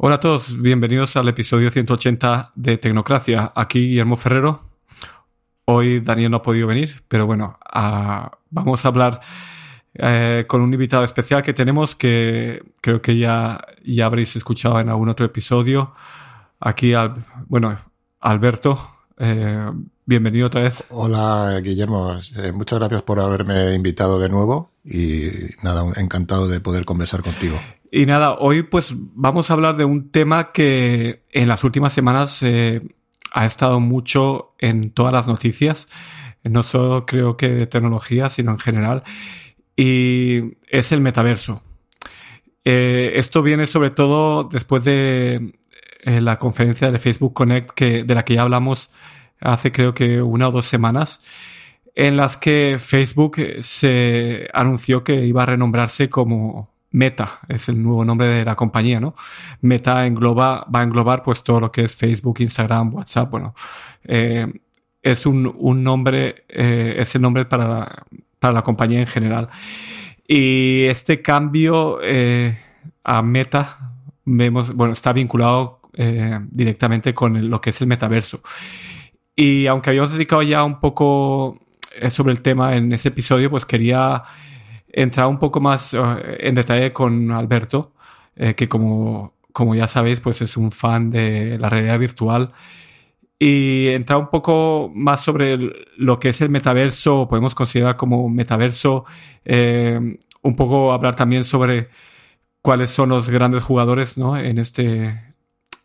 Hola 0.00 0.14
a 0.14 0.20
todos, 0.20 0.56
bienvenidos 0.62 1.16
al 1.16 1.26
episodio 1.26 1.72
180 1.72 2.52
de 2.54 2.78
Tecnocracia. 2.78 3.50
Aquí 3.56 3.80
Guillermo 3.80 4.16
Ferrero. 4.16 4.62
Hoy 5.64 5.98
Daniel 5.98 6.30
no 6.30 6.36
ha 6.36 6.42
podido 6.42 6.68
venir, 6.68 7.02
pero 7.08 7.26
bueno, 7.26 7.58
vamos 8.48 8.84
a 8.84 8.88
hablar 8.88 9.20
eh, 9.94 10.44
con 10.46 10.60
un 10.60 10.72
invitado 10.72 11.02
especial 11.02 11.42
que 11.42 11.52
tenemos 11.52 11.96
que 11.96 12.62
creo 12.80 13.02
que 13.02 13.18
ya, 13.18 13.60
ya 13.84 14.06
habréis 14.06 14.36
escuchado 14.36 14.78
en 14.78 14.88
algún 14.88 15.08
otro 15.08 15.26
episodio. 15.26 15.92
Aquí, 16.60 16.94
al, 16.94 17.14
bueno, 17.48 17.76
Alberto, 18.20 18.78
eh, 19.18 19.68
bienvenido 20.06 20.46
otra 20.46 20.60
vez. 20.60 20.84
Hola 20.90 21.58
Guillermo, 21.60 22.20
eh, 22.36 22.52
muchas 22.52 22.78
gracias 22.78 23.02
por 23.02 23.18
haberme 23.18 23.74
invitado 23.74 24.20
de 24.20 24.28
nuevo 24.28 24.70
y 24.84 25.28
nada, 25.64 25.84
encantado 25.96 26.46
de 26.46 26.60
poder 26.60 26.84
conversar 26.84 27.24
contigo. 27.24 27.58
Y 27.90 28.04
nada, 28.06 28.34
hoy 28.34 28.62
pues 28.62 28.92
vamos 28.94 29.50
a 29.50 29.54
hablar 29.54 29.76
de 29.76 29.84
un 29.84 30.10
tema 30.10 30.52
que 30.52 31.24
en 31.30 31.48
las 31.48 31.64
últimas 31.64 31.92
semanas 31.92 32.42
eh, 32.42 32.82
ha 33.32 33.46
estado 33.46 33.80
mucho 33.80 34.54
en 34.58 34.90
todas 34.90 35.12
las 35.12 35.26
noticias, 35.26 35.88
no 36.44 36.62
solo 36.62 37.06
creo 37.06 37.36
que 37.36 37.48
de 37.48 37.66
tecnología, 37.66 38.28
sino 38.28 38.50
en 38.50 38.58
general, 38.58 39.04
y 39.74 40.56
es 40.68 40.92
el 40.92 41.00
metaverso. 41.00 41.62
Eh, 42.64 43.12
esto 43.14 43.42
viene 43.42 43.66
sobre 43.66 43.90
todo 43.90 44.44
después 44.44 44.84
de 44.84 45.54
eh, 46.02 46.20
la 46.20 46.38
conferencia 46.38 46.90
de 46.90 46.98
Facebook 46.98 47.32
Connect, 47.32 47.70
que, 47.70 48.04
de 48.04 48.14
la 48.14 48.24
que 48.24 48.34
ya 48.34 48.42
hablamos 48.42 48.90
hace 49.40 49.72
creo 49.72 49.94
que 49.94 50.20
una 50.20 50.48
o 50.48 50.52
dos 50.52 50.66
semanas, 50.66 51.20
en 51.94 52.16
las 52.16 52.36
que 52.36 52.76
Facebook 52.78 53.38
se 53.62 54.48
anunció 54.52 55.04
que 55.04 55.24
iba 55.24 55.44
a 55.44 55.46
renombrarse 55.46 56.10
como 56.10 56.77
Meta, 56.90 57.40
es 57.48 57.68
el 57.68 57.82
nuevo 57.82 58.04
nombre 58.04 58.28
de 58.28 58.44
la 58.44 58.54
compañía, 58.54 58.98
¿no? 59.00 59.14
Meta 59.60 60.06
engloba, 60.06 60.66
va 60.74 60.80
a 60.80 60.84
englobar 60.84 61.22
pues 61.22 61.42
todo 61.42 61.60
lo 61.60 61.70
que 61.70 61.84
es 61.84 61.94
Facebook, 61.94 62.40
Instagram, 62.40 62.94
WhatsApp, 62.94 63.30
bueno, 63.30 63.54
eh, 64.04 64.46
es 65.02 65.26
un, 65.26 65.54
un 65.58 65.84
nombre, 65.84 66.44
eh, 66.48 66.96
es 66.98 67.14
el 67.14 67.22
nombre 67.22 67.44
para 67.44 67.68
la, 67.68 68.06
para 68.38 68.54
la 68.54 68.62
compañía 68.62 69.00
en 69.00 69.06
general. 69.06 69.48
Y 70.26 70.84
este 70.84 71.22
cambio 71.22 72.00
eh, 72.02 72.58
a 73.04 73.22
Meta, 73.22 73.92
vemos, 74.24 74.72
bueno, 74.74 74.92
está 74.92 75.12
vinculado 75.12 75.80
eh, 75.94 76.38
directamente 76.50 77.14
con 77.14 77.48
lo 77.48 77.60
que 77.60 77.70
es 77.70 77.80
el 77.80 77.86
metaverso. 77.86 78.42
Y 79.34 79.66
aunque 79.66 79.90
habíamos 79.90 80.12
dedicado 80.12 80.42
ya 80.42 80.64
un 80.64 80.80
poco 80.80 81.60
sobre 82.10 82.32
el 82.32 82.42
tema 82.42 82.76
en 82.76 82.92
ese 82.92 83.08
episodio, 83.08 83.50
pues 83.50 83.64
quería 83.64 84.22
entrar 84.92 85.26
un 85.26 85.38
poco 85.38 85.60
más 85.60 85.94
eh, 85.94 85.98
en 86.40 86.54
detalle 86.54 86.92
con 86.92 87.30
Alberto, 87.32 87.92
eh, 88.36 88.54
que 88.54 88.68
como, 88.68 89.34
como 89.52 89.74
ya 89.74 89.88
sabéis, 89.88 90.20
pues 90.20 90.42
es 90.42 90.56
un 90.56 90.70
fan 90.70 91.10
de 91.10 91.58
la 91.58 91.68
realidad 91.68 91.98
virtual. 91.98 92.52
Y 93.38 93.88
entrar 93.88 94.18
un 94.18 94.30
poco 94.30 94.90
más 94.94 95.22
sobre 95.22 95.58
lo 95.96 96.18
que 96.18 96.30
es 96.30 96.40
el 96.40 96.50
metaverso, 96.50 97.28
podemos 97.28 97.54
considerar 97.54 97.96
como 97.96 98.28
metaverso, 98.28 99.04
eh, 99.44 100.18
un 100.42 100.56
poco 100.56 100.92
hablar 100.92 101.14
también 101.14 101.44
sobre 101.44 101.88
cuáles 102.62 102.90
son 102.90 103.10
los 103.10 103.28
grandes 103.30 103.62
jugadores 103.62 104.18
¿no? 104.18 104.36
en, 104.36 104.58
este, 104.58 105.34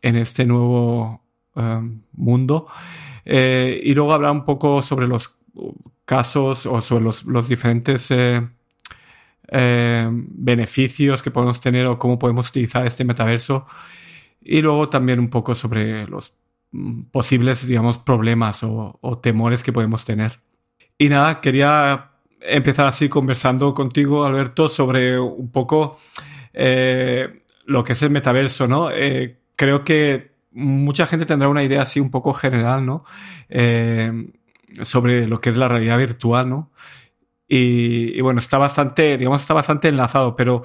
en 0.02 0.16
este 0.16 0.46
nuevo 0.46 1.22
mundo. 2.14 2.68
y 3.26 3.94
luego 3.94 4.14
hablar 4.14 4.32
un 4.32 4.46
poco 4.46 4.82
sobre 4.82 5.08
los 5.08 5.38
casos 6.06 6.66
o 6.66 6.82
sobre 6.82 7.04
los, 7.04 7.24
los 7.26 7.48
diferentes 7.48 8.10
beneficios 9.56 11.22
que 11.22 11.30
podemos 11.30 11.62
tener 11.62 11.86
o 11.86 12.00
cómo 12.00 12.18
podemos 12.18 12.50
utilizar 12.50 12.86
este 12.88 13.06
metaverso. 13.06 13.66
Y 14.42 14.62
luego 14.62 14.90
también 14.90 15.20
un 15.20 15.30
poco 15.30 15.56
sobre 15.56 16.08
los 16.08 16.34
mm, 16.72 17.04
posibles, 17.04 17.66
digamos, 17.66 17.98
problemas 17.98 18.64
o, 18.64 19.20
temores 19.22 19.64
que 19.64 19.72
podemos 19.72 20.06
tener. 20.06 20.40
Y 20.98 21.10
nada, 21.10 21.40
quería 21.42 22.12
empezar 22.42 22.88
así 22.88 23.10
conversando 23.10 23.74
contigo, 23.74 24.26
Alberto, 24.26 24.70
sobre 24.70 25.20
un 25.20 25.52
poco 25.52 26.00
eh, 26.54 27.44
lo 27.66 27.84
que 27.84 27.94
es 27.94 28.02
el 28.02 28.10
metaverso, 28.10 28.68
¿no? 28.68 28.92
Eh, 28.92 29.38
creo 29.56 29.84
que 29.84 30.34
mucha 30.52 31.06
gente 31.06 31.26
tendrá 31.26 31.48
una 31.50 31.64
idea 31.64 31.82
así 31.82 32.00
un 32.00 32.12
poco 32.12 32.34
general, 32.34 32.86
¿no? 32.86 33.06
sobre 34.82 35.28
lo 35.28 35.38
que 35.38 35.52
es 35.52 35.58
la 35.58 35.68
realidad 35.68 36.00
virtual, 36.00 36.50
¿no? 36.50 36.72
Y, 37.56 38.20
bueno, 38.22 38.40
está 38.40 38.58
bastante, 38.58 39.16
digamos, 39.16 39.42
está 39.42 39.54
bastante 39.54 39.88
enlazado, 39.88 40.36
pero 40.36 40.64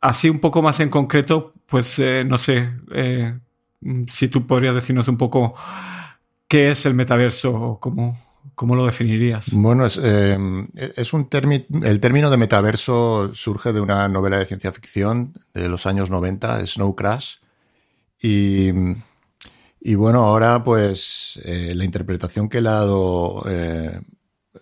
así 0.00 0.30
un 0.30 0.38
poco 0.38 0.62
más 0.62 0.80
en 0.80 0.88
concreto, 0.88 1.52
pues 1.66 1.98
eh, 1.98 2.24
no 2.24 2.38
sé, 2.38 2.72
eh, 2.92 3.38
si 4.10 4.28
tú 4.28 4.46
podrías 4.46 4.74
decirnos 4.74 5.06
un 5.08 5.18
poco 5.18 5.52
qué 6.48 6.70
es 6.70 6.86
el 6.86 6.94
metaverso 6.94 7.52
o 7.52 7.78
cómo, 7.78 8.18
cómo 8.54 8.74
lo 8.74 8.86
definirías. 8.86 9.52
Bueno, 9.52 9.84
es, 9.84 10.00
eh, 10.02 10.38
es 10.96 11.12
un 11.12 11.28
término, 11.28 11.66
el 11.82 12.00
término 12.00 12.30
de 12.30 12.38
metaverso 12.38 13.34
surge 13.34 13.74
de 13.74 13.82
una 13.82 14.08
novela 14.08 14.38
de 14.38 14.46
ciencia 14.46 14.72
ficción 14.72 15.34
de 15.52 15.68
los 15.68 15.84
años 15.84 16.08
90, 16.08 16.66
Snow 16.66 16.94
Crash, 16.96 17.34
y, 18.22 18.70
y 19.78 19.94
bueno, 19.94 20.24
ahora 20.24 20.64
pues 20.64 21.38
la 21.44 21.84
interpretación 21.84 22.48
que 22.48 22.62
le 22.62 22.70
ha 22.70 22.72
dado 22.72 23.44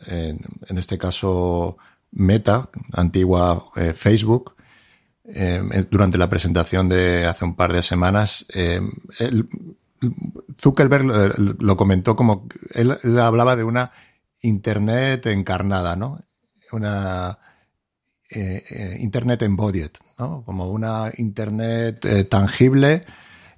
en, 0.07 0.79
este 0.79 0.99
caso 0.99 1.77
Meta, 2.11 2.69
antigua 2.93 3.71
eh, 3.77 3.93
Facebook, 3.95 4.55
eh, 5.25 5.87
durante 5.91 6.19
la 6.19 6.29
presentación 6.29 6.89
de 6.89 7.25
hace 7.27 7.45
un 7.45 7.55
par 7.55 7.73
de 7.73 7.83
semanas, 7.83 8.45
eh, 8.55 8.81
Zuckerberg 10.61 11.61
lo 11.61 11.77
comentó 11.77 12.17
como, 12.17 12.49
él, 12.75 12.99
hablaba 13.19 13.57
de 13.57 13.65
una 13.65 13.93
Internet 14.41 15.27
encarnada, 15.27 15.95
¿no? 15.97 16.21
Una 16.73 17.39
Internet 18.99 19.43
embodied, 19.43 19.91
¿no? 20.19 20.43
Como 20.45 20.69
una 20.69 21.13
Internet 21.17 22.29
tangible 22.29 23.03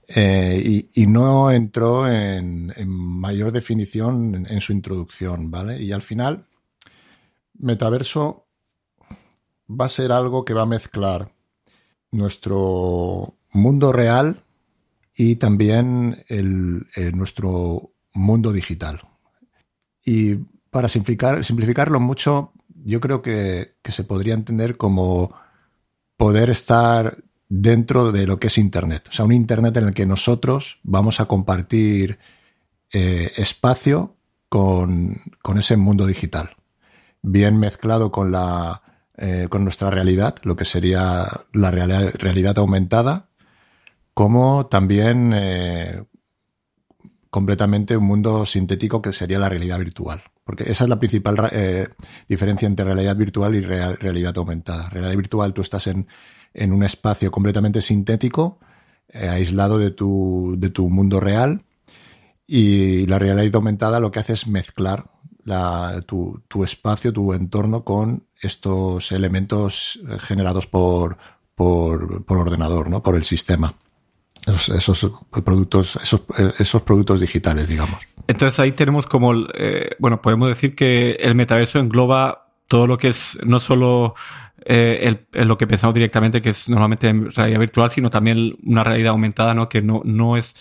eh, 0.08 0.86
y, 0.94 1.06
no 1.06 1.50
entró 1.50 2.10
en, 2.10 2.72
mayor 2.86 3.52
definición 3.52 4.46
en, 4.48 4.60
su 4.60 4.72
introducción, 4.72 5.50
¿vale? 5.50 5.82
Y 5.82 5.92
al 5.92 6.02
final, 6.02 6.46
metaverso 7.58 8.46
va 9.68 9.86
a 9.86 9.90
ser 9.90 10.12
algo 10.12 10.44
que 10.44 10.54
va 10.54 10.62
a 10.62 10.66
mezclar 10.66 11.32
nuestro 12.10 13.36
mundo 13.52 13.92
real 13.92 14.44
y 15.16 15.36
también 15.36 16.24
el, 16.28 16.86
nuestro 17.14 17.92
mundo 18.12 18.52
digital. 18.52 19.00
Y 20.04 20.36
para 20.70 20.88
simplificar, 20.88 21.44
simplificarlo 21.44 21.98
mucho, 21.98 22.52
yo 22.84 23.00
creo 23.00 23.22
que 23.22 23.74
se 23.84 24.04
podría 24.04 24.34
entender 24.34 24.76
como 24.76 25.34
poder 26.16 26.50
estar 26.50 27.23
dentro 27.48 28.12
de 28.12 28.26
lo 28.26 28.38
que 28.38 28.48
es 28.48 28.58
Internet. 28.58 29.08
O 29.08 29.12
sea, 29.12 29.24
un 29.24 29.32
Internet 29.32 29.76
en 29.76 29.88
el 29.88 29.94
que 29.94 30.06
nosotros 30.06 30.78
vamos 30.82 31.20
a 31.20 31.26
compartir 31.26 32.18
eh, 32.92 33.32
espacio 33.36 34.16
con, 34.48 35.16
ese 35.56 35.76
mundo 35.76 36.06
digital. 36.06 36.56
Bien 37.22 37.58
mezclado 37.58 38.12
con, 38.12 38.30
la, 38.30 38.82
eh, 39.16 39.48
con 39.50 39.64
nuestra 39.64 39.90
realidad, 39.90 40.36
lo 40.42 40.56
que 40.56 40.64
sería 40.64 41.26
la 41.52 41.70
realidad, 41.70 42.58
aumentada, 42.58 43.30
como 44.12 44.66
también 44.66 45.32
eh, 45.34 46.04
completamente 47.30 47.96
un 47.96 48.04
mundo 48.04 48.46
sintético 48.46 49.02
que 49.02 49.12
sería 49.12 49.38
la 49.38 49.48
realidad 49.48 49.78
virtual. 49.78 50.22
Porque 50.44 50.70
esa 50.70 50.84
es 50.84 50.90
la 50.90 50.98
principal 50.98 51.50
diferencia 52.28 52.66
entre 52.66 52.84
realidad 52.84 53.16
virtual 53.16 53.54
y 53.54 53.60
realidad 53.62 54.36
aumentada. 54.36 54.90
Realidad 54.90 55.16
virtual, 55.16 55.54
tú 55.54 55.62
estás 55.62 55.86
en, 55.86 56.06
en 56.54 56.72
un 56.72 56.84
espacio 56.84 57.30
completamente 57.30 57.82
sintético, 57.82 58.58
eh, 59.08 59.28
aislado 59.28 59.78
de 59.78 59.90
tu, 59.90 60.54
de 60.56 60.70
tu 60.70 60.88
mundo 60.88 61.20
real. 61.20 61.64
Y 62.46 63.06
la 63.06 63.18
realidad 63.18 63.56
aumentada 63.56 64.00
lo 64.00 64.10
que 64.10 64.20
hace 64.20 64.34
es 64.34 64.46
mezclar 64.46 65.10
la, 65.44 66.00
tu, 66.06 66.42
tu, 66.48 66.64
espacio, 66.64 67.12
tu 67.12 67.32
entorno 67.32 67.84
con 67.84 68.26
estos 68.40 69.12
elementos 69.12 69.98
eh, 70.08 70.18
generados 70.20 70.66
por, 70.66 71.18
por, 71.54 72.24
por 72.24 72.38
ordenador, 72.38 72.88
¿no? 72.88 73.02
por 73.02 73.16
el 73.16 73.24
sistema. 73.24 73.74
Esos, 74.46 75.10
productos, 75.42 75.96
esos, 75.96 76.20
eh, 76.38 76.50
esos 76.58 76.82
productos 76.82 77.20
digitales, 77.20 77.66
digamos. 77.66 77.98
Entonces 78.26 78.60
ahí 78.60 78.72
tenemos 78.72 79.06
como, 79.06 79.32
bueno, 79.98 80.20
podemos 80.20 80.48
decir 80.48 80.74
que 80.74 81.12
el 81.12 81.34
metaverso 81.34 81.78
engloba 81.78 82.44
todo 82.68 82.86
lo 82.86 82.98
que 82.98 83.08
es 83.08 83.38
no 83.44 83.60
solo 83.60 84.14
eh, 84.64 85.26
lo 85.32 85.58
que 85.58 85.66
pensamos 85.66 85.94
directamente, 85.94 86.40
que 86.40 86.50
es 86.50 86.68
normalmente 86.68 87.12
realidad 87.34 87.60
virtual, 87.60 87.90
sino 87.90 88.10
también 88.10 88.56
una 88.64 88.84
realidad 88.84 89.10
aumentada, 89.10 89.54
¿no? 89.54 89.68
Que 89.68 89.82
no, 89.82 90.02
no 90.04 90.36
es, 90.36 90.54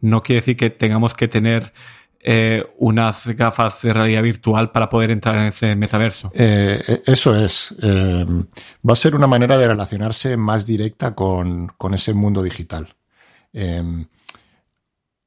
no 0.00 0.22
quiere 0.22 0.40
decir 0.40 0.56
que 0.56 0.70
tengamos 0.70 1.14
que 1.14 1.28
tener 1.28 1.72
eh, 2.20 2.64
unas 2.78 3.26
gafas 3.28 3.82
de 3.82 3.92
realidad 3.92 4.22
virtual 4.22 4.70
para 4.70 4.88
poder 4.88 5.10
entrar 5.10 5.36
en 5.36 5.46
ese 5.46 5.74
metaverso. 5.74 6.30
Eh, 6.34 7.02
eso 7.06 7.36
es. 7.36 7.74
va 7.82 8.92
a 8.92 8.96
ser 8.96 9.14
una 9.14 9.26
manera 9.26 9.58
de 9.58 9.68
relacionarse 9.68 10.36
más 10.36 10.66
directa 10.66 11.14
con, 11.14 11.68
con 11.76 11.94
ese 11.94 12.14
mundo 12.14 12.42
digital. 12.42 12.94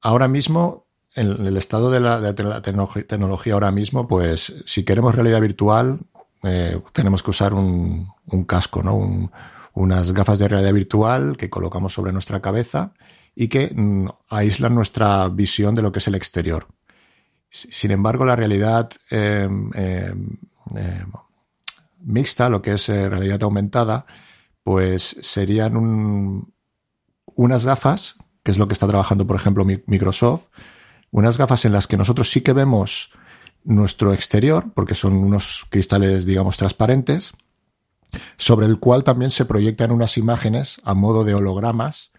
Ahora 0.01 0.27
mismo, 0.27 0.87
en 1.13 1.45
el 1.45 1.57
estado 1.57 1.91
de 1.91 1.99
la, 1.99 2.33
tecnología 2.33 3.53
ahora 3.53 3.71
mismo, 3.71 4.07
pues 4.07 4.63
si 4.65 4.83
queremos 4.83 5.13
realidad 5.13 5.41
virtual, 5.41 5.99
eh, 6.43 6.79
tenemos 6.93 7.21
que 7.23 7.29
usar 7.29 7.53
un, 7.53 8.07
casco, 8.47 8.81
¿no? 8.83 9.29
unas 9.73 10.11
gafas 10.11 10.39
de 10.39 10.47
realidad 10.47 10.73
virtual 10.73 11.37
que 11.37 11.49
colocamos 11.49 11.93
sobre 11.93 12.11
nuestra 12.11 12.41
cabeza 12.41 12.93
y 13.35 13.47
que 13.47 13.71
mm, 13.75 14.07
aíslan 14.29 14.75
nuestra 14.75 15.27
visión 15.29 15.75
de 15.75 15.81
lo 15.81 15.91
que 15.91 15.99
es 15.99 16.07
el 16.07 16.15
exterior. 16.15 16.67
Sin 17.49 17.91
embargo, 17.91 18.25
la 18.25 18.35
realidad 18.35 18.89
em, 19.09 19.69
em, 19.75 20.37
mixta, 21.99 22.49
lo 22.49 22.61
que 22.61 22.73
es 22.73 22.89
eh, 22.89 23.09
realidad 23.09 23.43
aumentada, 23.43 24.05
pues 24.63 25.17
serían 25.21 26.47
unas 27.35 27.65
gafas, 27.65 28.15
que 28.43 28.51
es 28.51 28.57
lo 28.57 28.67
que 28.67 28.73
está 28.73 28.87
trabajando, 28.87 29.27
por 29.27 29.35
ejemplo, 29.35 29.65
Microsoft, 29.65 30.47
unas 31.11 31.37
gafas 31.37 31.65
en 31.65 31.73
las 31.73 31.87
que 31.87 31.97
nosotros 31.97 32.31
sí 32.31 32.41
que 32.41 32.53
vemos 32.53 33.11
nuestro 33.63 34.13
exterior, 34.13 34.71
porque 34.73 34.95
son 34.95 35.15
unos 35.15 35.65
cristales, 35.69 36.25
digamos, 36.25 36.57
transparentes, 36.57 37.33
sobre 38.37 38.65
el 38.65 38.79
cual 38.79 39.03
también 39.03 39.31
se 39.31 39.45
proyectan 39.45 39.91
unas 39.91 40.17
imágenes 40.17 40.81
a 40.83 40.93
modo 40.93 41.23
de 41.23 41.33
hologramas 41.33 42.11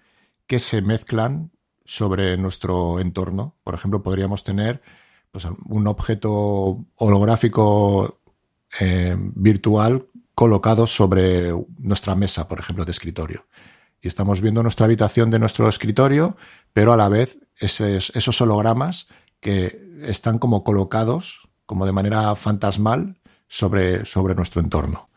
que 0.46 0.58
se 0.58 0.82
mezclan 0.82 1.50
sobre 1.84 2.36
nuestro 2.36 3.00
entorno. 3.00 3.56
Por 3.64 3.74
ejemplo, 3.74 4.02
podríamos 4.02 4.44
tener 4.44 4.82
pues, 5.30 5.46
un 5.66 5.86
objeto 5.86 6.84
holográfico 6.96 8.20
eh, 8.80 9.16
virtual 9.18 10.06
colocado 10.34 10.86
sobre 10.86 11.52
nuestra 11.78 12.14
mesa, 12.14 12.48
por 12.48 12.60
ejemplo, 12.60 12.84
de 12.84 12.92
escritorio. 12.92 13.46
Y 14.00 14.08
estamos 14.08 14.40
viendo 14.40 14.62
nuestra 14.62 14.86
habitación 14.86 15.30
de 15.30 15.38
nuestro 15.38 15.68
escritorio, 15.68 16.36
pero 16.72 16.92
a 16.92 16.96
la 16.96 17.08
vez 17.08 17.38
esos 17.58 18.40
hologramas 18.40 19.06
que 19.40 19.91
están 20.02 20.38
como 20.38 20.64
colocados, 20.64 21.48
como 21.66 21.86
de 21.86 21.92
manera 21.92 22.34
fantasmal, 22.36 23.18
sobre, 23.48 24.04
sobre 24.06 24.34
nuestro 24.34 24.60
entorno. 24.60 25.08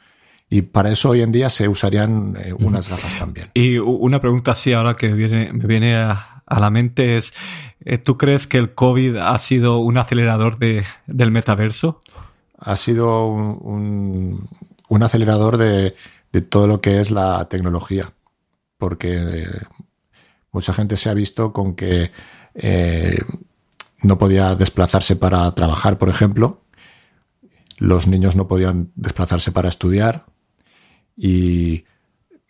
Y 0.50 0.62
para 0.62 0.92
eso 0.92 1.10
hoy 1.10 1.22
en 1.22 1.32
día 1.32 1.50
se 1.50 1.68
usarían 1.68 2.38
eh, 2.38 2.54
unas 2.54 2.88
gafas 2.88 3.18
también. 3.18 3.48
Y 3.54 3.78
una 3.78 4.22
pregunta 4.22 4.52
así 4.52 4.74
ahora 4.74 4.96
que 4.96 5.12
viene, 5.14 5.52
me 5.52 5.66
viene 5.66 5.96
a, 5.96 6.44
la 6.48 6.70
mente 6.70 7.18
es, 7.18 7.34
eh, 7.84 7.98
¿tú 7.98 8.18
crees 8.18 8.46
que 8.46 8.58
el 8.58 8.74
COVID 8.74 9.18
ha 9.18 9.38
sido 9.40 9.80
un 9.80 9.98
acelerador 9.98 10.60
de, 10.60 10.84
del 11.08 11.32
metaverso? 11.32 12.04
Ha 12.58 12.78
sido 12.78 13.28
un, 13.28 14.48
un 14.90 15.04
acelerador 15.04 15.58
de, 15.58 15.96
todo 16.50 16.68
lo 16.68 16.82
que 16.82 17.00
es 17.00 17.12
la 17.12 17.46
tecnología, 17.46 18.12
porque 18.78 19.16
eh, 19.18 19.48
mucha 20.52 20.74
gente 20.74 20.98
se 20.98 21.10
ha 21.10 21.14
visto 21.14 21.54
con 21.54 21.76
que 21.76 22.12
eh, 22.56 23.18
no 24.04 24.18
podía 24.18 24.56
desplazarse 24.56 25.16
para 25.16 25.50
trabajar, 25.54 25.98
por 25.98 26.10
ejemplo, 26.10 26.62
los 27.78 28.08
niños 28.08 28.36
no 28.36 28.48
podían 28.48 28.92
desplazarse 28.96 29.52
para 29.52 29.70
estudiar. 29.70 30.26
Y 31.18 31.86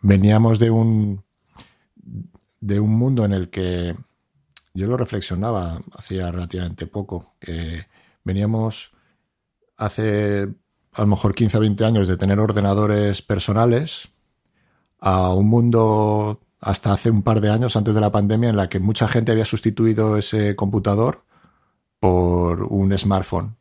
veníamos 0.00 0.58
de 0.58 0.70
un 0.70 1.24
de 2.60 2.80
un 2.80 2.90
mundo 2.90 3.24
en 3.24 3.32
el 3.32 3.48
que 3.48 3.94
yo 4.74 4.86
lo 4.86 4.96
reflexionaba 4.96 5.80
hacía 5.96 6.30
relativamente 6.30 6.86
poco, 6.86 7.34
que 7.38 7.86
veníamos 8.24 8.92
hace 9.76 10.48
a 10.92 11.00
lo 11.02 11.06
mejor 11.06 11.34
15 11.34 11.58
o 11.58 11.60
20 11.60 11.84
años 11.84 12.08
de 12.08 12.16
tener 12.16 12.40
ordenadores 12.40 13.22
personales 13.22 14.12
a 14.98 15.32
un 15.34 15.48
mundo 15.48 16.40
hasta 16.60 16.92
hace 16.92 17.10
un 17.10 17.22
par 17.22 17.40
de 17.40 17.50
años 17.50 17.76
antes 17.76 17.94
de 17.94 18.00
la 18.00 18.10
pandemia 18.10 18.50
en 18.50 18.56
la 18.56 18.68
que 18.68 18.80
mucha 18.80 19.06
gente 19.08 19.32
había 19.32 19.44
sustituido 19.44 20.16
ese 20.16 20.56
computador 20.56 21.24
por 22.00 22.64
un 22.64 22.96
smartphone 22.96 23.56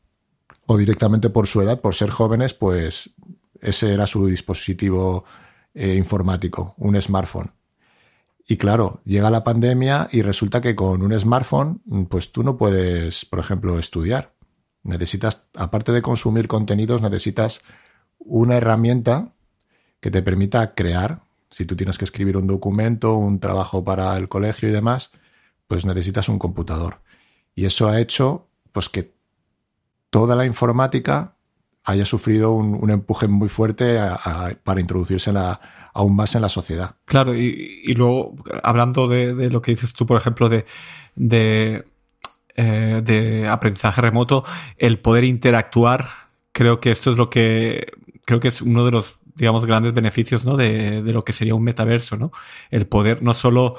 o 0.67 0.77
directamente 0.77 1.29
por 1.29 1.47
su 1.47 1.61
edad, 1.61 1.81
por 1.81 1.95
ser 1.95 2.09
jóvenes, 2.09 2.53
pues 2.53 3.11
ese 3.61 3.93
era 3.93 4.07
su 4.07 4.25
dispositivo 4.27 5.25
eh, 5.73 5.95
informático, 5.95 6.73
un 6.77 6.99
smartphone. 7.01 7.51
Y 8.47 8.57
claro, 8.57 9.01
llega 9.05 9.31
la 9.31 9.43
pandemia 9.43 10.07
y 10.11 10.21
resulta 10.21 10.61
que 10.61 10.75
con 10.75 11.01
un 11.01 11.19
smartphone, 11.19 11.81
pues 12.09 12.31
tú 12.31 12.43
no 12.43 12.57
puedes, 12.57 13.25
por 13.25 13.39
ejemplo, 13.39 13.79
estudiar. 13.79 14.33
Necesitas, 14.83 15.47
aparte 15.55 15.91
de 15.91 16.03
consumir 16.03 16.47
contenidos, 16.47 17.01
necesitas 17.01 17.61
una 18.19 18.57
herramienta 18.57 19.33
que 19.99 20.11
te 20.11 20.21
permita 20.21 20.75
crear. 20.75 21.21
Si 21.49 21.65
tú 21.65 21.75
tienes 21.75 21.97
que 21.97 22.05
escribir 22.05 22.37
un 22.37 22.45
documento, 22.45 23.15
un 23.15 23.39
trabajo 23.39 23.83
para 23.83 24.15
el 24.15 24.29
colegio 24.29 24.69
y 24.69 24.71
demás, 24.71 25.09
pues 25.67 25.85
necesitas 25.85 26.29
un 26.29 26.37
computador. 26.37 27.01
Y 27.55 27.65
eso 27.65 27.87
ha 27.87 27.99
hecho 27.99 28.47
pues 28.71 28.89
que 28.89 29.13
toda 30.09 30.35
la 30.35 30.45
informática 30.45 31.35
haya 31.85 32.05
sufrido 32.05 32.51
un, 32.51 32.89
empuje 32.89 33.27
muy 33.27 33.47
fuerte 33.47 33.99
para 34.63 34.81
introducirse 34.81 35.31
aún 35.93 36.15
más 36.15 36.35
en 36.35 36.41
la 36.41 36.49
sociedad. 36.49 36.95
Claro, 37.05 37.35
y, 37.35 37.93
luego, 37.93 38.35
hablando 38.63 39.07
de, 39.07 39.49
lo 39.49 39.61
que 39.61 39.71
dices 39.71 39.93
tú, 39.93 40.05
por 40.05 40.17
ejemplo, 40.17 40.49
de, 40.49 40.65
eh, 42.55 43.01
de 43.03 43.47
aprendizaje 43.47 44.01
remoto, 44.01 44.43
el 44.77 44.99
poder 44.99 45.23
interactuar, 45.23 46.07
creo 46.51 46.79
que 46.79 46.91
esto 46.91 47.11
es 47.11 47.17
lo 47.17 47.29
que, 47.29 47.93
creo 48.25 48.39
que 48.39 48.47
es 48.47 48.61
uno 48.61 48.83
de 48.83 48.91
los, 48.91 49.19
digamos, 49.35 49.65
grandes 49.65 49.93
beneficios, 49.93 50.43
¿no? 50.43 50.57
De, 50.57 51.03
de 51.03 51.13
lo 51.13 51.23
que 51.23 51.33
sería 51.33 51.53
un 51.53 51.63
metaverso, 51.63 52.17
¿no? 52.17 52.31
El 52.71 52.87
poder 52.87 53.21
no 53.21 53.33
solo, 53.35 53.75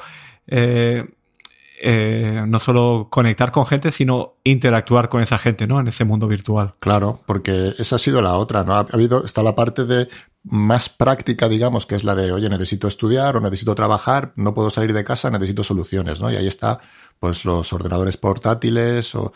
eh, 0.46 1.06
eh, 1.82 2.44
no 2.46 2.58
solo 2.58 3.08
conectar 3.10 3.52
con 3.52 3.66
gente, 3.66 3.92
sino 3.92 4.36
interactuar 4.44 5.08
con 5.08 5.22
esa 5.22 5.38
gente, 5.38 5.66
¿no? 5.66 5.80
En 5.80 5.88
ese 5.88 6.04
mundo 6.04 6.26
virtual. 6.26 6.74
Claro, 6.80 7.20
porque 7.26 7.74
esa 7.78 7.96
ha 7.96 7.98
sido 7.98 8.22
la 8.22 8.34
otra, 8.34 8.64
¿no? 8.64 8.74
Ha 8.74 8.86
habido, 8.92 9.24
está 9.24 9.42
la 9.42 9.54
parte 9.54 9.84
de 9.84 10.08
más 10.42 10.88
práctica, 10.88 11.48
digamos, 11.48 11.86
que 11.86 11.96
es 11.96 12.04
la 12.04 12.14
de, 12.14 12.32
oye, 12.32 12.48
necesito 12.48 12.88
estudiar 12.88 13.36
o 13.36 13.40
necesito 13.40 13.74
trabajar, 13.74 14.32
no 14.36 14.54
puedo 14.54 14.70
salir 14.70 14.92
de 14.92 15.04
casa, 15.04 15.30
necesito 15.30 15.64
soluciones, 15.64 16.20
¿no? 16.20 16.30
Y 16.30 16.36
ahí 16.36 16.46
está 16.46 16.80
pues 17.18 17.44
los 17.44 17.72
ordenadores 17.72 18.16
portátiles 18.16 19.14
o, 19.14 19.32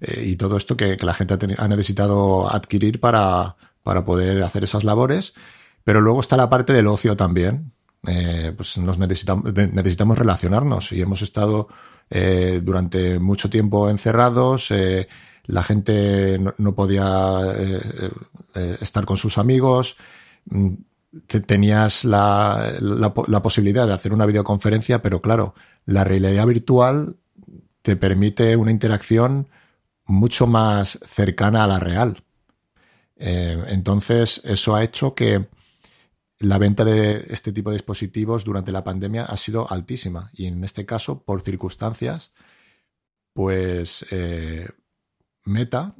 eh, 0.00 0.24
y 0.26 0.36
todo 0.36 0.56
esto 0.56 0.76
que, 0.76 0.96
la 1.00 1.14
gente 1.14 1.36
ha, 1.58 1.68
necesitado 1.68 2.52
adquirir 2.52 3.00
para, 3.00 3.56
para 3.82 4.04
poder 4.04 4.42
hacer 4.42 4.64
esas 4.64 4.84
labores. 4.84 5.34
Pero 5.84 6.00
luego 6.00 6.20
está 6.20 6.36
la 6.36 6.50
parte 6.50 6.72
del 6.72 6.86
ocio 6.86 7.16
también. 7.16 7.72
Eh, 8.06 8.52
pues 8.56 8.78
nos 8.78 8.98
necesitamos, 8.98 9.52
necesitamos 9.54 10.18
relacionarnos 10.18 10.92
y 10.92 11.02
hemos 11.02 11.22
estado 11.22 11.68
eh, 12.08 12.60
durante 12.62 13.18
mucho 13.18 13.50
tiempo 13.50 13.90
encerrados. 13.90 14.72
la 15.46 15.62
gente 15.62 16.38
no, 16.58 16.74
podía 16.74 17.40
estar 18.80 19.04
con 19.04 19.16
sus 19.16 19.38
amigos. 19.38 19.96
Mm, 20.46 20.74
tenías 21.46 22.04
la, 22.04 22.72
la, 22.80 23.42
posibilidad 23.42 23.86
de 23.86 23.94
hacer 23.94 24.12
una 24.12 24.26
videoconferencia, 24.26 25.02
pero 25.02 25.20
claro, 25.20 25.54
la 25.84 26.04
realidad 26.04 26.46
virtual 26.46 27.16
te 27.82 27.96
permite 27.96 28.56
una 28.56 28.70
interacción 28.70 29.48
mucho 30.06 30.46
más 30.46 30.98
cercana 31.06 31.64
a 31.64 31.66
la 31.66 31.80
real. 31.80 32.22
Eh, 33.16 33.62
entonces, 33.68 34.40
eso 34.44 34.74
ha 34.74 34.82
hecho 34.82 35.14
que 35.14 35.46
la 36.40 36.56
venta 36.56 36.84
de 36.84 37.26
este 37.28 37.52
tipo 37.52 37.70
de 37.70 37.76
dispositivos 37.76 38.44
durante 38.44 38.72
la 38.72 38.82
pandemia 38.82 39.24
ha 39.26 39.36
sido 39.36 39.70
altísima. 39.70 40.30
Y 40.32 40.46
en 40.46 40.64
este 40.64 40.86
caso, 40.86 41.22
por 41.22 41.42
circunstancias, 41.42 42.32
pues 43.34 44.06
eh, 44.10 44.66
Meta 45.44 45.94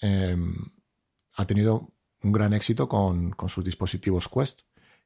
em, 0.00 0.54
ha 1.34 1.46
tenido 1.46 1.92
un 2.22 2.30
gran 2.30 2.54
éxito 2.54 2.88
con, 2.88 3.34
sus 3.48 3.64
dispositivos 3.64 4.28
Quest, 4.28 4.60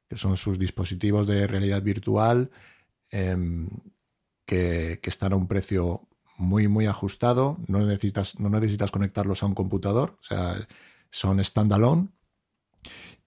que 0.07 0.15
son 0.15 0.37
sus 0.37 0.59
dispositivos 0.59 1.25
de 1.25 1.47
realidad 1.47 1.81
virtual 1.81 2.51
em, 3.09 3.67
que, 4.45 4.99
están 5.01 5.33
a 5.33 5.37
un 5.37 5.47
precio 5.47 6.07
muy, 6.37 6.67
muy 6.67 6.85
ajustado. 6.85 7.57
No 7.67 7.79
necesitas, 7.83 8.39
no 8.39 8.49
necesitas 8.51 8.91
conectarlos 8.91 9.41
a 9.41 9.47
un 9.47 9.55
computador, 9.55 10.19
o 10.21 10.23
sea, 10.23 10.67
son 11.09 11.43
standalone. 11.43 12.09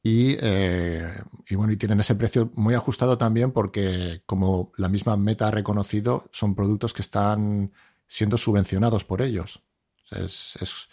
Y, 0.02 0.36
eh, 0.40 1.12
bueno, 1.50 1.72
y 1.72 1.76
tienen 1.76 2.00
ese 2.00 2.14
precio 2.14 2.50
muy 2.54 2.74
ajustado 2.74 3.18
también 3.18 3.52
porque, 3.52 4.22
como 4.26 4.72
la 4.76 4.88
misma 4.88 5.16
meta 5.16 5.48
ha 5.48 5.50
reconocido, 5.50 6.28
son 6.32 6.54
productos 6.54 6.94
que 6.94 7.02
están 7.02 7.72
siendo 8.06 8.38
subvencionados 8.38 9.04
por 9.04 9.20
ellos. 9.22 9.62
es, 10.10 10.56
es, 10.60 10.88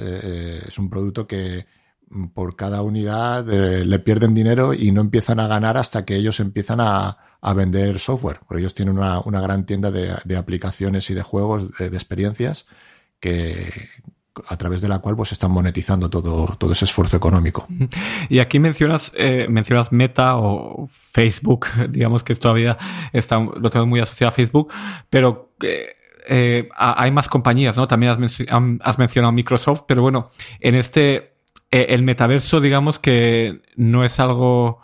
eh, 0.00 0.62
es, 0.68 0.78
un 0.78 0.88
producto 0.88 1.26
que 1.26 1.66
por 2.34 2.56
cada 2.56 2.82
unidad 2.82 3.48
eh, 3.52 3.84
le 3.84 3.98
pierden 3.98 4.34
dinero 4.34 4.74
y 4.74 4.90
no 4.92 5.00
empiezan 5.00 5.40
a 5.40 5.46
ganar 5.46 5.76
hasta 5.76 6.04
que 6.04 6.16
ellos 6.16 6.40
empiezan 6.40 6.80
a, 6.80 7.18
a 7.40 7.54
vender 7.54 7.98
software, 7.98 8.40
porque 8.46 8.60
ellos 8.60 8.74
tienen 8.74 8.98
una, 8.98 9.20
una 9.20 9.40
gran 9.40 9.66
tienda 9.66 9.90
de, 9.90 10.14
de, 10.24 10.36
aplicaciones 10.36 11.08
y 11.10 11.14
de 11.14 11.22
juegos, 11.22 11.70
de, 11.78 11.86
experiencias, 11.86 12.66
que 13.20 13.72
a 14.48 14.56
través 14.56 14.80
de 14.80 14.88
la 14.88 15.00
cual 15.00 15.16
pues 15.16 15.32
están 15.32 15.50
monetizando 15.50 16.08
todo, 16.08 16.56
todo 16.56 16.72
ese 16.72 16.84
esfuerzo 16.84 17.16
económico. 17.16 17.66
Y 18.28 18.38
aquí 18.38 18.58
mencionas, 18.58 19.12
eh, 19.16 19.46
mencionas 19.48 19.92
Meta 19.92 20.36
o 20.36 20.88
Facebook, 20.88 21.66
digamos 21.90 22.22
que 22.22 22.34
todavía 22.34 22.78
está, 23.12 23.38
lo 23.38 23.70
tengo 23.70 23.86
muy 23.86 24.00
asociado 24.00 24.28
a 24.28 24.32
Facebook, 24.32 24.72
pero 25.08 25.52
eh, 25.62 25.96
eh, 26.28 26.68
hay 26.76 27.10
más 27.10 27.28
compañías, 27.28 27.76
¿no? 27.76 27.88
También 27.88 28.12
has, 28.12 28.98
mencionado 28.98 29.32
Microsoft, 29.32 29.82
pero 29.86 30.02
bueno, 30.02 30.30
en 30.60 30.74
este, 30.76 31.32
el 31.70 32.02
metaverso, 32.02 32.60
digamos 32.60 32.98
que 32.98 33.62
no 33.76 34.04
es 34.04 34.20
algo, 34.20 34.80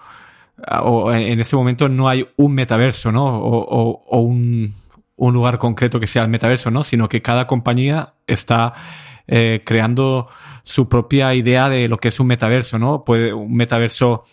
o 0.82 1.12
en 1.12 1.38
este 1.38 1.54
momento 1.54 1.88
no 1.88 2.08
hay 2.08 2.26
un 2.36 2.54
metaverso, 2.54 3.12
¿no? 3.12 3.24
O, 3.26 4.02
o 4.08 4.20
un, 4.20 4.74
un 5.16 5.34
lugar 5.34 5.58
concreto 5.58 6.00
que 6.00 6.06
sea 6.06 6.22
el 6.22 6.28
metaverso, 6.28 6.70
¿no? 6.70 6.84
Sino 6.84 7.08
que 7.08 7.22
cada 7.22 7.46
compañía 7.46 8.14
está 8.26 8.74
eh, 9.28 9.62
creando 9.64 10.28
su 10.62 10.88
propia 10.88 11.34
idea 11.34 11.68
de 11.68 11.88
lo 11.88 11.98
que 11.98 12.08
es 12.08 12.20
un 12.20 12.28
metaverso, 12.28 12.78
¿no? 12.78 13.04
Puede 13.04 13.32
un 13.32 13.54
metaverso 13.54 14.24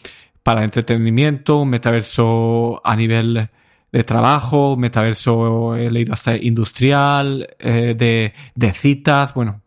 para 0.44 0.64
entretenimiento, 0.64 1.60
un 1.62 1.70
metaverso 1.70 2.82
a 2.84 2.96
nivel 2.96 3.50
de 3.92 4.04
trabajo, 4.04 4.74
un 4.74 4.82
metaverso 4.82 5.76
he 5.76 5.90
leído 5.90 6.14
hasta 6.14 6.36
industrial, 6.36 7.56
eh, 7.60 7.96
de, 7.98 8.34
de, 8.56 8.72
citas, 8.74 9.34
bueno, 9.34 9.62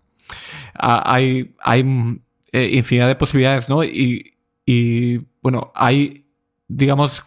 hay, 0.75 1.54
hay 1.61 2.21
eh, 2.52 2.71
infinidad 2.73 3.06
de 3.06 3.14
posibilidades, 3.14 3.68
¿no? 3.68 3.85
Y, 3.85 4.35
y 4.66 5.18
bueno, 5.40 5.73
hay, 5.75 6.26
digamos, 6.66 7.23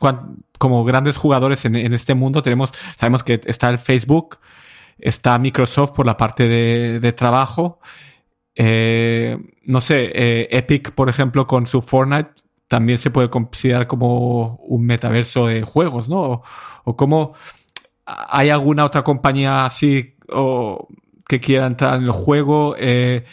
como 0.58 0.84
grandes 0.84 1.16
jugadores 1.16 1.64
en, 1.66 1.76
en, 1.78 1.94
este 1.94 2.16
mundo 2.16 2.42
tenemos, 2.44 2.72
sabemos 2.98 3.24
que 3.24 3.40
está 3.46 3.70
el 3.70 3.80
Facebook, 3.80 4.40
está 5.00 5.38
Microsoft 5.38 5.92
por 5.92 6.06
la 6.06 6.18
parte 6.18 6.48
de, 6.48 7.00
de 7.00 7.14
trabajo, 7.14 7.80
eh, 8.62 9.38
no 9.64 9.80
sé, 9.80 10.12
eh, 10.14 10.48
Epic, 10.52 10.92
por 10.92 11.08
ejemplo, 11.08 11.48
con 11.48 11.66
su 11.66 11.82
Fortnite 11.82 12.32
también 12.68 12.98
se 12.98 13.10
puede 13.10 13.30
considerar 13.30 13.88
como 13.88 14.58
un 14.58 14.86
metaverso 14.86 15.48
de 15.48 15.64
juegos, 15.64 16.10
¿no? 16.10 16.22
O, 16.22 16.44
o 16.84 16.96
como 16.98 17.34
hay 18.06 18.50
alguna 18.50 18.84
otra 18.84 19.04
compañía 19.04 19.66
así 19.66 20.18
o 20.30 20.90
que 21.28 21.40
quiera 21.40 21.68
entrar 21.68 22.00
en 22.00 22.04
el 22.04 22.12
juego 22.12 22.76
eh, 22.78 23.24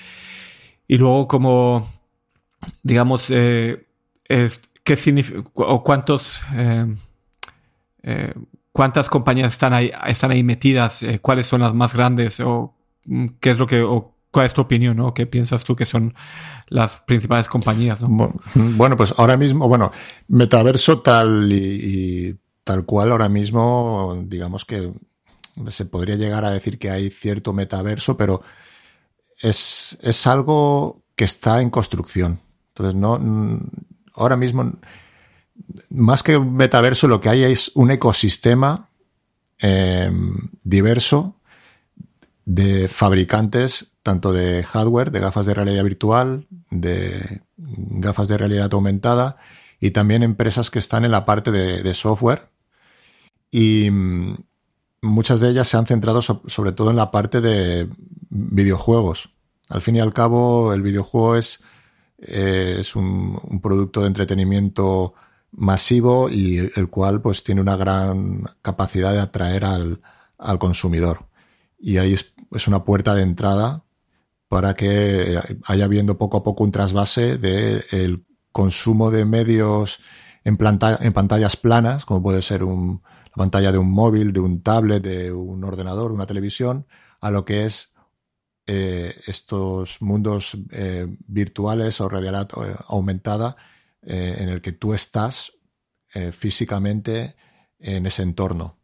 y 0.86 0.96
luego 0.96 1.26
como 1.26 1.90
digamos 2.82 3.26
qué 3.28 4.96
significa 4.96 5.42
o 5.54 5.82
cuántos 5.82 6.42
cuántas 8.76 9.08
compañías 9.08 9.54
están 9.54 9.72
ahí, 9.72 9.90
están 10.06 10.32
ahí 10.32 10.42
metidas, 10.42 11.02
eh, 11.02 11.18
cuáles 11.18 11.46
son 11.46 11.62
las 11.62 11.72
más 11.72 11.94
grandes 11.94 12.40
o 12.40 12.74
mm, 13.06 13.26
qué 13.40 13.50
es 13.52 13.58
lo 13.58 13.66
que, 13.66 13.82
cuál 14.30 14.44
es 14.44 14.52
tu 14.52 14.60
opinión, 14.60 14.98
¿no? 14.98 15.14
¿Qué 15.14 15.24
piensas 15.24 15.64
tú 15.64 15.74
que 15.74 15.86
son 15.86 16.14
las 16.68 17.00
principales 17.00 17.48
compañías? 17.48 18.02
¿no? 18.02 18.34
Bueno, 18.54 18.98
pues 18.98 19.14
ahora 19.16 19.38
mismo, 19.38 19.66
bueno, 19.66 19.92
metaverso 20.28 21.00
tal 21.00 21.50
y, 21.50 21.56
y, 21.56 22.36
tal 22.64 22.84
cual 22.84 23.12
ahora 23.12 23.30
mismo, 23.30 24.22
digamos 24.26 24.66
que 24.66 24.92
se 25.70 25.86
podría 25.86 26.16
llegar 26.16 26.44
a 26.44 26.50
decir 26.50 26.78
que 26.78 26.90
hay 26.90 27.08
cierto 27.08 27.54
metaverso, 27.54 28.18
pero 28.18 28.42
es, 29.40 29.96
es 30.02 30.26
algo 30.26 31.02
que 31.14 31.24
está 31.24 31.62
en 31.62 31.70
construcción. 31.70 32.40
Entonces, 32.74 32.94
no, 32.94 33.18
ahora 34.12 34.36
mismo 34.36 34.70
más 35.90 36.22
que 36.22 36.36
un 36.36 36.54
metaverso, 36.54 37.08
lo 37.08 37.20
que 37.20 37.28
hay 37.28 37.44
es 37.44 37.70
un 37.74 37.90
ecosistema 37.90 38.88
eh, 39.60 40.10
diverso 40.64 41.36
de 42.44 42.88
fabricantes, 42.88 43.92
tanto 44.02 44.32
de 44.32 44.62
hardware, 44.62 45.10
de 45.10 45.20
gafas 45.20 45.46
de 45.46 45.54
realidad 45.54 45.82
virtual, 45.82 46.46
de 46.70 47.42
gafas 47.56 48.28
de 48.28 48.38
realidad 48.38 48.72
aumentada, 48.72 49.36
y 49.80 49.90
también 49.90 50.22
empresas 50.22 50.70
que 50.70 50.78
están 50.78 51.04
en 51.04 51.10
la 51.10 51.26
parte 51.26 51.50
de, 51.50 51.94
software. 51.94 52.48
Y 53.50 53.90
mm, 53.90 54.36
muchas 55.02 55.40
de 55.40 55.50
ellas 55.50 55.68
se 55.68 55.76
han 55.76 55.86
centrado 55.86 56.22
so 56.22 56.42
sobre 56.46 56.72
todo 56.72 56.90
en 56.90 56.96
la 56.96 57.10
parte 57.10 57.40
de 57.40 57.88
videojuegos. 58.28 59.30
Al 59.68 59.82
fin 59.82 59.96
y 59.96 60.00
al 60.00 60.14
cabo, 60.14 60.72
el 60.72 60.82
videojuego 60.82 61.36
es, 61.36 61.60
eh, 62.18 62.76
es 62.80 62.94
un 62.94 63.60
producto 63.60 64.02
de 64.02 64.06
entretenimiento 64.06 65.14
masivo 65.50 66.28
y 66.30 66.58
el 66.58 66.88
cual 66.88 67.22
pues 67.22 67.42
tiene 67.42 67.60
una 67.60 67.76
gran 67.76 68.42
capacidad 68.62 69.12
de 69.12 69.20
atraer 69.20 69.64
al, 69.64 70.00
al 70.38 70.58
consumidor. 70.58 71.28
Y 71.78 71.98
ahí 71.98 72.14
es, 72.14 72.34
es, 72.52 72.68
una 72.68 72.84
puerta 72.84 73.14
de 73.14 73.22
entrada 73.22 73.84
para 74.48 74.74
que 74.74 75.40
haya 75.66 75.88
viendo 75.88 76.18
poco 76.18 76.38
a 76.38 76.44
poco 76.44 76.64
un 76.64 76.70
trasvase 76.70 77.38
del 77.38 77.82
de 77.90 78.20
consumo 78.52 79.10
de 79.10 79.24
medios 79.24 80.00
en, 80.44 80.56
planta, 80.56 80.98
en 81.02 81.12
pantallas 81.12 81.56
planas, 81.56 82.04
como 82.04 82.22
puede 82.22 82.42
ser 82.42 82.62
un, 82.62 83.02
la 83.24 83.34
pantalla 83.34 83.72
de 83.72 83.78
un 83.78 83.90
móvil, 83.90 84.32
de 84.32 84.40
un 84.40 84.62
tablet, 84.62 85.02
de 85.02 85.32
un 85.32 85.64
ordenador, 85.64 86.12
una 86.12 86.26
televisión, 86.26 86.86
a 87.20 87.30
lo 87.30 87.44
que 87.44 87.66
es 87.66 87.92
eh, 88.66 89.14
estos 89.26 90.00
mundos 90.00 90.56
eh, 90.70 91.06
virtuales 91.26 92.00
o 92.00 92.08
realidad 92.08 92.48
eh, 92.56 92.74
aumentada 92.88 93.56
eh, 94.08 94.36
en 94.38 94.50
el 94.50 94.62
que 94.62 94.70
tú 94.70 94.94
estás 94.94 95.52
eh, 96.14 96.30
físicamente 96.30 97.34
en 97.80 98.06
ese 98.06 98.22
entorno. 98.22 98.78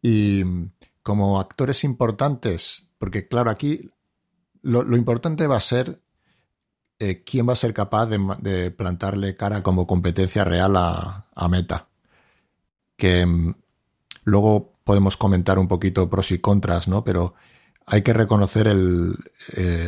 Y 0.00 0.44
como 1.02 1.40
actores 1.40 1.82
importantes, 1.82 2.88
porque 2.98 3.26
claro, 3.26 3.50
aquí 3.50 3.90
lo, 4.62 4.96
importante 4.96 5.48
va 5.48 5.56
a 5.56 5.60
ser 5.60 6.00
eh, 7.00 7.24
quién 7.24 7.48
va 7.48 7.54
a 7.54 7.56
ser 7.56 7.74
capaz 7.74 8.06
de, 8.06 8.70
plantarle 8.70 9.34
cara 9.34 9.64
como 9.64 9.88
competencia 9.88 10.44
real 10.44 10.76
a, 10.76 11.26
a 11.34 11.48
Meta. 11.48 11.88
Que 12.96 13.24
um, 13.24 13.54
luego 14.22 14.78
podemos 14.84 15.16
comentar 15.16 15.58
un 15.58 15.66
poquito 15.66 16.08
pros 16.08 16.30
y 16.30 16.38
contras, 16.38 16.86
¿no? 16.86 17.02
Pero 17.02 17.34
hay 17.86 18.02
que 18.02 18.12
reconocer 18.12 18.68
el, 18.68 19.16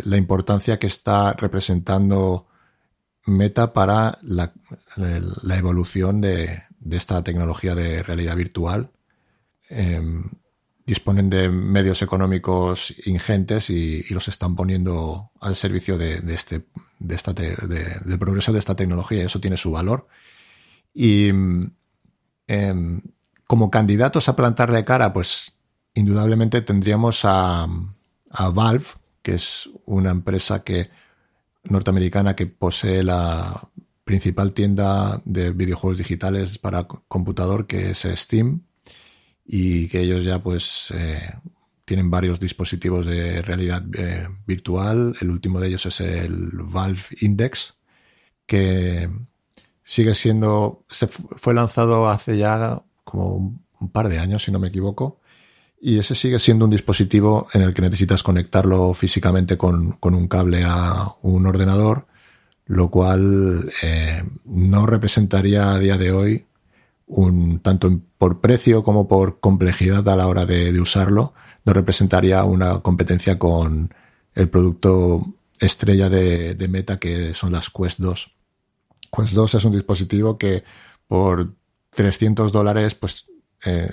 la 0.04 0.16
importancia 0.16 0.80
que 0.80 0.88
está 0.88 1.34
representando 1.34 2.48
meta 3.24 3.72
para 3.72 4.18
la, 4.22 4.52
evolución 5.56 6.20
de, 6.20 6.62
de, 6.80 6.96
esta 6.96 7.22
tecnología 7.22 7.74
de 7.74 8.02
realidad 8.02 8.36
virtual. 8.36 8.90
Eh, 9.70 10.02
disponen 10.84 11.30
de 11.30 11.48
medios 11.48 12.02
económicos 12.02 12.94
ingentes 13.06 13.70
y, 13.70 14.02
los 14.12 14.28
están 14.28 14.56
poniendo 14.56 15.30
al 15.40 15.56
servicio 15.56 15.96
de, 15.96 16.20
de 16.20 16.34
este, 16.34 16.66
de 16.98 17.14
esta 17.14 17.32
del 17.32 18.18
progreso 18.18 18.52
de 18.52 18.58
esta 18.58 18.74
tecnología. 18.74 19.24
Eso 19.24 19.40
tiene 19.40 19.56
su 19.56 19.70
valor. 19.70 20.08
Y 20.92 21.30
eh, 22.48 23.00
como 23.46 23.70
candidatos 23.70 24.28
a 24.28 24.36
plantarle 24.36 24.84
cara, 24.84 25.12
pues 25.12 25.56
indudablemente 25.94 26.60
tendríamos 26.62 27.24
a 27.24 27.66
Valve, 28.52 28.86
que 29.22 29.34
es 29.34 29.70
una 29.84 30.10
empresa 30.10 30.64
que 30.64 30.90
norteamericana 31.64 32.34
que 32.36 32.46
posee 32.46 33.02
la 33.02 33.68
principal 34.04 34.52
tienda 34.52 35.20
de 35.24 35.52
videojuegos 35.52 35.98
digitales 35.98 36.58
para 36.58 36.84
computador 36.84 37.66
que 37.66 37.90
es 37.90 38.06
Steam 38.14 38.62
y 39.44 39.88
que 39.88 40.00
ellos 40.00 40.24
ya 40.24 40.42
pues 40.42 40.88
eh, 40.94 41.20
tienen 41.84 42.10
varios 42.10 42.40
dispositivos 42.40 43.06
de 43.06 43.42
realidad 43.42 43.82
eh, 43.96 44.28
virtual. 44.46 45.14
El 45.20 45.30
último 45.30 45.60
de 45.60 45.68
ellos 45.68 45.86
es 45.86 46.00
el 46.00 46.50
Valve 46.52 47.02
Index 47.20 47.74
que 48.46 49.08
sigue 49.84 50.14
siendo, 50.14 50.84
se 50.88 51.06
fue 51.08 51.54
lanzado 51.54 52.08
hace 52.08 52.36
ya 52.38 52.82
como 53.04 53.60
un 53.80 53.88
par 53.90 54.08
de 54.08 54.18
años 54.18 54.44
si 54.44 54.52
no 54.52 54.58
me 54.58 54.68
equivoco 54.68 55.21
y 55.84 55.98
ese 55.98 56.14
sigue 56.14 56.38
siendo 56.38 56.64
un 56.64 56.70
dispositivo 56.70 57.48
en 57.52 57.62
el 57.62 57.74
que 57.74 57.82
necesitas 57.82 58.22
conectarlo 58.22 58.94
físicamente 58.94 59.58
con, 59.58 59.92
con 59.94 60.14
un 60.14 60.28
cable 60.28 60.62
a 60.64 61.08
un 61.22 61.44
ordenador, 61.44 62.06
lo 62.66 62.88
cual 62.88 63.68
eh, 63.82 64.22
no 64.44 64.86
representaría 64.86 65.72
a 65.72 65.80
día 65.80 65.98
de 65.98 66.12
hoy 66.12 66.46
un 67.06 67.58
tanto 67.58 68.00
por 68.16 68.40
precio 68.40 68.84
como 68.84 69.08
por 69.08 69.40
complejidad 69.40 70.08
a 70.08 70.14
la 70.14 70.28
hora 70.28 70.46
de, 70.46 70.72
de 70.72 70.80
usarlo, 70.80 71.34
no 71.64 71.72
representaría 71.72 72.44
una 72.44 72.78
competencia 72.78 73.40
con 73.40 73.92
el 74.36 74.48
producto 74.48 75.20
estrella 75.58 76.08
de, 76.08 76.68
Meta 76.68 77.00
que 77.00 77.34
son 77.34 77.50
las 77.50 77.70
Quest 77.70 77.98
2. 77.98 78.32
Quest 79.16 79.32
2 79.32 79.54
es 79.54 79.64
un 79.64 79.72
dispositivo 79.72 80.38
que 80.38 80.62
por 81.08 81.54
300 81.90 82.52
dólares 82.52 82.94
pues 82.94 83.26
eh, 83.64 83.90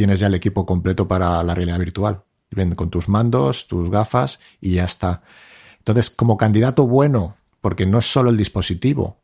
tienes 0.00 0.18
ya 0.18 0.28
el 0.28 0.34
equipo 0.34 0.64
completo 0.64 1.06
para 1.06 1.44
la 1.44 1.54
realidad 1.54 1.78
virtual. 1.78 2.24
Ven 2.50 2.74
con 2.74 2.88
tus 2.88 3.06
mandos, 3.06 3.66
tus 3.66 3.90
gafas 3.90 4.40
y 4.58 4.76
ya 4.76 4.84
está. 4.86 5.20
Entonces, 5.76 6.08
como 6.08 6.38
candidato 6.38 6.86
bueno, 6.86 7.36
porque 7.60 7.84
no 7.84 7.98
es 7.98 8.10
solo 8.10 8.30
el 8.30 8.38
dispositivo, 8.38 9.20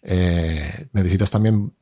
eh, 0.00 0.86
necesitas 0.92 1.28
también 1.28 1.74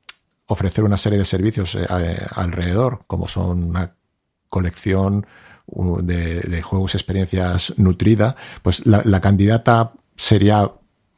ofrecer 0.47 0.85
una 0.85 0.97
serie 0.97 1.19
de 1.19 1.27
servicios 1.27 1.75
eh, 1.75 1.87
alrededor, 2.35 3.05
como 3.07 3.29
son 3.29 3.63
una 3.63 3.95
colección, 4.49 5.27
de, 6.03 6.63
juegos 6.63 6.95
experiencias 6.95 7.75
nutrida, 7.77 8.37
pues 8.63 8.87
la, 8.87 9.21
candidata 9.21 9.93
sería 10.17 10.73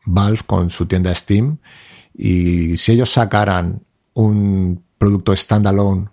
Valve 0.07 0.41
con 0.45 0.71
su 0.71 0.87
tienda 0.87 1.14
Steam. 1.14 1.59
Y 2.14 2.79
si 2.79 2.91
ellos 2.91 3.12
sacaran 3.12 3.85
un 4.12 4.83
producto 4.99 5.37
standalone 5.37 6.12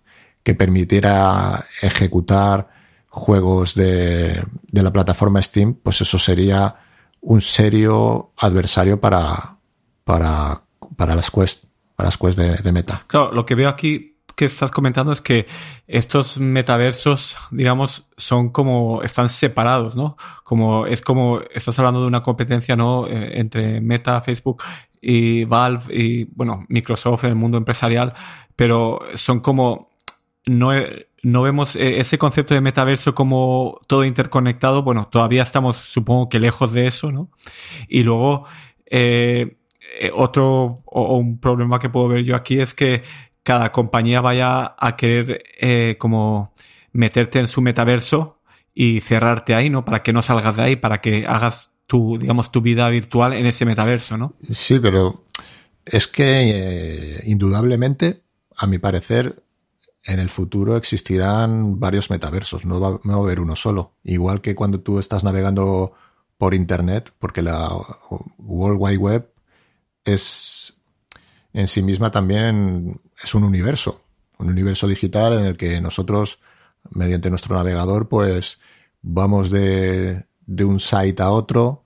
que 0.50 0.56
permitiera 0.56 1.64
ejecutar 1.84 2.70
juegos 3.08 3.76
de, 3.76 4.42
de, 4.64 4.84
la 4.84 4.92
plataforma 4.92 5.40
Steam, 5.44 5.76
pues 5.76 6.02
eso 6.02 6.18
sería 6.18 6.76
un 7.22 7.40
serio 7.40 8.32
adversario 8.36 9.00
para, 9.00 9.60
para, 10.04 10.64
para 10.98 11.14
las 11.14 11.30
Quest, 11.30 11.66
para 11.96 12.08
las 12.08 12.18
Quest 12.18 12.40
de, 12.40 12.56
de 12.58 12.72
Meta. 12.72 13.06
Claro, 13.06 13.32
lo 13.32 13.46
que 13.46 13.54
veo 13.54 13.70
aquí 13.70 14.18
que 14.36 14.46
estás 14.46 14.72
comentando 14.72 15.12
es 15.12 15.22
que 15.22 15.46
estos 15.86 16.40
metaversos, 16.40 17.38
digamos, 17.52 18.08
son 18.18 18.50
como, 18.50 19.04
están 19.04 19.30
separados, 19.30 19.96
¿no? 19.96 20.18
Como, 20.44 20.88
es 20.88 21.02
como, 21.02 21.42
estás 21.54 21.78
hablando 21.78 22.02
de 22.02 22.08
una 22.08 22.24
competencia, 22.24 22.76
¿no? 22.76 23.06
Eh, 23.06 23.40
entre 23.40 23.82
Meta, 23.82 24.20
Facebook 24.22 24.64
y 25.00 25.44
Valve 25.44 25.94
y, 25.94 26.24
bueno, 26.24 26.66
Microsoft 26.70 27.26
en 27.26 27.30
el 27.30 27.36
mundo 27.36 27.60
empresarial, 27.60 28.14
pero 28.56 29.00
son 29.14 29.42
como, 29.42 29.89
no, 30.46 30.72
no 31.24 31.42
vemos 31.42 31.76
eh, 31.76 32.00
ese 32.00 32.18
concepto 32.18 32.54
de 32.54 32.62
metaverso 32.62 33.14
como 33.16 33.80
todo 33.88 34.04
interconectado, 34.04 34.84
bueno, 34.84 35.08
todavía 35.12 35.44
estamos, 35.44 35.78
supongo 35.78 36.30
que 36.30 36.40
lejos 36.40 36.74
de 36.74 36.88
eso, 36.88 37.12
¿no? 37.12 37.32
Y 37.88 38.04
luego, 38.04 38.46
eh, 38.86 39.58
otro 40.14 40.82
o 40.86 41.18
un 41.18 41.40
problema 41.40 41.80
que 41.80 41.90
puedo 41.90 42.08
ver 42.08 42.24
yo 42.24 42.36
aquí 42.36 42.60
es 42.60 42.74
que 42.74 43.04
cada 43.44 43.72
compañía 43.72 44.22
vaya 44.22 44.76
a 44.78 44.96
querer 44.96 45.44
eh, 45.60 45.96
como 45.98 46.54
meterte 46.92 47.40
en 47.40 47.48
su 47.48 47.62
metaverso 47.62 48.42
y 48.74 49.02
cerrarte 49.02 49.56
ahí, 49.56 49.70
¿no? 49.70 49.86
Para 49.86 50.04
que 50.04 50.14
no 50.14 50.22
salgas 50.22 50.56
de 50.56 50.62
ahí, 50.64 50.76
para 50.76 51.02
que 51.02 51.26
hagas 51.28 51.74
tu, 51.88 52.18
digamos, 52.20 52.52
tu 52.52 52.62
vida 52.62 52.88
virtual 52.90 53.34
en 53.34 53.46
ese 53.46 53.66
metaverso, 53.66 54.18
¿no? 54.18 54.36
Sí, 54.52 54.80
pero 54.80 55.26
es 55.86 56.08
que 56.08 56.44
eh, 56.46 57.24
indudablemente, 57.26 58.22
a 58.56 58.68
mi 58.68 58.78
parecer, 58.78 59.44
en 60.04 60.20
el 60.20 60.30
futuro 60.30 60.78
existirán 60.78 61.80
varios 61.80 62.10
metaversos, 62.10 62.66
no 62.66 62.80
va, 62.80 63.00
a 63.04 63.18
haber 63.18 63.40
uno 63.40 63.56
solo. 63.56 63.94
Igual 64.04 64.42
que 64.42 64.56
cuando 64.56 64.80
tú 64.80 65.00
estás 65.00 65.24
navegando 65.24 65.94
por 66.38 66.54
Internet, 66.54 67.14
porque 67.20 67.42
la 67.42 67.70
World 68.38 68.80
Wide 68.80 68.98
Web 68.98 69.34
es 70.06 70.76
en 71.54 71.68
sí 71.68 71.82
misma 71.82 72.12
también 72.12 73.02
es 73.22 73.36
un 73.36 73.44
universo, 73.44 74.04
un 74.38 74.50
universo 74.50 74.88
digital 74.88 75.34
en 75.34 75.46
el 75.46 75.58
que 75.58 75.82
nosotros, 75.82 76.40
mediante 76.92 77.30
nuestro 77.30 77.56
navegador, 77.56 78.08
pues 78.08 78.60
vamos 79.02 79.50
de, 79.50 80.26
de 80.46 80.66
un 80.66 80.80
site 80.80 81.22
a 81.22 81.32
otro. 81.32 81.84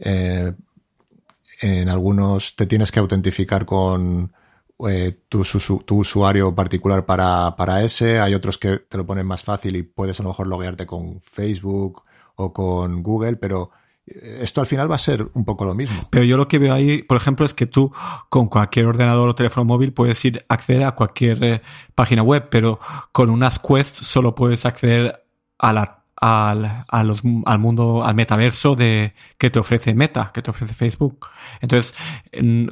Eh, 0.00 0.52
en 1.60 1.88
algunos 1.88 2.54
te 2.56 2.66
tienes 2.66 2.92
que 2.92 3.00
autentificar 3.00 3.64
con 3.66 4.32
eh, 4.88 5.24
tu, 5.28 5.42
tu, 5.84 5.96
usuario 5.96 6.54
particular 6.54 7.06
para, 7.06 7.56
para 7.56 7.82
ese. 7.82 8.20
Hay 8.20 8.34
otros 8.34 8.58
que 8.58 8.78
te 8.78 8.96
lo 8.96 9.06
ponen 9.06 9.26
más 9.26 9.42
fácil 9.42 9.76
y 9.76 9.82
puedes 9.82 10.20
a 10.20 10.22
lo 10.22 10.30
mejor 10.30 10.46
loguearte 10.46 10.86
con 10.86 11.20
Facebook 11.20 12.02
o 12.36 12.52
con 12.52 13.02
Google, 13.02 13.36
pero 13.36 13.70
esto 14.06 14.60
al 14.60 14.66
final 14.66 14.90
va 14.90 14.94
a 14.94 14.98
ser 14.98 15.28
un 15.34 15.44
poco 15.44 15.64
lo 15.64 15.74
mismo. 15.74 16.08
Pero 16.10 16.24
yo 16.24 16.36
lo 16.36 16.48
que 16.48 16.58
veo 16.58 16.72
ahí, 16.72 17.02
por 17.02 17.16
ejemplo, 17.16 17.44
es 17.44 17.54
que 17.54 17.66
tú 17.66 17.92
con 18.28 18.46
cualquier 18.46 18.86
ordenador 18.86 19.28
o 19.28 19.34
teléfono 19.34 19.64
móvil 19.64 19.92
puedes 19.92 20.24
ir 20.24 20.44
a 20.48 20.54
acceder 20.54 20.84
a 20.84 20.92
cualquier 20.92 21.44
eh, 21.44 21.62
página 21.94 22.22
web, 22.22 22.48
pero 22.50 22.78
con 23.12 23.30
unas 23.30 23.58
Quest 23.58 23.96
solo 23.96 24.34
puedes 24.34 24.64
acceder 24.64 25.24
a 25.58 25.72
la, 25.72 25.97
al, 26.20 26.84
al 26.88 27.58
mundo, 27.58 28.04
al 28.04 28.14
metaverso 28.14 28.74
de, 28.74 29.14
que 29.36 29.50
te 29.50 29.58
ofrece 29.58 29.94
Meta, 29.94 30.30
que 30.32 30.42
te 30.42 30.50
ofrece 30.50 30.74
Facebook. 30.74 31.28
Entonces, 31.60 31.94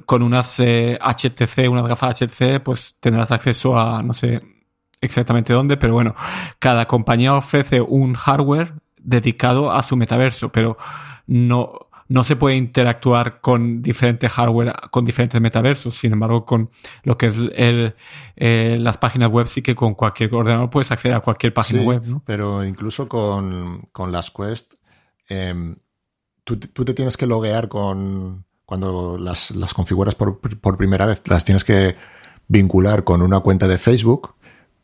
con 0.05 0.23
unas 0.23 0.59
HTC, 0.59 1.59
eh, 1.59 1.69
unas 1.69 1.87
gafas 1.87 2.21
HTC, 2.21 2.63
pues 2.63 2.97
tendrás 3.01 3.31
acceso 3.33 3.79
a, 3.79 4.03
no 4.03 4.15
sé 4.15 4.43
exactamente 5.01 5.53
dónde, 5.53 5.77
pero 5.77 5.93
bueno, 5.93 6.15
cada 6.59 6.87
compañía 6.87 7.35
ofrece 7.35 7.81
un 7.81 8.15
hardware 8.15 8.75
dedicado 8.99 9.71
a 9.71 9.83
su 9.83 9.97
metaverso, 9.97 10.51
pero 10.51 10.77
no, 11.27 11.86
no 12.09 12.25
se 12.25 12.37
puede 12.37 12.57
interactuar 12.57 13.41
con 13.41 13.83
diferentes 13.83 14.31
hardware, 14.33 14.73
con 14.91 15.05
diferentes 15.05 15.41
metaversos. 15.41 15.97
Sin 15.97 16.13
embargo, 16.13 16.45
con 16.45 16.71
lo 17.03 17.19
que 17.19 17.27
es 17.27 17.37
el, 17.55 17.95
eh, 18.37 18.77
las 18.81 18.99
páginas 18.99 19.31
web, 19.31 19.49
sí 19.49 19.63
que 19.63 19.75
con 19.75 19.95
cualquier 19.95 20.35
ordenador 20.35 20.71
puedes 20.71 20.91
acceder 20.91 21.17
a 21.17 21.21
cualquier 21.21 21.53
página 21.53 21.83
web. 21.83 22.03
¿no? 22.07 22.23
Pero 22.25 22.65
incluso 22.65 23.09
con, 23.09 23.89
con 23.93 24.13
las 24.13 24.31
Quest, 24.31 24.75
em, 25.29 25.77
tú, 26.45 26.57
tú, 26.59 26.85
te 26.85 26.95
tienes 26.95 27.17
que 27.17 27.27
loguear 27.27 27.69
con. 27.69 28.45
Cuando 28.65 29.17
las, 29.17 29.53
las 29.53 29.75
configuras 29.75 30.17
por, 30.17 30.41
por 30.41 30.77
primera 30.77 31.07
vez, 31.07 31.23
las 31.27 31.45
tienes 31.45 31.63
que 31.63 31.95
vincular 32.49 33.05
con 33.05 33.23
una 33.23 33.39
cuenta 33.39 33.69
de 33.69 33.79
Facebook, 33.79 34.35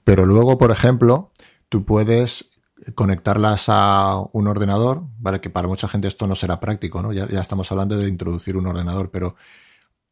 pero 0.05 0.25
luego, 0.25 0.57
por 0.57 0.71
ejemplo, 0.71 1.33
tú 1.69 1.85
puedes 1.85 2.52
conectarlas 2.95 3.66
a 3.68 4.23
un 4.33 4.49
ordenador, 4.49 5.05
¿vale? 5.18 5.40
Que 5.40 5.51
para 5.51 5.68
mucha 5.68 5.88
gente 5.88 6.09
esto 6.09 6.27
no 6.27 6.35
será 6.35 6.61
práctico, 6.61 7.03
¿no? 7.03 7.12
Ya, 7.12 7.25
estamos 7.40 7.71
hablando 7.71 7.97
de 7.97 8.09
introducir 8.09 8.57
un 8.57 8.66
ordenador, 8.66 9.11
pero 9.11 9.37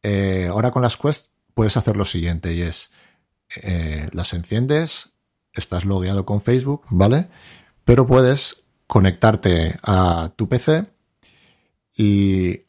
eh, 0.03 0.47
ahora 0.49 0.71
con 0.71 0.81
las 0.81 0.97
Quest 0.97 1.31
puedes 1.53 1.75
hacer 1.77 1.97
lo 1.97 2.05
siguiente 2.05 2.53
y 2.53 2.61
es, 2.61 2.91
eh, 3.61 4.09
las 4.13 4.33
enciendes, 4.33 5.09
estás 5.53 5.85
logueado 5.85 6.25
con 6.25 6.41
Facebook, 6.41 6.85
¿vale? 6.89 7.27
Pero 7.83 8.07
puedes 8.07 8.63
conectarte 8.87 9.77
a 9.83 10.31
tu 10.35 10.47
PC 10.47 10.85
y 11.95 12.61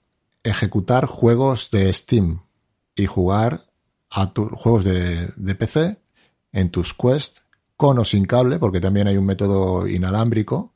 ejecutar 0.42 1.06
juegos 1.06 1.70
de 1.70 1.92
Steam 1.92 2.42
y 2.96 3.06
jugar 3.06 3.66
a 4.10 4.32
tus 4.32 4.50
juegos 4.52 4.84
de, 4.84 5.28
de 5.36 5.54
PC 5.54 5.96
en 6.52 6.70
tus 6.70 6.92
Quest 6.92 7.41
o 7.88 8.04
sin 8.04 8.24
cable, 8.24 8.58
porque 8.58 8.80
también 8.80 9.08
hay 9.08 9.16
un 9.16 9.26
método 9.26 9.86
inalámbrico, 9.86 10.72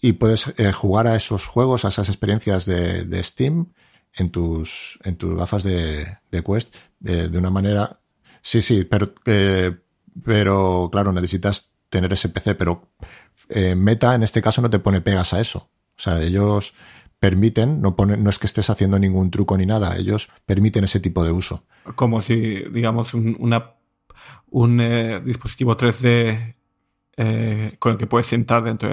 y 0.00 0.14
puedes 0.14 0.52
eh, 0.56 0.72
jugar 0.72 1.06
a 1.06 1.16
esos 1.16 1.46
juegos, 1.46 1.84
a 1.84 1.88
esas 1.88 2.08
experiencias 2.08 2.64
de, 2.64 3.22
Steam 3.22 3.72
en 4.14 4.30
tus, 4.30 4.98
en 5.04 5.16
tus 5.16 5.36
gafas 5.36 5.62
de, 5.62 6.06
Quest 6.30 6.74
de, 6.98 7.36
una 7.36 7.50
manera... 7.50 8.00
Sí, 8.42 8.62
sí, 8.62 8.84
pero, 8.84 9.12
eh, 9.26 9.76
pero 10.24 10.88
claro, 10.90 11.12
necesitas 11.12 11.72
tener 11.90 12.12
ese 12.12 12.30
PC, 12.30 12.54
pero 12.54 12.88
eh, 13.50 13.74
Meta 13.74 14.14
en 14.14 14.22
este 14.22 14.40
caso 14.40 14.62
no 14.62 14.70
te 14.70 14.78
pone 14.78 15.02
pegas 15.02 15.34
a 15.34 15.40
eso. 15.40 15.68
O 15.96 16.02
sea, 16.02 16.22
ellos 16.22 16.72
permiten, 17.18 17.82
no, 17.82 17.94
no 17.98 18.30
es 18.30 18.38
que 18.38 18.46
estés 18.46 18.70
haciendo 18.70 18.98
ningún 18.98 19.30
truco 19.30 19.58
ni 19.58 19.66
nada, 19.66 19.96
ellos 19.98 20.30
permiten 20.46 20.84
ese 20.84 21.00
tipo 21.00 21.22
de 21.22 21.32
uso. 21.32 21.64
Como 21.94 22.22
si, 22.22 22.64
digamos, 22.72 23.12
una 23.12 23.74
un 24.50 24.80
eh, 24.80 25.20
dispositivo 25.24 25.76
3D 25.76 26.54
eh, 27.16 27.76
con 27.78 27.92
el 27.92 27.98
que 27.98 28.06
puedes 28.06 28.32
entrar 28.32 28.64
dentro 28.64 28.88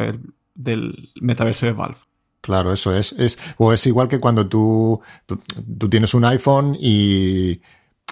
del, 0.53 1.11
metaverso 1.21 1.65
de 1.65 1.71
Valve. 1.71 1.97
Claro, 2.41 2.71
eso 2.73 2.95
es, 2.95 3.13
es. 3.13 3.37
O 3.57 3.73
es 3.73 3.85
igual 3.87 4.07
que 4.07 4.19
cuando 4.19 4.47
tú, 4.47 5.01
tú, 5.25 5.89
tienes 5.89 6.13
un 6.13 6.25
iPhone 6.25 6.77
y 6.79 7.61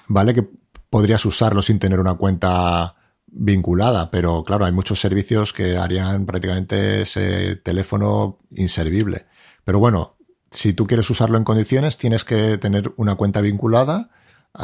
vale 0.07 0.33
que 0.33 0.47
podrías 0.89 1.25
usarlo 1.25 1.61
sin 1.61 1.79
tener 1.79 1.99
una 1.99 2.15
cuenta 2.15 2.95
vinculada, 3.27 4.11
pero 4.11 4.43
claro, 4.43 4.65
hay 4.65 4.71
muchos 4.71 4.99
servicios 4.99 5.51
que 5.51 5.77
harían 5.77 6.25
prácticamente 6.25 7.01
ese 7.01 7.57
teléfono 7.57 8.39
inservible. 8.51 9.25
Pero 9.63 9.79
bueno, 9.79 10.15
si 10.51 10.73
tú 10.73 10.87
quieres 10.87 11.09
usarlo 11.09 11.37
en 11.37 11.43
condiciones, 11.43 11.97
tienes 11.97 12.23
que 12.23 12.57
tener 12.57 12.93
una 12.95 13.15
cuenta 13.15 13.41
vinculada 13.41 14.09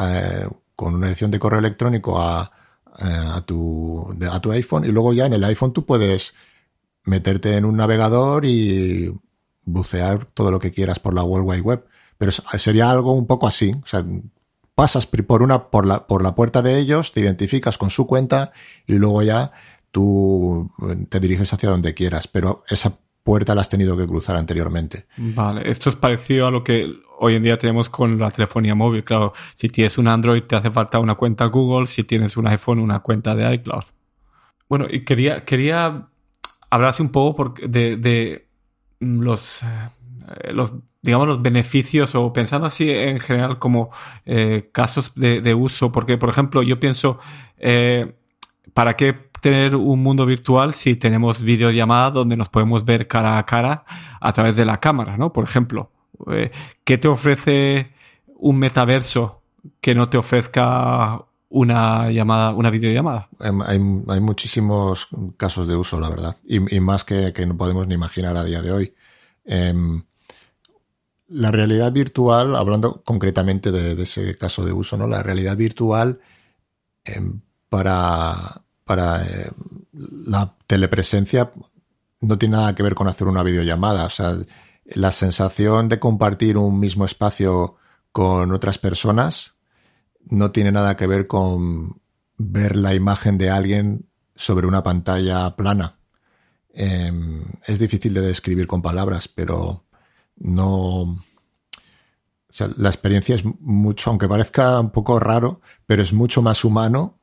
eh, 0.00 0.46
con 0.74 0.94
una 0.94 1.08
edición 1.08 1.30
de 1.30 1.38
correo 1.38 1.58
electrónico 1.58 2.20
a, 2.20 2.50
a, 2.98 3.40
tu, 3.42 4.14
a 4.30 4.40
tu 4.40 4.52
iPhone 4.52 4.84
y 4.84 4.88
luego 4.88 5.12
ya 5.12 5.26
en 5.26 5.32
el 5.32 5.44
iPhone 5.44 5.72
tú 5.72 5.84
puedes 5.84 6.34
meterte 7.04 7.56
en 7.56 7.64
un 7.64 7.76
navegador 7.76 8.44
y 8.44 9.12
bucear 9.64 10.26
todo 10.26 10.50
lo 10.50 10.58
que 10.58 10.70
quieras 10.70 10.98
por 10.98 11.14
la 11.14 11.22
World 11.22 11.48
Wide 11.48 11.62
Web. 11.62 11.86
Pero 12.18 12.32
sería 12.32 12.90
algo 12.90 13.12
un 13.12 13.26
poco 13.26 13.48
así. 13.48 13.72
O 13.82 13.86
sea, 13.86 14.04
pasas 14.74 15.06
por 15.06 15.42
una, 15.42 15.70
por 15.70 15.86
la, 15.86 16.06
por 16.06 16.22
la 16.22 16.34
puerta 16.34 16.62
de 16.62 16.78
ellos, 16.78 17.12
te 17.12 17.20
identificas 17.20 17.78
con 17.78 17.90
su 17.90 18.06
cuenta 18.06 18.52
y 18.86 18.94
luego 18.94 19.22
ya 19.22 19.52
tú 19.90 20.70
eh, 20.88 21.06
te 21.08 21.20
diriges 21.20 21.52
hacia 21.52 21.70
donde 21.70 21.94
quieras. 21.94 22.28
Pero 22.28 22.62
esa 22.68 22.96
puerta 23.24 23.54
la 23.54 23.62
has 23.62 23.68
tenido 23.68 23.96
que 23.96 24.06
cruzar 24.06 24.36
anteriormente. 24.36 25.06
Vale, 25.16 25.68
esto 25.70 25.90
es 25.90 25.96
parecido 25.96 26.46
a 26.46 26.50
lo 26.50 26.62
que 26.64 26.92
hoy 27.24 27.36
en 27.36 27.42
día 27.44 27.56
tenemos 27.56 27.88
con 27.88 28.18
la 28.18 28.30
telefonía 28.30 28.74
móvil. 28.74 29.04
Claro, 29.04 29.32
si 29.54 29.68
tienes 29.68 29.96
un 29.96 30.08
Android 30.08 30.42
te 30.42 30.56
hace 30.56 30.70
falta 30.70 30.98
una 30.98 31.14
cuenta 31.14 31.46
Google, 31.46 31.86
si 31.86 32.02
tienes 32.02 32.36
un 32.36 32.48
iPhone 32.48 32.80
una 32.80 32.98
cuenta 32.98 33.34
de 33.36 33.54
iCloud. 33.54 33.84
Bueno, 34.68 34.86
y 34.90 35.04
quería, 35.04 35.44
quería 35.44 36.08
hablarse 36.68 37.00
un 37.00 37.10
poco 37.10 37.54
de, 37.62 38.48
los, 38.98 39.62
eh, 39.62 40.52
los, 40.52 40.72
digamos, 41.00 41.28
los 41.28 41.40
beneficios 41.40 42.14
o 42.16 42.32
pensando 42.32 42.66
así 42.66 42.90
en 42.90 43.20
general 43.20 43.60
como 43.60 43.90
eh, 44.26 44.70
casos 44.72 45.12
de, 45.14 45.54
uso, 45.54 45.92
porque, 45.92 46.18
por 46.18 46.28
ejemplo, 46.28 46.62
yo 46.64 46.80
pienso, 46.80 47.20
eh, 47.56 48.16
¿para 48.74 48.96
qué 48.96 49.30
tener 49.40 49.76
un 49.76 50.02
mundo 50.02 50.26
virtual 50.26 50.74
si 50.74 50.96
tenemos 50.96 51.40
videollamadas 51.40 52.14
donde 52.14 52.36
nos 52.36 52.48
podemos 52.48 52.84
ver 52.84 53.06
cara 53.06 53.38
a 53.38 53.46
cara 53.46 53.84
a 54.20 54.32
través 54.32 54.56
de 54.56 54.64
la 54.64 54.80
cámara, 54.80 55.16
¿no? 55.16 55.32
Por 55.32 55.44
ejemplo, 55.44 55.92
eh, 56.30 56.50
¿qué 56.84 56.98
te 56.98 57.08
ofrece 57.08 57.92
un 58.36 58.58
metaverso 58.58 59.42
que 59.80 59.94
no 59.94 60.08
te 60.08 60.18
ofrezca 60.18 61.24
una 61.48 62.10
llamada, 62.10 62.50
una 62.52 62.70
videollamada? 62.70 63.28
Em, 63.40 63.60
hay, 63.62 63.78
hay 64.08 64.20
muchísimos 64.20 65.08
casos 65.36 65.68
de 65.68 65.76
uso, 65.76 66.00
la 66.00 66.08
verdad, 66.08 66.36
y, 66.44 66.58
más 66.80 67.04
que, 67.04 67.32
no 67.46 67.56
podemos 67.56 67.86
ni 67.86 67.94
imaginar 67.94 68.36
a 68.36 68.44
día 68.44 68.62
de 68.62 68.72
hoy. 68.72 68.94
Em, 69.44 70.02
la 71.28 71.50
realidad 71.50 71.92
virtual, 71.92 72.56
hablando 72.56 73.02
concretamente 73.04 73.70
de, 73.70 74.00
ese 74.02 74.36
caso 74.36 74.64
de 74.64 74.72
uso, 74.72 74.96
¿no? 74.96 75.06
La 75.06 75.22
realidad 75.22 75.56
virtual 75.56 76.20
em, 77.04 77.40
para, 77.68 78.62
para 78.84 79.22
la 79.92 80.54
telepresencia 80.66 81.52
no 82.20 82.38
tiene 82.38 82.56
nada 82.56 82.74
que 82.74 82.82
ver 82.82 82.94
con 82.94 83.08
hacer 83.08 83.26
una 83.26 83.42
videollamada. 83.42 84.06
O 84.06 84.10
sea, 84.10 84.36
la 84.94 85.12
sensación 85.12 85.88
de 85.88 85.98
compartir 85.98 86.56
un 86.56 86.78
mismo 86.78 87.04
espacio 87.04 87.76
con 88.12 88.52
otras 88.52 88.78
personas 88.78 89.54
no 90.24 90.52
tiene 90.52 90.72
nada 90.72 90.96
que 90.96 91.06
ver 91.06 91.26
con 91.26 92.00
ver 92.38 92.76
la 92.76 92.94
imagen 92.94 93.38
de 93.38 93.50
alguien 93.50 94.08
sobre 94.34 94.66
una 94.66 94.82
pantalla 94.82 95.54
plana. 95.56 95.98
Em, 96.74 97.44
es 97.66 97.78
difícil 97.78 98.14
de 98.14 98.22
describir 98.22 98.66
con 98.66 98.82
palabras, 98.82 99.28
pero 99.28 99.84
no. 100.36 101.02
O 101.02 102.54
sea, 102.54 102.70
la 102.76 102.88
experiencia 102.88 103.34
es 103.34 103.44
mucho, 103.44 104.10
aunque 104.10 104.28
parezca 104.28 104.78
un 104.80 104.90
poco 104.90 105.18
raro, 105.18 105.60
pero 105.86 106.02
es 106.02 106.12
mucho 106.12 106.42
más 106.42 106.64
humano 106.64 107.18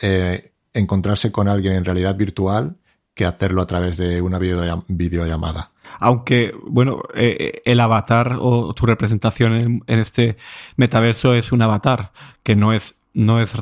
eh, 0.00 0.52
encontrarse 0.72 1.32
con 1.32 1.48
alguien 1.48 1.74
en 1.74 1.84
realidad 1.84 2.16
virtual 2.16 2.78
que 3.14 3.26
hacerlo 3.26 3.62
a 3.62 3.66
través 3.66 3.96
de 3.96 4.22
una 4.22 4.38
videollamada. 4.38 5.72
Aunque, 5.98 6.54
bueno, 6.66 7.02
eh, 7.14 7.36
eh, 7.38 7.62
el 7.64 7.80
avatar 7.80 8.36
o 8.38 8.72
tu 8.74 8.86
representación 8.86 9.82
en, 9.86 9.98
este 10.00 10.36
metaverso 10.76 11.34
es 11.34 11.52
un 11.52 11.62
avatar, 11.62 12.12
que 12.42 12.56
no 12.56 12.72
es, 12.72 13.00
no 13.14 13.40
es, 13.40 13.52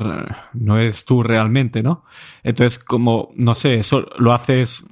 no 0.53 0.79
es 0.79 1.05
tú 1.05 1.23
realmente, 1.23 1.83
¿no? 1.83 2.03
Entonces, 2.43 2.79
como, 2.79 3.29
no 3.35 3.55
sé, 3.55 3.75
eso 3.75 4.05
lo 4.17 4.33
haces, 4.33 4.83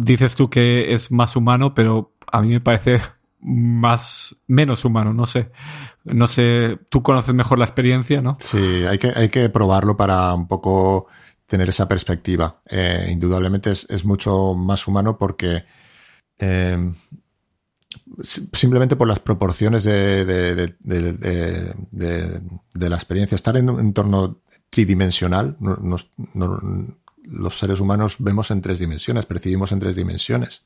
dices 0.00 0.34
tú 0.34 0.50
que 0.50 0.94
es 0.94 1.10
más 1.10 1.36
humano, 1.36 1.74
pero 1.74 2.14
a 2.30 2.40
mí 2.40 2.48
me 2.48 2.60
parece 2.60 3.00
más, 3.40 4.34
menos 4.46 4.84
humano, 4.84 5.12
no 5.12 5.26
sé. 5.26 5.50
No 6.04 6.28
sé, 6.28 6.78
tú 6.88 7.02
conoces 7.02 7.34
mejor 7.34 7.58
la 7.58 7.64
experiencia, 7.64 8.20
¿no? 8.20 8.36
Sí, 8.40 8.84
hay 8.88 8.98
que, 8.98 9.12
hay 9.14 9.28
que 9.28 9.48
probarlo 9.48 9.96
para 9.96 10.34
un 10.34 10.48
poco 10.48 11.06
tener 11.46 11.68
esa 11.68 11.88
perspectiva. 11.88 12.60
Eh, 12.68 13.08
indudablemente 13.10 13.70
es, 13.70 14.04
mucho 14.04 14.54
más 14.54 14.86
humano 14.86 15.18
porque 15.18 15.64
eh, 16.38 16.92
simplemente 18.52 18.96
por 18.96 19.08
las 19.08 19.20
proporciones 19.20 19.84
de, 19.84 20.74
la 22.74 22.96
experiencia, 22.96 23.36
estar 23.36 23.56
en 23.56 23.70
un 23.70 23.80
entorno 23.80 24.40
tridimensional, 24.70 25.56
los 27.24 27.58
seres 27.58 27.80
humanos 27.80 28.16
vemos 28.18 28.50
en 28.50 28.62
tres 28.62 28.78
dimensiones, 28.78 29.26
percibimos 29.26 29.72
en 29.72 29.80
tres 29.80 29.96
dimensiones. 29.96 30.64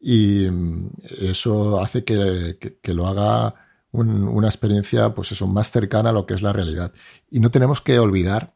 Y 0.00 0.48
mm, 0.50 0.90
eso 1.20 1.80
hace 1.80 2.04
que, 2.04 2.56
lo 2.92 3.06
haga 3.06 3.54
una 3.92 4.48
experiencia, 4.48 5.14
pues 5.14 5.32
eso, 5.32 5.46
más 5.46 5.70
cercana 5.70 6.10
a 6.10 6.12
lo 6.12 6.26
que 6.26 6.34
es 6.34 6.42
la 6.42 6.52
realidad. 6.52 6.92
Y 7.30 7.40
no 7.40 7.50
tenemos 7.50 7.80
que 7.80 7.98
olvidar 7.98 8.54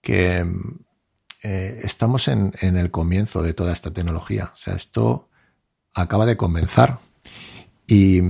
que 0.00 0.44
eh, 1.42 1.80
estamos 1.82 2.28
en, 2.28 2.52
el 2.60 2.90
comienzo 2.90 3.42
de 3.42 3.54
toda 3.54 3.72
esta 3.72 3.90
tecnología. 3.90 4.50
O 4.52 4.56
sea, 4.56 4.74
esto 4.74 5.29
acaba 5.94 6.26
de 6.26 6.36
comenzar. 6.36 7.00
Y 7.86 8.22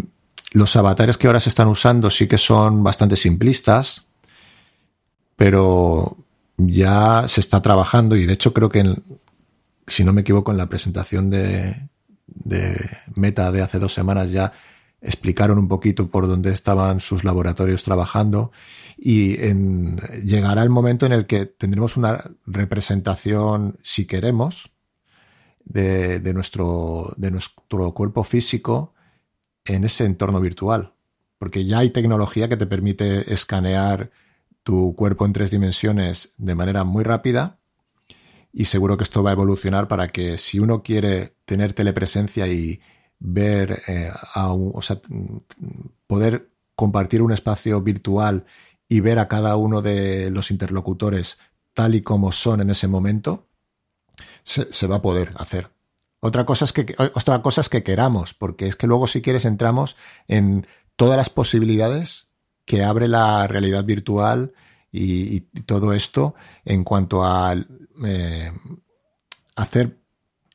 los 0.52 0.74
avatares 0.76 1.16
que 1.16 1.26
ahora 1.26 1.40
se 1.40 1.48
están 1.48 1.68
usando 1.68 2.10
sí 2.10 2.26
que 2.26 2.38
son 2.38 2.82
bastante 2.82 3.16
simplistas, 3.16 4.06
pero 5.36 6.16
ya 6.56 7.26
se 7.28 7.40
está 7.40 7.62
trabajando 7.62 8.16
y 8.16 8.26
de 8.26 8.34
hecho 8.34 8.52
creo 8.52 8.68
que, 8.68 8.94
si 9.86 10.04
no 10.04 10.12
me 10.12 10.22
equivoco, 10.22 10.50
en 10.50 10.58
la 10.58 10.68
presentación 10.68 11.30
de, 11.30 11.88
Meta 13.14 13.50
de 13.50 13.60
hace 13.60 13.78
dos 13.78 13.92
semanas 13.92 14.30
ya 14.30 14.52
explicaron 15.02 15.58
un 15.58 15.68
poquito 15.68 16.10
por 16.10 16.28
dónde 16.28 16.52
estaban 16.52 17.00
sus 17.00 17.24
laboratorios 17.24 17.82
trabajando 17.82 18.52
y 18.96 19.40
en, 19.42 19.96
llegará 20.24 20.62
el 20.62 20.70
momento 20.70 21.06
en 21.06 21.12
el 21.12 21.26
que 21.26 21.46
tendremos 21.46 21.96
una 21.96 22.22
representación, 22.46 23.78
si 23.82 24.06
queremos, 24.06 24.70
de, 25.64 26.32
nuestro, 26.34 27.12
de 27.16 27.30
nuestro 27.30 27.92
cuerpo 27.94 28.24
físico 28.24 28.94
en 29.64 29.84
ese 29.84 30.04
entorno 30.04 30.40
virtual. 30.40 30.94
Porque 31.38 31.64
ya 31.64 31.78
hay 31.78 31.90
tecnología 31.90 32.48
que 32.48 32.56
te 32.56 32.66
permite 32.66 33.32
escanear 33.32 34.10
tu 34.62 34.94
cuerpo 34.94 35.24
en 35.24 35.32
tres 35.32 35.50
dimensiones 35.50 36.34
de 36.36 36.54
manera 36.54 36.84
muy 36.84 37.02
rápida 37.02 37.58
y 38.52 38.66
seguro 38.66 38.96
que 38.96 39.04
esto 39.04 39.22
va 39.22 39.30
a 39.30 39.34
evolucionar 39.34 39.88
para 39.88 40.08
que 40.08 40.38
si 40.38 40.58
uno 40.58 40.82
quiere 40.82 41.34
tener 41.44 41.72
telepresencia 41.72 42.46
y 42.48 42.80
ver, 43.18 43.82
eh, 43.86 44.10
a 44.34 44.52
o 44.52 44.82
sea, 44.82 45.00
poder 46.06 46.50
compartir 46.74 47.22
un 47.22 47.32
espacio 47.32 47.80
virtual 47.80 48.46
y 48.88 49.00
ver 49.00 49.18
a 49.18 49.28
cada 49.28 49.56
uno 49.56 49.82
de 49.82 50.30
los 50.30 50.50
interlocutores 50.50 51.38
tal 51.74 51.94
y 51.94 52.02
como 52.02 52.32
son 52.32 52.60
en 52.60 52.70
ese 52.70 52.88
momento, 52.88 53.46
se, 54.42 54.86
va 54.86 54.96
a 54.96 55.02
poder 55.02 55.32
hacer. 55.36 55.70
Otra 56.20 56.44
cosa, 56.44 56.64
es 56.64 56.72
que, 56.72 56.94
otra 57.14 57.42
cosa 57.42 57.60
es 57.60 57.68
que 57.68 57.82
queramos, 57.82 58.34
porque 58.34 58.66
es 58.66 58.76
que 58.76 58.86
luego 58.86 59.06
si 59.06 59.22
quieres 59.22 59.44
entramos 59.44 59.96
en 60.28 60.66
todas 60.96 61.16
las 61.16 61.30
posibilidades 61.30 62.28
que 62.64 62.84
abre 62.84 63.08
la 63.08 63.46
realidad 63.46 63.84
virtual 63.84 64.52
y, 64.92 65.40
todo 65.66 65.92
esto 65.92 66.34
en 66.64 66.84
cuanto 66.84 67.24
a 67.24 67.54
eh, 68.04 68.52
hacer 69.56 69.98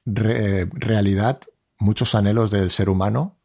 realidad 0.06 1.41
muchos 1.80 2.15
anhelos 2.15 2.52
del 2.52 2.69
ser 2.69 2.89
humano, 2.89 3.38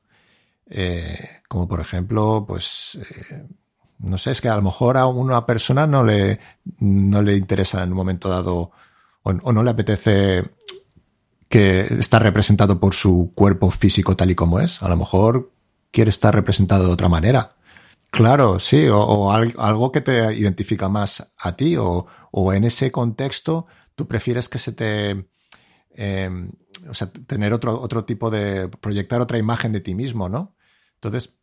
eh, 0.69 1.43
como 1.49 1.69
por 1.69 1.81
ejemplo, 1.81 2.45
pues, 2.47 2.99
eh, 3.31 3.47
no 3.99 4.19
sé, 4.19 4.31
es 4.31 4.41
que 4.41 4.49
a 4.49 4.57
lo 4.57 4.63
mejor 4.63 4.97
a 4.97 5.07
una 5.07 5.45
persona 5.47 5.87
no 5.87 6.05
le, 6.05 6.39
no 6.79 7.23
le 7.23 7.37
interesa 7.37 7.83
en 7.83 7.91
un 7.91 7.97
momento 7.97 8.29
dado 8.29 8.71
o, 9.23 9.53
no 9.53 9.63
le 9.63 9.71
apetece 9.71 10.45
que 11.49 11.81
estar 11.81 12.23
representado 12.23 12.79
por 12.81 12.95
su 12.95 13.33
cuerpo 13.35 13.71
físico 13.71 14.17
tal 14.17 14.31
y 14.31 14.35
como 14.35 14.61
es. 14.61 14.83
A 14.83 14.89
lo 14.89 14.97
mejor 14.97 15.53
quiere 15.91 16.11
estar 16.11 16.35
representado 16.35 16.87
de 16.87 16.93
otra 16.93 17.09
manera. 17.09 17.57
Claro, 18.11 18.59
sí, 18.61 18.89
o, 18.89 19.31
algo 19.33 19.93
que 19.93 20.01
te 20.01 20.35
identifica 20.35 20.89
más 20.89 21.33
a 21.39 21.57
ti, 21.57 21.77
o, 21.79 22.07
en 22.53 22.65
ese 22.65 22.91
contexto 22.91 23.67
tú 23.95 24.09
prefieres 24.09 24.49
que 24.49 24.59
se 24.59 24.73
te 24.73 25.29
eh, 25.97 26.31
o 26.89 26.95
sea, 26.95 27.11
tener 27.11 27.53
otro, 27.53 27.81
otro 27.81 28.05
tipo 28.05 28.31
de, 28.31 28.69
proyectar 28.69 29.21
otra 29.21 29.39
imagen 29.39 29.73
de 29.73 29.81
ti 29.81 29.95
mismo, 29.95 30.29
¿no? 30.29 30.57
Entonces, 30.95 31.39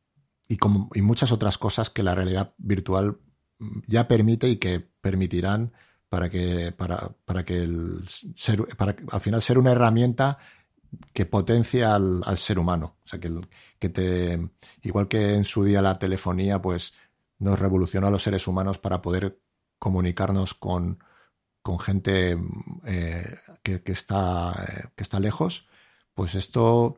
y, 0.47 0.57
como, 0.57 0.89
y 0.93 1.01
muchas 1.01 1.31
otras 1.31 1.57
cosas 1.57 1.89
que 1.89 2.03
la 2.03 2.15
realidad 2.15 2.53
virtual 2.57 3.19
ya 3.87 4.07
permite 4.07 4.47
y 4.47 4.57
que 4.57 4.79
permitirán 5.01 5.73
para 6.10 6.30
que, 6.30 6.72
para, 6.72 7.10
para 7.26 7.43
que 7.43 7.63
el 7.63 8.08
ser, 8.36 8.65
para 8.78 8.96
al 9.12 9.22
final 9.22 9.41
ser 9.41 9.58
una 9.58 9.72
herramienta 9.72 10.38
que 11.13 11.26
potencia 11.26 11.96
al, 11.96 12.22
al 12.26 12.38
ser 12.38 12.60
humano. 12.60 12.98
O 13.06 13.08
sea, 13.08 13.20
que, 13.20 13.30
que 13.80 13.89
te, 13.89 14.50
igual 14.84 15.08
que 15.08 15.36
en 15.36 15.46
su 15.46 15.63
día 15.63 15.82
la 15.82 16.00
telefonía, 16.00 16.62
pues 16.62 16.93
nos 17.39 17.60
revolucionó 17.60 18.08
a 18.08 18.12
los 18.12 18.24
seres 18.24 18.48
humanos 18.48 18.78
para 18.80 19.02
poder 19.02 19.39
comunicarnos 19.80 20.54
con, 20.54 21.00
con 21.62 21.80
gente 21.80 22.38
eh, 22.86 23.38
que, 23.62 23.82
está, 23.91 24.54
eh, 24.54 24.89
que 24.96 25.04
está 25.04 25.20
lejos, 25.20 25.67
pues 26.13 26.34
esto 26.36 26.98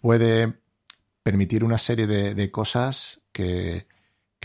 puede 0.00 0.60
permitir 1.22 1.62
una 1.62 1.76
serie 1.76 2.06
de, 2.06 2.50
cosas 2.50 3.20
que, 3.32 3.86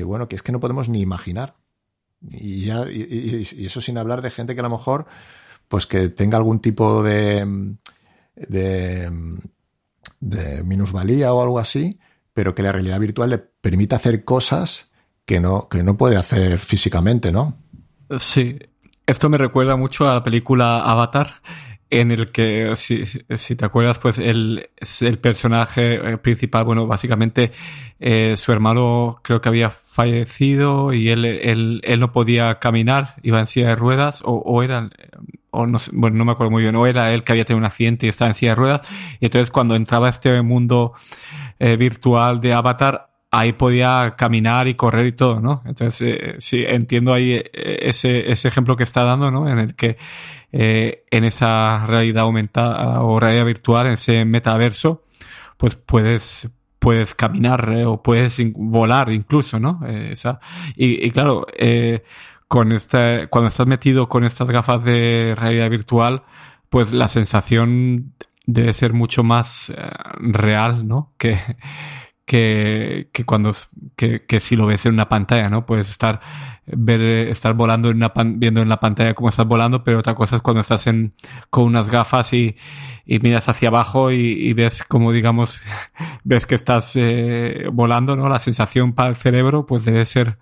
bueno, 0.04 0.28
que 0.28 0.36
es 0.36 0.44
que 0.44 0.52
no 0.52 0.60
podemos 0.60 0.90
ni 0.90 1.00
imaginar. 1.00 1.56
Y, 2.30 2.66
ya, 2.66 2.86
y, 2.90 3.66
eso 3.66 3.82
sin 3.82 3.98
hablar 3.98 4.22
de 4.22 4.32
gente 4.32 4.54
que 4.54 4.62
a 4.62 4.64
lo 4.64 4.70
mejor, 4.70 5.06
pues 5.68 5.86
que 5.86 6.10
tenga 6.10 6.38
algún 6.38 6.60
tipo 6.60 7.04
de, 7.04 7.76
de, 8.36 9.12
de 10.20 10.64
minusvalía 10.64 11.34
o 11.34 11.42
algo 11.42 11.60
así, 11.60 12.00
pero 12.34 12.56
que 12.56 12.64
la 12.64 12.72
realidad 12.72 13.00
virtual 13.00 13.30
le 13.30 13.38
permita 13.38 13.98
hacer 13.98 14.24
cosas 14.24 14.92
que 15.26 15.40
no, 15.40 15.68
que 15.70 15.84
no 15.84 15.98
puede 15.98 16.18
hacer 16.18 16.60
físicamente, 16.60 17.32
¿no? 17.32 17.58
Sí, 18.20 18.60
esto 19.06 19.30
me 19.30 19.38
recuerda 19.38 19.76
mucho 19.76 20.10
a 20.10 20.16
la 20.16 20.24
película 20.24 20.80
Avatar, 20.80 21.42
en 22.00 22.12
el 22.12 22.32
que, 22.32 22.74
si, 22.76 23.06
si, 23.06 23.56
te 23.56 23.66
acuerdas, 23.66 24.00
pues 24.00 24.18
el, 24.18 24.70
el 25.02 25.20
personaje 25.20 25.96
eh, 25.96 26.18
principal, 26.18 26.66
bueno, 26.66 26.88
básicamente 26.88 27.52
eh, 28.00 28.36
su 28.36 28.52
hermano 28.52 29.20
creo 29.24 29.42
que 29.42 29.50
había 29.50 29.70
fallecido 29.70 30.92
y 30.92 31.10
él, 31.10 31.24
él, 31.24 31.82
él, 31.84 32.00
no 32.00 32.12
podía 32.12 32.58
caminar, 32.58 33.16
iba 33.22 33.40
en 33.40 33.46
silla 33.46 33.70
de 33.70 33.76
ruedas, 33.76 34.22
o, 34.24 34.32
o 34.34 34.64
era, 34.64 34.90
o 35.52 35.68
no 35.68 35.80
bueno, 35.92 36.18
no 36.18 36.26
me 36.26 36.32
acuerdo 36.32 36.50
muy 36.50 36.64
bien, 36.64 36.76
o 36.76 36.88
era 36.88 37.14
él 37.14 37.24
que 37.24 37.32
había 37.32 37.46
tenido 37.46 37.60
un 37.60 37.66
accidente 37.66 38.08
y 38.08 38.10
estaba 38.10 38.30
en 38.30 38.36
silla 38.36 38.54
de 38.54 38.56
ruedas, 38.56 38.82
y 39.20 39.26
entonces 39.26 39.52
cuando 39.52 39.76
entraba 39.76 40.10
este 40.10 40.42
mundo 40.42 40.94
eh, 41.60 41.78
virtual 41.78 42.42
de 42.42 42.54
Avatar, 42.54 43.13
ahí 43.34 43.54
podía 43.54 44.14
caminar 44.16 44.68
y 44.68 44.76
correr 44.76 45.08
y 45.08 45.12
todo, 45.14 45.40
¿no? 45.42 45.64
Entonces, 45.66 46.02
eh, 46.02 46.36
sí, 46.38 46.64
entiendo 46.68 47.14
ahí 47.14 47.32
eh, 47.32 47.80
ese, 47.82 48.32
ese 48.32 48.48
ejemplo 48.48 48.78
que 48.78 48.84
está 48.84 49.04
dando, 49.04 49.32
¿no? 49.32 49.50
En 49.50 49.58
el 49.58 49.76
que 49.76 49.98
eh, 50.52 51.04
en 51.10 51.24
esa 51.24 51.88
realidad 51.88 52.24
aumentada 52.24 53.02
o 53.02 53.20
realidad 53.20 53.46
virtual, 53.46 53.88
en 53.88 53.94
ese 53.94 54.24
metaverso, 54.24 55.06
pues 55.58 55.74
puedes, 55.74 56.48
puedes 56.78 57.16
caminar 57.16 57.74
o 57.88 58.04
puedes 58.04 58.40
volar 58.54 59.12
incluso, 59.12 59.60
¿no? 59.60 59.80
Esa, 59.88 60.40
y, 60.76 61.04
y, 61.04 61.10
claro, 61.10 61.48
con 62.48 62.72
este, 62.72 63.30
cuando 63.30 63.48
estás 63.48 63.68
metido 63.68 64.08
con 64.10 64.26
estas 64.26 64.52
gafas 64.52 64.84
de 64.84 65.34
realidad 65.36 65.72
virtual, 65.72 66.22
pues 66.70 66.94
la 66.94 67.08
sensación 67.08 68.14
debe 68.46 68.74
ser 68.74 68.94
mucho 68.94 69.24
más 69.24 69.74
real, 70.20 70.88
¿no? 70.88 71.14
Que, 71.18 71.40
que, 72.26 73.10
que 73.12 73.26
cuando 73.26 73.54
que, 73.96 74.26
que, 74.26 74.40
si 74.40 74.56
lo 74.56 74.66
ves 74.66 74.86
en 74.86 74.94
una 74.94 75.10
pantalla, 75.10 75.50
¿no? 75.50 75.66
Puedes 75.66 75.90
estar 75.90 76.22
ver 76.66 77.02
estar 77.02 77.54
volando 77.54 77.90
en 77.90 77.98
una 77.98 78.14
viendo 78.16 78.62
en 78.62 78.70
la 78.70 78.80
pantalla 78.80 79.14
cómo 79.14 79.30
estás 79.30 79.46
volando, 79.46 79.84
pero 79.84 80.00
otra 80.00 80.16
cosa 80.16 80.38
es 80.38 80.42
cuando 80.42 80.62
estás 80.62 80.88
en 80.88 81.14
con 81.50 81.66
unas 81.66 81.90
gafas 81.90 82.32
y, 82.34 82.56
y 83.06 83.20
miras 83.20 83.50
hacia 83.50 83.68
abajo 83.68 84.12
y, 84.12 84.54
ves 84.54 84.84
como 84.84 85.12
digamos 85.12 85.62
ves 86.24 86.46
que 86.46 86.56
estás 86.56 86.94
eh, 86.96 87.68
volando, 87.72 88.16
¿no? 88.16 88.30
La 88.30 88.40
sensación 88.40 88.94
para 88.94 89.10
el 89.10 89.16
cerebro 89.16 89.66
pues 89.66 89.84
debe 89.84 90.06
ser 90.06 90.38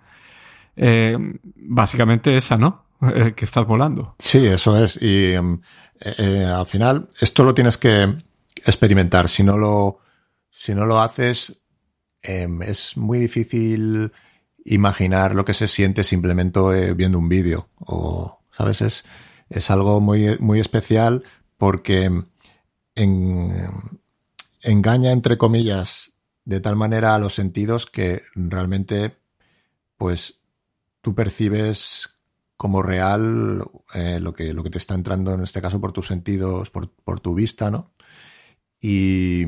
eh, 0.76 1.16
básicamente 1.56 2.36
esa, 2.36 2.56
¿no? 2.56 2.86
Eh, 3.02 3.34
que 3.34 3.44
estás 3.44 3.66
volando. 3.66 4.14
Sí, 4.20 4.46
eso 4.46 4.78
es 4.78 4.96
y 5.02 5.32
em, 5.32 5.60
eh, 6.00 6.44
al 6.44 6.66
final 6.66 7.08
esto 7.20 7.42
lo 7.42 7.52
tienes 7.52 7.76
que 7.76 8.04
experimentar. 8.64 9.26
Si 9.26 9.42
no 9.42 9.58
lo 9.58 9.98
si 10.52 10.72
no 10.72 10.86
lo 10.86 11.00
haces 11.00 11.61
eh, 12.22 12.48
es 12.62 12.96
muy 12.96 13.18
difícil 13.18 14.12
imaginar 14.64 15.34
lo 15.34 15.44
que 15.44 15.54
se 15.54 15.68
siente 15.68 16.04
simplemente 16.04 16.60
eh, 16.60 16.94
viendo 16.94 17.18
un 17.18 17.28
vídeo. 17.28 17.68
O, 17.78 18.40
¿sabes? 18.56 18.80
Es, 18.82 19.04
es 19.48 19.70
algo 19.70 20.00
muy, 20.00 20.38
muy 20.38 20.60
especial 20.60 21.24
porque 21.58 22.10
en, 22.94 23.52
engaña, 24.62 25.12
entre 25.12 25.38
comillas, 25.38 26.12
de 26.44 26.60
tal 26.60 26.76
manera 26.76 27.14
a 27.14 27.18
los 27.18 27.34
sentidos 27.34 27.86
que 27.86 28.22
realmente, 28.34 29.16
pues, 29.96 30.40
tú 31.00 31.14
percibes 31.14 32.18
como 32.56 32.82
real 32.82 33.64
eh, 33.94 34.20
lo, 34.20 34.32
que, 34.34 34.54
lo 34.54 34.62
que 34.62 34.70
te 34.70 34.78
está 34.78 34.94
entrando 34.94 35.34
en 35.34 35.42
este 35.42 35.60
caso 35.60 35.80
por 35.80 35.92
tus 35.92 36.06
sentidos, 36.06 36.70
por, 36.70 36.90
por 36.90 37.20
tu 37.20 37.34
vista, 37.34 37.70
¿no? 37.70 37.92
Y, 38.80 39.44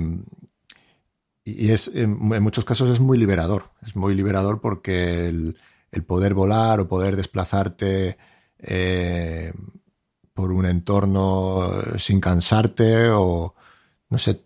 y 1.56 1.70
es, 1.70 1.90
en, 1.94 2.18
muchos 2.18 2.64
casos 2.64 2.90
es 2.90 3.00
muy 3.00 3.18
liberador. 3.18 3.70
Es 3.86 3.96
muy 3.96 4.14
liberador 4.14 4.60
porque 4.60 5.28
el, 5.28 5.56
poder 6.06 6.34
volar 6.34 6.80
o 6.80 6.88
poder 6.88 7.16
desplazarte 7.16 8.18
eh, 8.58 9.52
por 10.32 10.50
un 10.50 10.66
entorno 10.66 11.70
sin 11.98 12.20
cansarte 12.20 13.10
o 13.10 13.54
no 14.10 14.18
sé, 14.18 14.42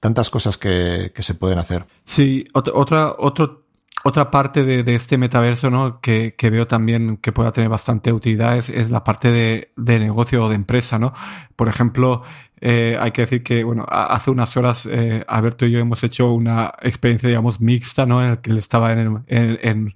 tantas 0.00 0.30
cosas 0.30 0.56
que, 0.58 1.12
que 1.14 1.22
se 1.22 1.34
pueden 1.34 1.58
hacer. 1.58 1.86
Sí, 2.04 2.44
otra, 2.52 3.14
otro, 3.18 3.67
otra 4.04 4.30
parte 4.30 4.64
de, 4.64 4.82
de, 4.82 4.94
este 4.94 5.18
metaverso 5.18 5.70
¿no? 5.70 6.00
que, 6.00 6.34
que, 6.36 6.50
veo 6.50 6.66
también 6.66 7.16
que 7.16 7.32
pueda 7.32 7.52
tener 7.52 7.68
bastante 7.68 8.12
utilidad 8.12 8.56
es, 8.56 8.68
es 8.68 8.90
la 8.90 9.04
parte 9.04 9.30
de, 9.30 9.72
de, 9.76 9.98
negocio 9.98 10.44
o 10.44 10.48
de 10.48 10.54
empresa. 10.54 10.98
¿no? 10.98 11.12
Por 11.56 11.68
ejemplo, 11.68 12.22
eh, 12.60 12.96
hay 13.00 13.12
que 13.12 13.22
decir 13.22 13.42
que, 13.42 13.64
bueno, 13.64 13.86
hace 13.88 14.30
unas 14.30 14.56
horas 14.56 14.86
eh, 14.90 15.24
Alberto 15.28 15.66
y 15.66 15.72
yo 15.72 15.78
hemos 15.78 16.02
hecho 16.02 16.32
una 16.32 16.72
experiencia, 16.82 17.28
digamos, 17.28 17.60
mixta, 17.60 18.06
¿no? 18.06 18.22
En 18.22 18.30
el 18.32 18.38
que 18.38 18.50
él 18.50 18.58
estaba 18.58 18.92
en, 18.92 19.24
en, 19.26 19.58
en, 19.62 19.94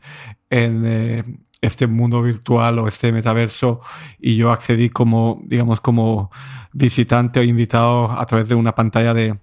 en 0.51 0.83
eh, 0.87 1.25
este 1.61 1.87
mundo 1.87 2.23
virtual 2.23 2.79
o 2.79 2.88
este 2.88 3.12
metaverso 3.12 3.81
y 4.21 4.37
yo 4.37 4.53
accedí 4.53 4.91
como, 4.91 5.41
digamos, 5.45 5.81
como 5.81 6.31
visitante 6.73 7.41
o 7.41 7.43
invitado 7.43 8.11
a 8.12 8.25
través 8.27 8.49
de 8.49 8.55
una 8.55 8.75
pantalla 8.75 9.12
de, 9.15 9.38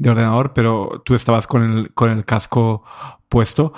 de 0.00 0.10
ordenador, 0.10 0.52
pero 0.54 1.02
tú 1.04 1.14
estabas 1.14 1.46
con 1.46 1.62
el, 1.62 1.94
con 1.94 2.10
el 2.10 2.24
casco 2.24 2.82
puesto 3.28 3.74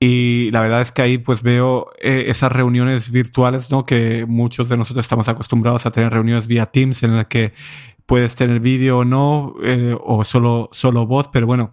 y 0.00 0.50
la 0.50 0.62
verdad 0.62 0.80
es 0.80 0.92
que 0.92 1.02
ahí 1.02 1.18
pues 1.18 1.42
veo 1.42 1.90
eh, 2.00 2.24
esas 2.28 2.50
reuniones 2.50 3.10
virtuales, 3.10 3.70
¿no? 3.70 3.84
Que 3.84 4.24
muchos 4.26 4.70
de 4.70 4.78
nosotros 4.78 5.04
estamos 5.04 5.28
acostumbrados 5.28 5.84
a 5.84 5.90
tener 5.90 6.10
reuniones 6.10 6.46
vía 6.46 6.64
Teams 6.66 7.02
en 7.02 7.16
las 7.16 7.26
que 7.26 7.52
puedes 8.06 8.34
tener 8.34 8.60
vídeo 8.60 9.00
o 9.00 9.04
no, 9.04 9.54
eh, 9.62 9.94
o 10.02 10.24
solo, 10.24 10.70
solo 10.72 11.06
voz, 11.06 11.28
pero 11.28 11.46
bueno, 11.46 11.72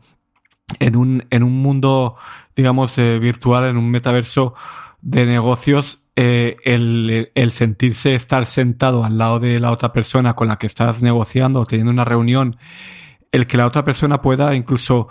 en 0.79 0.97
un, 0.97 1.25
en 1.29 1.41
un 1.41 1.61
mundo, 1.61 2.17
digamos, 2.53 2.97
eh, 2.97 3.17
virtual, 3.17 3.63
en 3.63 3.77
un 3.77 3.89
metaverso 3.89 4.53
de 5.01 5.25
negocios, 5.25 6.03
el 6.15 7.51
sentirse 7.51 8.15
estar 8.15 8.47
sentado 8.47 9.05
al 9.05 9.19
lado 9.19 9.39
de 9.39 9.59
la 9.59 9.71
otra 9.71 9.93
persona 9.93 10.33
con 10.35 10.47
la 10.47 10.57
que 10.57 10.65
estás 10.65 11.03
negociando 11.03 11.61
o 11.61 11.65
teniendo 11.65 11.91
una 11.91 12.05
reunión, 12.05 12.57
el 13.37 13.47
que 13.47 13.57
la 13.57 13.65
otra 13.65 13.83
persona 13.83 14.21
pueda 14.21 14.55
incluso 14.55 15.07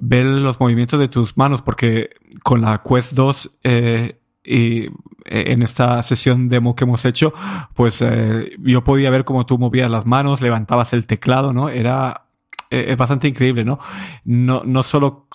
ver 0.00 0.24
los 0.24 0.58
movimientos 0.60 0.98
de 0.98 1.08
tus 1.08 1.36
manos, 1.36 1.62
porque 1.62 2.10
con 2.42 2.62
la 2.62 2.82
Quest 2.82 3.12
2 3.12 3.58
eh, 3.64 4.20
y 4.42 4.84
eh, 4.84 4.90
en 5.24 5.62
esta 5.62 6.02
sesión 6.02 6.48
demo 6.48 6.74
que 6.74 6.84
hemos 6.84 7.04
hecho, 7.04 7.34
pues 7.74 8.00
eh, 8.00 8.52
yo 8.58 8.82
podía 8.82 9.10
ver 9.10 9.24
cómo 9.24 9.46
tú 9.46 9.58
movías 9.58 9.90
las 9.90 10.06
manos, 10.06 10.40
levantabas 10.40 10.92
el 10.92 11.06
teclado, 11.06 11.52
¿no? 11.52 11.68
Era 11.68 12.26
es 12.70 12.96
bastante 12.96 13.26
increíble, 13.26 13.64
¿no? 13.64 13.80
No, 14.22 14.62
no 14.64 14.84
solo, 14.84 15.26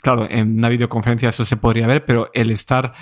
claro, 0.00 0.26
en 0.30 0.56
una 0.56 0.70
videoconferencia 0.70 1.28
eso 1.28 1.44
se 1.44 1.58
podría 1.58 1.86
ver, 1.86 2.06
pero 2.06 2.30
el 2.32 2.50
estar, 2.50 2.94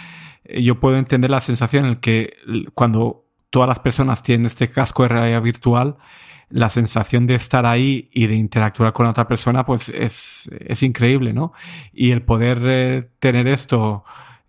yo 0.44 0.80
puedo 0.80 0.96
entender 0.96 1.30
la 1.30 1.40
sensación 1.40 1.86
en 1.86 1.96
que 1.96 2.34
cuando 2.74 3.26
todas 3.50 3.68
las 3.68 3.78
personas 3.78 4.24
tienen 4.24 4.46
este 4.46 4.68
casco 4.68 5.04
de 5.04 5.10
realidad 5.10 5.42
virtual, 5.42 5.96
la 6.50 6.68
sensación 6.68 7.26
de 7.26 7.36
estar 7.36 7.64
ahí 7.64 8.10
y 8.12 8.26
de 8.26 8.34
interactuar 8.34 8.92
con 8.92 9.06
otra 9.06 9.26
persona, 9.26 9.64
pues 9.64 9.88
es, 9.88 10.50
es 10.50 10.82
increíble, 10.82 11.32
¿no? 11.32 11.52
Y 11.92 12.10
el 12.10 12.22
poder 12.22 13.10
tener 13.18 13.46
esto, 13.48 14.04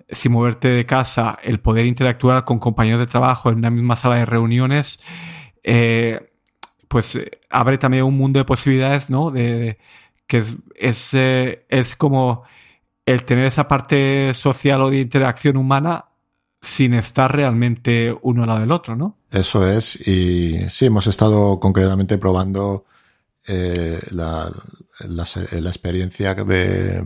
sin 0.09 0.31
moverte 0.33 0.67
de 0.67 0.85
casa, 0.85 1.37
el 1.43 1.59
poder 1.59 1.85
interactuar 1.85 2.43
con 2.43 2.59
compañeros 2.59 2.99
de 2.99 3.07
trabajo 3.07 3.49
en 3.49 3.59
una 3.59 3.69
misma 3.69 3.95
sala 3.95 4.15
de 4.15 4.25
reuniones, 4.25 4.99
eh, 5.63 6.31
pues 6.87 7.15
eh, 7.15 7.39
abre 7.49 7.77
también 7.77 8.03
un 8.03 8.17
mundo 8.17 8.39
de 8.39 8.45
posibilidades, 8.45 9.09
¿no? 9.09 9.31
De, 9.31 9.59
de 9.59 9.77
que 10.27 10.37
es, 10.39 10.57
es, 10.75 11.13
eh, 11.13 11.65
es, 11.69 11.95
como 11.95 12.43
el 13.05 13.23
tener 13.25 13.45
esa 13.45 13.67
parte 13.67 14.33
social 14.33 14.81
o 14.81 14.89
de 14.89 14.99
interacción 14.99 15.57
humana 15.57 16.05
sin 16.61 16.93
estar 16.93 17.35
realmente 17.35 18.15
uno 18.21 18.43
al 18.43 18.47
lado 18.47 18.59
del 18.59 18.71
otro, 18.71 18.95
¿no? 18.95 19.17
Eso 19.31 19.67
es, 19.67 19.95
y 20.07 20.69
sí, 20.69 20.85
hemos 20.85 21.07
estado 21.07 21.59
concretamente 21.59 22.17
probando 22.17 22.85
eh, 23.47 23.99
la, 24.11 24.51
la, 25.07 25.23
experiencia 25.23 26.35
de, 26.35 27.03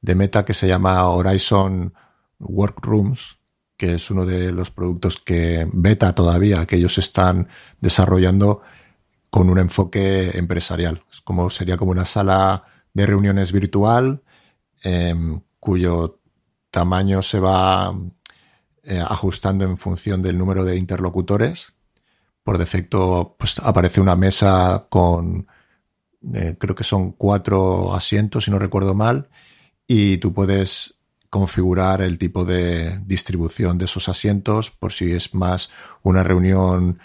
de 0.00 0.14
Meta 0.14 0.44
que 0.44 0.54
se 0.54 0.66
llama 0.66 1.06
Horizon 1.08 1.92
Workrooms, 2.38 3.36
que 3.76 3.94
es 3.94 4.10
uno 4.10 4.24
de 4.24 4.52
los 4.52 4.70
productos 4.70 5.18
que 5.18 5.68
beta 5.72 6.14
todavía, 6.14 6.64
que 6.64 6.76
ellos 6.76 6.96
están 6.98 7.48
desarrollando 7.80 8.62
con 9.28 9.50
un 9.50 9.58
enfoque 9.58 10.30
empresarial. 10.38 11.02
Es 11.10 11.20
como, 11.20 11.50
sería 11.50 11.76
como 11.76 11.90
una 11.90 12.04
sala 12.04 12.64
de 12.94 13.06
reuniones 13.06 13.52
virtual, 13.52 14.22
eh, 14.84 15.14
cuyo 15.58 16.20
tamaño 16.70 17.22
se 17.22 17.40
va 17.40 17.94
eh, 18.84 18.98
ajustando 18.98 19.64
en 19.64 19.78
función 19.78 20.22
del 20.22 20.38
número 20.38 20.64
de 20.64 20.76
interlocutores. 20.76 21.74
Por 22.42 22.58
defecto, 22.58 23.36
pues 23.38 23.58
aparece 23.60 24.00
una 24.00 24.16
mesa 24.16 24.86
con, 24.88 25.46
eh, 26.34 26.56
creo 26.58 26.74
que 26.74 26.84
son 26.84 27.12
cuatro 27.12 27.94
asientos, 27.94 28.44
si 28.44 28.50
no 28.50 28.58
recuerdo 28.58 28.94
mal, 28.94 29.28
y 29.86 30.16
tú 30.18 30.32
puedes 30.34 30.96
configurar 31.30 32.02
el 32.02 32.18
tipo 32.18 32.44
de 32.44 32.98
distribución 33.06 33.78
de 33.78 33.86
esos 33.86 34.08
asientos 34.08 34.70
por 34.70 34.92
si 34.92 35.12
es 35.12 35.32
más 35.32 35.70
una 36.02 36.22
reunión 36.22 36.98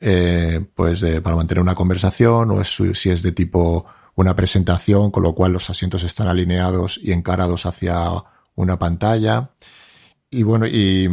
eh, 0.00 0.64
pues 0.74 1.00
de, 1.00 1.20
para 1.20 1.36
mantener 1.36 1.60
una 1.60 1.74
conversación 1.74 2.50
o 2.50 2.62
es, 2.62 2.78
si 2.94 3.10
es 3.10 3.22
de 3.22 3.32
tipo 3.32 3.84
una 4.14 4.34
presentación 4.34 5.10
con 5.10 5.22
lo 5.22 5.34
cual 5.34 5.52
los 5.52 5.68
asientos 5.68 6.02
están 6.02 6.28
alineados 6.28 6.98
y 7.02 7.12
encarados 7.12 7.66
hacia 7.66 8.06
una 8.54 8.78
pantalla 8.78 9.50
y 10.30 10.42
bueno 10.42 10.66
y 10.66 11.08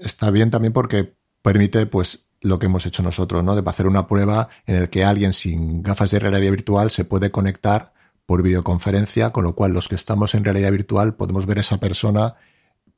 está 0.00 0.30
bien 0.30 0.50
también 0.50 0.72
porque 0.72 1.14
permite 1.42 1.86
pues 1.86 2.26
lo 2.40 2.58
que 2.58 2.66
hemos 2.66 2.86
hecho 2.86 3.02
nosotros, 3.02 3.42
¿no? 3.42 3.54
De 3.54 3.68
hacer 3.68 3.86
una 3.86 4.06
prueba 4.06 4.48
en 4.66 4.76
el 4.76 4.90
que 4.90 5.04
alguien 5.04 5.32
sin 5.32 5.82
gafas 5.82 6.10
de 6.10 6.18
realidad 6.18 6.50
virtual 6.50 6.90
se 6.90 7.04
puede 7.04 7.30
conectar 7.30 7.92
por 8.24 8.42
videoconferencia, 8.42 9.30
con 9.30 9.44
lo 9.44 9.54
cual 9.54 9.72
los 9.72 9.88
que 9.88 9.94
estamos 9.94 10.34
en 10.34 10.44
realidad 10.44 10.72
virtual 10.72 11.14
podemos 11.14 11.46
ver 11.46 11.58
a 11.58 11.60
esa 11.60 11.78
persona 11.78 12.34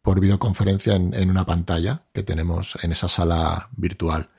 por 0.03 0.21
videoconferencia 0.21 0.95
en, 0.95 1.31
una 1.31 1.45
pantalla 1.45 2.05
que 2.13 2.23
tenemos 2.23 2.79
en 2.83 2.93
esa 2.93 3.09
sala 3.09 3.69
virtual. 3.77 4.31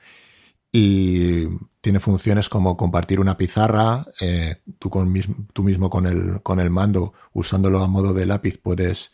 Y 0.72 1.46
tiene 1.80 2.00
funciones 2.00 2.48
como 2.48 2.76
compartir 2.76 3.20
una 3.20 3.36
pizarra, 3.36 4.04
eh, 4.20 4.62
tú, 4.78 4.90
con 4.90 5.12
tú 5.52 5.62
mismo 5.62 5.90
con 5.90 6.06
el, 6.06 6.42
con 6.42 6.60
el 6.60 6.70
mando, 6.70 7.14
usándolo 7.32 7.80
a 7.80 7.88
modo 7.88 8.14
de 8.14 8.26
lápiz, 8.26 8.58
puedes 8.60 9.12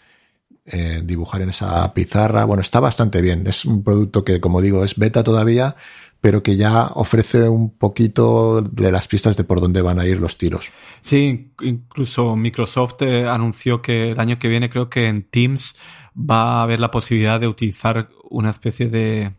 eh, 0.69 1.01
dibujar 1.05 1.43
en 1.43 1.51
esa 1.51 1.95
pizarra. 1.95 2.45
Bueno, 2.45 2.61
está 2.61 2.81
bastante 2.81 3.23
bien. 3.23 3.47
Es 3.47 3.65
un 3.65 3.85
producto 3.85 4.25
que, 4.25 4.41
como 4.41 4.61
digo, 4.61 4.85
es 4.85 4.97
beta 4.97 5.23
todavía, 5.23 5.77
pero 6.21 6.43
que 6.43 6.57
ya 6.57 6.89
ofrece 6.95 7.49
un 7.49 7.71
poquito 7.79 8.63
de 8.63 8.91
las 8.91 9.07
pistas 9.07 9.37
de 9.37 9.45
por 9.45 9.61
dónde 9.61 9.81
van 9.81 10.01
a 10.01 10.07
ir 10.07 10.19
los 10.19 10.39
tiros. 10.39 10.73
Sí, 11.03 11.53
incluso 11.61 12.35
Microsoft 12.35 13.03
eh, 13.03 13.29
anunció 13.29 13.81
que 13.81 14.11
el 14.11 14.19
año 14.19 14.41
que 14.41 14.49
viene 14.49 14.69
creo 14.69 14.91
que 14.91 15.07
en 15.07 15.23
Teams 15.23 15.77
va 16.19 16.59
a 16.59 16.63
haber 16.65 16.81
la 16.81 16.91
posibilidad 16.91 17.39
de 17.39 17.47
utilizar 17.47 18.09
una 18.29 18.51
especie 18.51 18.89
de, 18.89 19.35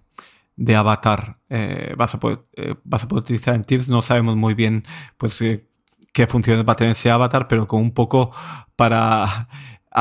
de 0.56 0.76
avatar. 0.78 1.40
Eh, 1.50 1.94
vas, 1.98 2.16
a 2.16 2.22
poder, 2.22 2.40
vas 2.86 3.04
a 3.04 3.08
poder 3.10 3.24
utilizar 3.24 3.54
en 3.54 3.66
Teams, 3.66 3.90
no 3.90 4.02
sabemos 4.02 4.38
muy 4.38 4.54
bien 4.54 4.86
pues 5.18 5.40
qué 6.14 6.26
funciones 6.28 6.66
va 6.66 6.72
a 6.72 6.78
tener 6.78 6.94
ese 6.94 7.12
avatar, 7.12 7.50
pero 7.50 7.68
con 7.68 7.82
un 7.82 7.92
poco 7.92 8.32
para 8.78 9.50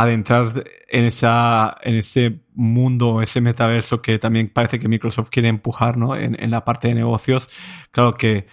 adentrar 0.03 0.65
en 0.89 1.05
esa 1.05 1.77
en 1.83 1.95
ese 1.95 2.41
mundo, 2.55 3.23
ese 3.23 3.41
metaverso 3.41 4.03
que 4.03 4.19
también 4.19 4.49
parece 4.49 4.79
que 4.79 4.89
Microsoft 4.89 5.31
quiere 5.31 5.49
empujar, 5.49 5.97
¿no? 5.97 6.15
En, 6.15 6.41
en 6.43 6.51
la 6.51 6.65
parte 6.65 6.89
de 6.89 6.95
negocios. 6.95 7.49
Claro 7.91 8.15
que 8.15 8.47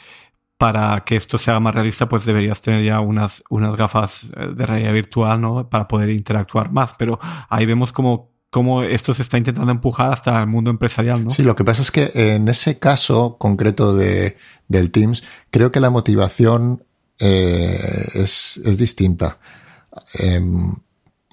para 0.58 1.04
que 1.04 1.18
esto 1.18 1.38
sea 1.38 1.60
más 1.60 1.76
realista, 1.76 2.08
pues 2.08 2.24
deberías 2.24 2.62
tener 2.62 2.86
ya 2.86 3.02
unas, 3.02 3.44
unas 3.50 3.76
gafas 3.76 4.32
eh, 4.38 4.48
de 4.56 4.66
realidad 4.66 4.94
virtual, 4.94 5.42
¿no? 5.42 5.70
Para 5.70 5.90
poder 5.90 6.10
interactuar 6.10 6.72
más. 6.72 6.94
Pero 6.98 7.20
ahí 7.50 7.66
vemos 7.66 7.92
cómo 7.92 8.32
esto 8.84 9.14
se 9.14 9.24
está 9.24 9.38
intentando 9.38 9.72
empujar 9.72 10.14
hasta 10.14 10.40
el 10.40 10.48
mundo 10.48 10.70
empresarial, 10.70 11.22
¿no? 11.22 11.32
Sí, 11.32 11.44
lo 11.44 11.58
que 11.58 11.66
pasa 11.66 11.82
es 11.82 11.92
que 11.92 12.12
en 12.14 12.48
ese 12.48 12.80
caso 12.80 13.38
concreto 13.38 13.94
de, 13.94 14.38
del 14.70 14.92
Teams, 14.92 15.26
creo 15.52 15.72
que 15.74 15.82
la 15.82 15.90
motivación 15.90 16.86
eh, 17.20 18.08
es, 18.14 18.56
es, 18.64 18.78
distinta. 18.78 19.40
Eh, 20.18 20.40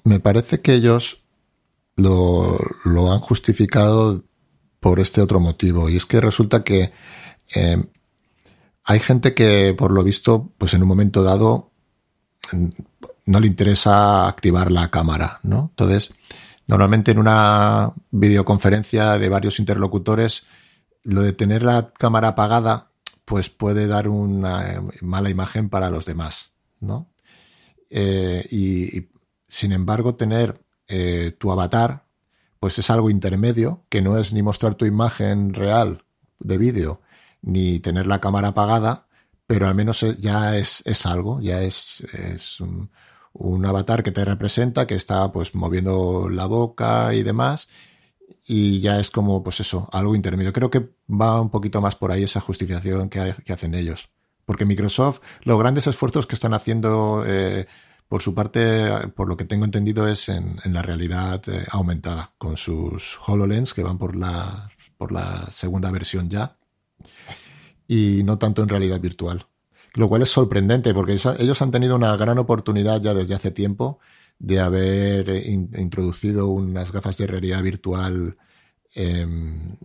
me 0.03 0.19
parece 0.19 0.61
que 0.61 0.73
ellos 0.73 1.23
lo, 1.95 2.57
lo, 2.85 3.11
han 3.11 3.19
justificado 3.19 4.23
por 4.79 4.99
este 4.99 5.21
otro 5.21 5.39
motivo. 5.39 5.89
Y 5.89 5.97
es 5.97 6.05
que 6.05 6.19
resulta 6.19 6.63
que 6.63 6.91
eh, 7.55 7.83
hay 8.83 8.99
gente 8.99 9.33
que, 9.33 9.75
por 9.77 9.91
lo 9.91 10.03
visto, 10.03 10.51
pues 10.57 10.73
en 10.73 10.81
un 10.81 10.87
momento 10.87 11.23
dado 11.23 11.71
no 13.25 13.39
le 13.39 13.47
interesa 13.47 14.27
activar 14.27 14.71
la 14.71 14.89
cámara, 14.89 15.39
¿no? 15.43 15.69
Entonces, 15.71 16.13
normalmente 16.67 17.11
en 17.11 17.19
una 17.19 17.93
videoconferencia 18.09 19.17
de 19.17 19.29
varios 19.29 19.59
interlocutores, 19.59 20.45
lo 21.03 21.21
de 21.21 21.33
tener 21.33 21.63
la 21.63 21.91
cámara 21.91 22.29
apagada, 22.29 22.91
pues 23.25 23.49
puede 23.49 23.87
dar 23.87 24.07
una 24.07 24.83
mala 25.01 25.29
imagen 25.29 25.69
para 25.69 25.89
los 25.89 26.05
demás, 26.05 26.51
¿no? 26.79 27.07
Eh, 27.89 28.45
y, 28.51 29.09
sin 29.51 29.73
embargo, 29.73 30.15
tener 30.15 30.61
eh, 30.87 31.35
tu 31.37 31.51
avatar, 31.51 32.05
pues 32.61 32.79
es 32.79 32.89
algo 32.89 33.09
intermedio, 33.09 33.83
que 33.89 34.01
no 34.01 34.17
es 34.17 34.31
ni 34.31 34.41
mostrar 34.41 34.75
tu 34.75 34.85
imagen 34.85 35.53
real 35.53 36.05
de 36.39 36.57
vídeo, 36.57 37.01
ni 37.41 37.79
tener 37.81 38.07
la 38.07 38.21
cámara 38.21 38.49
apagada, 38.49 39.07
pero 39.47 39.67
al 39.67 39.75
menos 39.75 40.03
eh, 40.03 40.15
ya 40.17 40.57
es, 40.57 40.81
es 40.85 41.05
algo, 41.05 41.41
ya 41.41 41.61
es, 41.63 41.99
es 42.13 42.61
un, 42.61 42.89
avatar 43.65 44.03
que 44.03 44.11
te 44.11 44.23
representa, 44.23 44.87
que 44.87 44.95
está 44.95 45.29
pues 45.33 45.53
moviendo 45.53 46.29
la 46.29 46.45
boca 46.45 47.13
y 47.13 47.21
demás, 47.21 47.67
y 48.47 48.79
ya 48.79 49.01
es 49.01 49.11
como, 49.11 49.43
pues 49.43 49.59
eso, 49.59 49.89
algo 49.91 50.15
intermedio. 50.15 50.53
Creo 50.53 50.69
que 50.71 50.91
va 51.09 51.41
un 51.41 51.49
poquito 51.49 51.81
más 51.81 51.97
por 51.97 52.13
ahí 52.13 52.23
esa 52.23 52.39
justificación 52.39 53.09
que, 53.09 53.35
que 53.45 53.51
hacen 53.51 53.75
ellos. 53.75 54.09
Porque 54.45 54.65
Microsoft, 54.65 55.19
los 55.43 55.59
grandes 55.59 55.87
esfuerzos 55.87 56.25
que 56.25 56.35
están 56.35 56.53
haciendo 56.53 57.25
eh, 57.27 57.67
por 58.11 58.21
su 58.21 58.35
parte, 58.35 58.89
por 59.15 59.29
lo 59.29 59.37
que 59.37 59.45
tengo 59.45 59.63
entendido, 59.63 60.05
es 60.05 60.27
en, 60.27 60.59
la 60.65 60.81
realidad 60.81 61.41
eh, 61.47 61.65
aumentada, 61.71 62.33
con 62.37 62.57
sus 62.57 63.17
HoloLens 63.25 63.73
que 63.73 63.83
van 63.83 63.97
por 63.97 64.17
la, 64.17 64.69
por 64.97 65.13
la 65.13 65.47
segunda 65.49 65.89
versión 65.91 66.29
ya, 66.29 66.57
y 67.87 68.23
no 68.25 68.37
tanto 68.37 68.63
en 68.63 68.67
realidad 68.67 68.99
virtual. 68.99 69.47
Lo 69.93 70.09
cual 70.09 70.23
es 70.23 70.29
sorprendente, 70.29 70.93
porque 70.93 71.13
ellos, 71.13 71.61
han 71.61 71.71
tenido 71.71 71.95
una 71.95 72.17
gran 72.17 72.37
oportunidad 72.37 73.01
ya 73.01 73.13
desde 73.13 73.33
hace 73.33 73.51
tiempo 73.51 73.99
de 74.39 74.59
haber 74.59 75.29
eh, 75.29 75.49
introducido 75.49 76.47
unas 76.47 76.91
gafas 76.91 77.15
de 77.15 77.27
realidad 77.27 77.63
virtual 77.63 78.35
em, 78.93 79.77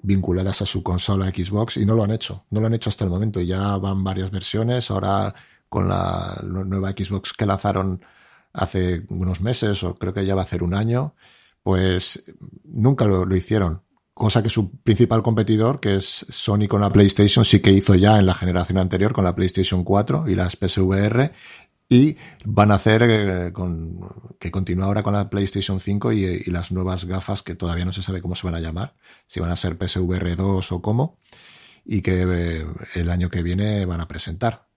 vinculadas 0.00 0.62
a 0.62 0.66
su 0.66 0.82
consola 0.82 1.28
Xbox 1.28 1.76
y 1.76 1.84
no 1.84 1.94
lo 1.94 2.04
han 2.04 2.12
hecho. 2.12 2.46
No 2.48 2.62
lo 2.62 2.68
han 2.68 2.74
hecho 2.74 2.88
hasta 2.88 3.04
el 3.04 3.10
momento. 3.10 3.42
Ya 3.42 3.76
van 3.76 4.02
varias 4.02 4.30
versiones. 4.30 4.90
Ahora 4.90 5.34
con 5.68 5.88
la 5.88 6.40
nueva 6.42 6.90
Xbox 6.90 7.32
que 7.32 7.46
lanzaron 7.46 8.04
hace 8.52 9.04
unos 9.08 9.40
meses, 9.40 9.82
o 9.82 9.98
creo 9.98 10.14
que 10.14 10.26
ya 10.26 10.34
va 10.34 10.42
a 10.42 10.44
hacer 10.44 10.62
un 10.62 10.74
año, 10.74 11.14
pues 11.62 12.24
nunca 12.64 13.04
lo, 13.06 13.34
hicieron. 13.36 13.82
Cosa 14.14 14.42
que 14.42 14.50
su 14.50 14.80
principal 14.80 15.22
competidor, 15.22 15.80
que 15.80 15.96
es 15.96 16.26
Sony 16.28 16.66
con 16.68 16.80
la 16.80 16.90
PlayStation, 16.90 17.44
sí 17.44 17.60
que 17.60 17.70
hizo 17.70 17.94
ya 17.94 18.18
en 18.18 18.26
la 18.26 18.34
generación 18.34 18.78
anterior 18.78 19.12
con 19.12 19.24
la 19.24 19.36
PlayStation 19.36 19.84
4 19.84 20.28
y 20.28 20.34
las 20.34 20.56
PSVR. 20.56 21.32
Y 21.90 22.16
van 22.44 22.70
a 22.70 22.74
hacer 22.74 23.02
eh, 23.08 23.52
con, 23.52 24.34
que 24.38 24.50
continúa 24.50 24.86
ahora 24.86 25.02
con 25.02 25.14
la 25.14 25.30
PlayStation 25.30 25.80
5 25.80 26.12
y, 26.12 26.24
y, 26.24 26.50
las 26.50 26.70
nuevas 26.70 27.06
gafas 27.06 27.42
que 27.42 27.54
todavía 27.54 27.86
no 27.86 27.92
se 27.92 28.02
sabe 28.02 28.20
cómo 28.20 28.34
se 28.34 28.46
van 28.46 28.56
a 28.56 28.60
llamar, 28.60 28.94
si 29.26 29.40
van 29.40 29.50
a 29.50 29.56
ser 29.56 29.78
PSVR 29.78 30.36
2 30.36 30.72
o 30.72 30.82
cómo, 30.82 31.18
y 31.86 32.02
que 32.02 32.24
eh, 32.28 32.66
el 32.94 33.08
año 33.08 33.30
que 33.30 33.42
viene 33.42 33.86
van 33.86 34.02
a 34.02 34.08
presentar. 34.08 34.67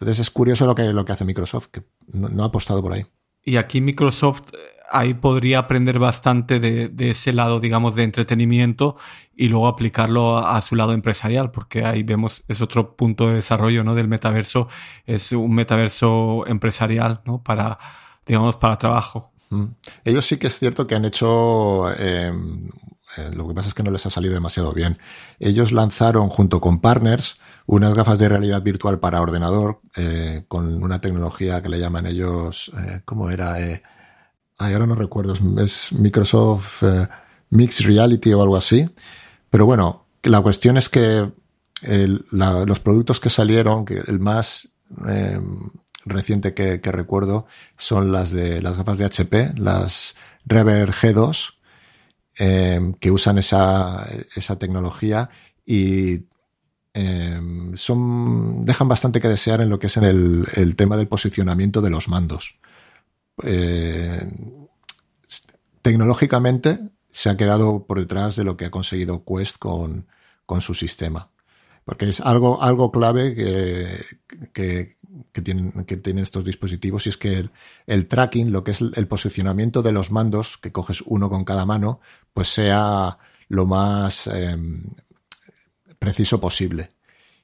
Entonces 0.00 0.20
es 0.20 0.30
curioso 0.30 0.64
lo 0.66 0.74
que, 0.74 0.92
lo 0.92 1.04
que 1.04 1.12
hace 1.12 1.24
Microsoft, 1.24 1.68
que 1.72 1.82
no, 2.12 2.42
ha 2.44 2.46
apostado 2.46 2.80
por 2.82 2.92
ahí. 2.92 3.04
Y 3.42 3.56
aquí 3.56 3.80
Microsoft 3.80 4.54
eh, 4.54 4.56
ahí 4.90 5.14
podría 5.14 5.58
aprender 5.58 5.98
bastante 5.98 6.60
de, 6.60 6.88
de, 6.88 7.10
ese 7.10 7.32
lado, 7.32 7.58
digamos, 7.58 7.96
de 7.96 8.04
entretenimiento 8.04 8.96
y 9.34 9.48
luego 9.48 9.66
aplicarlo 9.66 10.38
a, 10.38 10.56
a, 10.56 10.60
su 10.60 10.76
lado 10.76 10.92
empresarial, 10.92 11.50
porque 11.50 11.84
ahí 11.84 12.04
vemos, 12.04 12.44
es 12.46 12.60
otro 12.60 12.94
punto 12.96 13.26
de 13.26 13.34
desarrollo, 13.34 13.82
¿no? 13.82 13.96
Del 13.96 14.06
metaverso, 14.06 14.68
es 15.04 15.32
un 15.32 15.54
metaverso 15.54 16.46
empresarial, 16.46 17.20
¿no? 17.24 17.42
Para, 17.42 17.78
digamos, 18.24 18.56
para 18.56 18.78
trabajo. 18.78 19.32
Mm. 19.50 19.64
Ellos 20.04 20.26
sí 20.26 20.36
que 20.36 20.46
es 20.46 20.58
cierto 20.58 20.86
que 20.86 20.94
han 20.94 21.04
hecho, 21.04 21.90
eh, 21.92 22.32
eh, 23.16 23.30
lo 23.34 23.48
que 23.48 23.54
pasa 23.54 23.68
es 23.68 23.74
que 23.74 23.82
no 23.82 23.90
les 23.90 24.06
ha 24.06 24.10
salido 24.10 24.34
demasiado 24.34 24.72
bien. 24.72 24.98
Ellos 25.40 25.72
lanzaron 25.72 26.28
junto 26.28 26.60
con 26.60 26.80
partners 26.80 27.38
unas 27.68 27.92
gafas 27.92 28.18
de 28.18 28.30
realidad 28.30 28.62
virtual 28.62 28.98
para 28.98 29.20
ordenador 29.20 29.82
eh, 29.94 30.44
con 30.48 30.82
una 30.82 31.02
tecnología 31.02 31.62
que 31.62 31.68
le 31.68 31.78
llaman 31.78 32.06
ellos, 32.06 32.72
eh, 32.78 33.02
¿cómo 33.04 33.28
era? 33.28 33.60
Eh, 33.60 33.82
ahora 34.56 34.86
no 34.86 34.94
recuerdo, 34.94 35.34
es 35.62 35.92
Microsoft 35.92 36.82
eh, 36.82 37.06
Mixed 37.50 37.84
Reality 37.84 38.32
o 38.32 38.40
algo 38.40 38.56
así. 38.56 38.88
Pero 39.50 39.66
bueno, 39.66 40.06
la 40.22 40.40
cuestión 40.40 40.78
es 40.78 40.88
que 40.88 41.30
los 42.30 42.80
productos 42.80 43.20
que 43.20 43.28
salieron, 43.28 43.84
que 43.84 43.98
el 43.98 44.18
más 44.18 44.70
reciente 46.06 46.54
que, 46.54 46.80
recuerdo 46.90 47.46
son 47.76 48.12
las 48.12 48.30
de 48.30 48.62
las 48.62 48.78
gafas 48.78 48.96
de 48.96 49.04
HP, 49.04 49.52
las 49.56 50.16
Rever 50.46 50.90
G2, 50.92 51.54
eh, 52.38 52.94
que 52.98 53.10
usan 53.10 53.36
esa, 53.36 54.08
esa 54.34 54.58
tecnología 54.58 55.28
y 55.66 56.28
eh, 57.00 57.40
son, 57.74 58.64
dejan 58.64 58.88
bastante 58.88 59.20
que 59.20 59.28
desear 59.28 59.60
en 59.60 59.68
lo 59.68 59.78
que 59.78 59.86
es 59.86 59.96
en 59.98 60.02
el, 60.02 60.74
tema 60.74 60.96
del 60.96 61.06
posicionamiento 61.06 61.80
de 61.80 61.90
los 61.90 62.08
mandos. 62.08 62.56
Eh, 63.44 64.20
tecnológicamente 65.80 66.80
se 67.12 67.30
ha 67.30 67.36
quedado 67.36 67.86
por 67.86 68.00
detrás 68.00 68.34
de 68.34 68.42
lo 68.42 68.56
que 68.56 68.64
ha 68.64 68.72
conseguido 68.72 69.24
Quest 69.24 69.58
con, 69.58 70.08
con 70.44 70.60
su 70.60 70.74
sistema. 70.74 71.30
Porque 71.84 72.08
es 72.08 72.20
algo, 72.20 72.60
algo 72.60 72.90
clave 72.90 73.36
que, 73.36 74.96
que, 75.32 75.40
tienen, 75.40 75.84
que 75.84 75.96
tienen 75.98 76.24
estos 76.24 76.44
dispositivos 76.44 77.06
y 77.06 77.10
es 77.10 77.16
que 77.16 77.48
el, 77.86 78.08
tracking, 78.08 78.50
lo 78.50 78.64
que 78.64 78.72
es 78.72 78.80
el 78.80 79.06
posicionamiento 79.06 79.82
de 79.82 79.92
los 79.92 80.10
mandos, 80.10 80.58
que 80.58 80.72
coges 80.72 81.04
uno 81.06 81.30
con 81.30 81.44
cada 81.44 81.64
mano, 81.64 82.00
pues 82.34 82.48
sea 82.48 83.18
lo 83.46 83.66
más 83.66 84.26
eh, 84.26 84.56
preciso 85.98 86.40
posible. 86.40 86.90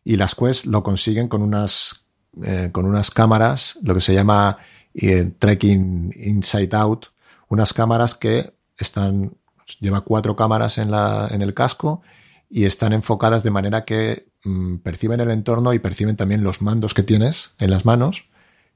Y 0.04 0.16
las 0.16 0.34
Quest 0.34 0.66
lo 0.66 0.82
consiguen 0.82 1.28
con 1.28 1.42
unas, 1.42 2.06
eh, 2.42 2.70
con 2.72 2.86
unas 2.86 3.10
cámaras, 3.10 3.78
lo 3.82 3.94
que 3.94 4.00
se 4.00 4.14
llama 4.14 4.58
eh, 4.94 5.32
tracking 5.38 6.14
inside 6.16 6.76
out, 6.76 7.06
unas 7.48 7.72
cámaras 7.72 8.14
que 8.14 8.54
están, 8.78 9.36
lleva 9.80 10.02
cuatro 10.02 10.36
cámaras 10.36 10.78
en, 10.78 10.90
la, 10.90 11.28
en 11.30 11.42
el 11.42 11.54
casco 11.54 12.02
y 12.50 12.64
están 12.64 12.92
enfocadas 12.92 13.42
de 13.42 13.50
manera 13.50 13.84
que 13.84 14.28
mm, 14.44 14.76
perciben 14.76 15.20
el 15.20 15.30
entorno 15.30 15.72
y 15.72 15.78
perciben 15.78 16.16
también 16.16 16.42
los 16.42 16.62
mandos 16.62 16.94
que 16.94 17.02
tienes 17.02 17.52
en 17.58 17.70
las 17.70 17.84
manos 17.84 18.24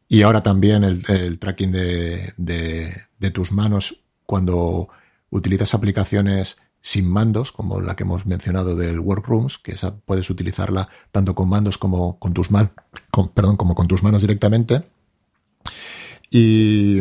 y 0.08 0.22
ahora 0.22 0.42
también 0.42 0.84
el, 0.84 1.38
tracking 1.38 1.70
de, 1.70 2.32
de, 2.36 3.30
tus 3.30 3.52
manos 3.52 4.00
cuando 4.24 4.88
utilizas 5.30 5.74
aplicaciones 5.74 6.56
sin 6.80 7.08
mandos, 7.08 7.52
como 7.52 7.80
la 7.80 7.96
que 7.96 8.04
hemos 8.04 8.26
mencionado 8.26 8.76
del 8.76 9.00
Workrooms, 9.00 9.58
que 9.58 9.72
esa 9.72 9.96
puedes 9.96 10.30
utilizarla 10.30 10.88
tanto 11.10 11.34
con 11.34 11.48
mandos 11.48 11.78
como 11.78 12.18
con 12.18 12.32
tus 12.32 12.50
manos, 12.50 14.20
directamente. 14.20 14.84
Y 16.30 17.00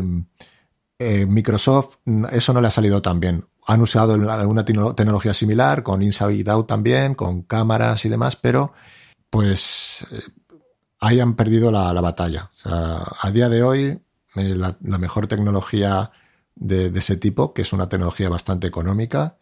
eh, 0.99 1.25
Microsoft, 1.25 1.97
eso 2.32 2.53
no 2.53 2.61
le 2.61 2.67
ha 2.67 2.71
salido 2.71 3.01
tan 3.01 3.19
bien. 3.19 3.45
Han 3.65 3.82
usado 3.82 4.15
una 4.15 4.65
tecnología 4.65 5.34
similar, 5.34 5.84
con 5.84 6.01
Inside 6.01 6.49
Out 6.49 6.67
también, 6.67 7.15
con 7.15 7.43
cámaras 7.43 8.05
y 8.05 8.09
demás, 8.09 8.36
pero 8.36 8.73
pues 9.30 10.07
eh, 10.11 10.21
hayan 11.01 11.36
perdido 11.36 11.71
la, 11.71 11.93
batalla. 12.01 12.49
a 12.63 13.32
día 13.32 13.49
de 13.49 13.63
hoy, 13.63 14.01
eh, 14.36 14.55
la, 14.55 14.97
mejor 14.97 15.28
tecnología 15.28 16.11
de, 16.55 16.88
ese 16.88 17.17
tipo, 17.17 17.53
que 17.53 17.63
es 17.63 17.73
una 17.73 17.89
tecnología 17.89 18.30
bastante 18.30 18.67
económica, 18.67 19.38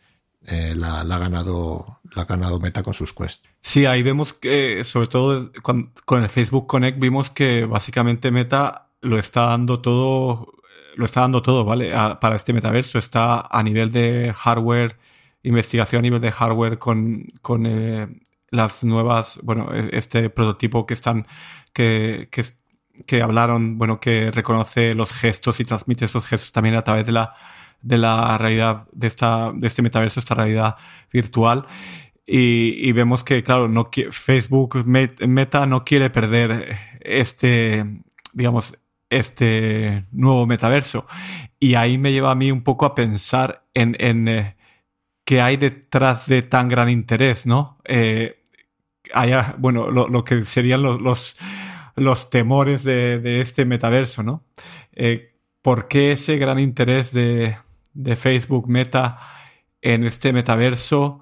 la, 0.48 1.02
ha 1.02 1.18
ganado, 1.18 2.00
la 2.16 2.24
ha 2.24 2.26
ganado 2.26 2.60
Meta 2.60 2.84
con 2.84 2.94
sus 2.94 3.14
quests. 3.14 3.48
Sí, 3.62 3.86
ahí 3.86 4.04
vemos 4.04 4.34
que, 4.34 4.84
sobre 4.84 5.08
todo 5.08 5.52
con, 5.62 5.92
con, 6.06 6.24
el 6.24 6.30
Facebook 6.30 6.68
Connect, 6.68 7.00
vimos 7.00 7.30
que 7.30 7.66
básicamente 7.66 8.32
Meta 8.32 8.90
lo 9.02 9.18
está 9.18 9.48
dando 9.48 9.82
todo 9.82 10.56
lo 10.96 11.06
está 11.06 11.22
dando 11.22 11.42
todo, 11.42 11.66
¿vale? 11.66 11.92
para 12.20 12.36
este 12.36 12.54
metaverso. 12.54 12.98
Está 12.98 13.42
a 13.42 13.64
nivel 13.64 13.92
de 13.92 14.34
hardware, 14.34 14.98
investigación 15.44 16.00
a 16.00 16.04
nivel 16.04 16.22
de 16.22 16.32
hardware 16.32 16.78
con, 16.78 17.26
con 17.42 17.66
eh, 17.66 18.08
las 18.50 18.84
nuevas, 18.84 19.40
bueno, 19.44 19.74
e, 19.74 19.90
este 19.98 20.30
prototipo 20.30 20.86
que 20.86 20.94
están, 20.94 21.28
que, 21.74 22.30
que, 22.32 22.44
que, 23.06 23.22
hablaron, 23.22 23.78
bueno, 23.78 24.00
que 24.00 24.32
reconoce 24.32 24.96
los 24.96 25.12
gestos 25.12 25.60
y 25.60 25.66
transmite 25.66 26.06
esos 26.06 26.26
gestos 26.26 26.52
también 26.52 26.76
a 26.76 26.84
través 26.84 27.06
de 27.06 27.12
la, 27.12 27.36
de 27.86 27.98
la 28.00 28.38
realidad, 28.38 28.88
de 28.92 29.08
esta, 29.08 29.52
de 29.54 29.68
este 29.68 29.82
metaverso, 29.84 30.20
esta 30.20 30.36
realidad 30.36 30.76
virtual. 31.14 31.68
Y, 32.26 32.90
y 32.90 32.92
vemos 32.92 33.24
que, 33.24 33.44
claro, 33.44 33.68
no 33.68 33.90
Facebook 34.10 34.84
Meta 34.86 35.68
no 35.68 35.86
quiere 35.86 36.10
perder 36.10 36.76
este, 37.02 37.86
digamos, 38.34 38.74
este 39.10 40.06
nuevo 40.12 40.48
metaverso. 40.48 41.06
Y 41.60 41.76
ahí 41.76 42.00
me 42.00 42.12
lleva 42.12 42.32
a 42.32 42.36
mí 42.36 42.52
un 42.52 42.64
poco 42.64 42.88
a 42.88 42.96
pensar 42.96 43.68
en, 43.74 43.96
en 44.00 44.28
eh, 44.28 44.56
qué 45.24 45.42
hay 45.42 45.58
detrás 45.58 46.26
de 46.26 46.42
tan 46.42 46.68
gran 46.68 46.90
interés, 46.90 47.46
¿no? 47.46 47.78
Eh, 47.86 48.42
haya, 49.14 49.56
bueno, 49.60 49.92
lo, 49.92 50.24
que 50.24 50.44
serían 50.44 50.82
los, 50.82 51.38
los, 51.96 52.30
temores 52.32 52.84
de, 52.84 53.42
este 53.42 53.66
metaverso, 53.66 54.24
¿no? 54.24 54.44
Eh, 54.94 55.36
¿Por 55.62 55.88
qué 55.88 56.14
ese 56.14 56.38
gran 56.38 56.60
interés 56.60 57.14
de, 57.14 57.56
de 57.96 58.16
Facebook 58.16 58.70
Meta 58.70 59.20
en 59.82 60.04
este 60.04 60.32
metaverso? 60.32 61.22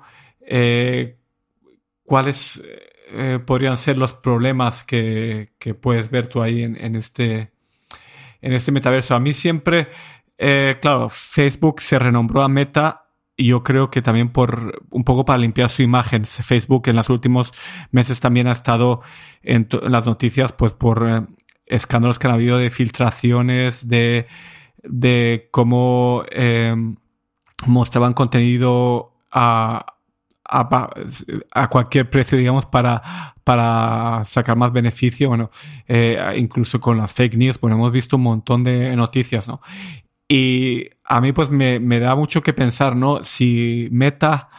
¿Cuáles 2.04 2.62
podrían 3.46 3.78
ser 3.78 3.98
los 3.98 4.14
problemas 4.14 4.84
que, 4.84 5.54
que, 5.58 5.74
puedes 5.74 6.10
ver 6.10 6.28
tú 6.28 6.42
ahí 6.42 6.64
en, 6.64 6.76
en 6.76 6.96
este 6.98 7.54
en 8.44 8.54
este 8.54 8.72
metaverso. 8.72 9.16
A 9.16 9.20
mí 9.20 9.34
siempre, 9.34 9.88
eh, 10.38 10.78
claro, 10.82 11.10
Facebook 11.10 11.82
se 11.82 11.98
renombró 11.98 12.44
a 12.44 12.50
Meta 12.50 13.08
y 13.36 13.48
yo 13.48 13.64
creo 13.64 13.90
que 13.90 14.04
también 14.04 14.30
por 14.30 14.84
un 14.92 15.04
poco 15.04 15.26
para 15.26 15.40
limpiar 15.40 15.70
su 15.70 15.82
imagen. 15.82 16.26
Facebook 16.26 16.88
en 16.90 16.98
los 16.98 17.10
últimos 17.10 17.52
meses 17.92 18.20
también 18.20 18.48
ha 18.48 18.52
estado 18.52 19.02
en, 19.42 19.68
las 19.84 20.06
noticias 20.06 20.52
pues 20.52 20.74
por 20.74 21.10
eh, 21.10 21.22
escándalos 21.66 22.20
que 22.20 22.28
han 22.28 22.34
habido 22.34 22.58
de 22.58 22.70
filtraciones, 22.70 23.88
de, 23.88 24.28
de 24.84 25.50
cómo 25.52 26.24
eh, 26.30 26.76
mostraban 27.66 28.14
contenido 28.14 29.14
a, 29.32 29.86
a, 30.44 31.70
cualquier 31.70 32.10
precio, 32.10 32.38
digamos, 32.38 32.66
para, 32.66 33.36
para 33.44 34.24
sacar 34.26 34.58
más 34.58 34.72
beneficio. 34.72 35.30
Bueno, 35.30 35.50
eh, 35.88 36.36
incluso 36.38 36.80
con 36.80 36.98
las 36.98 37.14
fake 37.14 37.36
news, 37.36 37.60
bueno, 37.60 37.76
hemos 37.76 37.92
visto 37.92 38.18
un 38.18 38.24
montón 38.24 38.64
de 38.64 38.96
noticias, 38.96 39.48
¿no? 39.48 39.62
Y 40.28 40.90
a 41.04 41.22
mí, 41.22 41.32
pues, 41.32 41.50
me, 41.50 41.80
me 41.80 42.00
da 42.00 42.16
mucho 42.16 42.42
que 42.42 42.54
pensar, 42.54 42.96
¿no? 42.96 43.24
Si 43.24 43.88
Meta, 43.92 44.50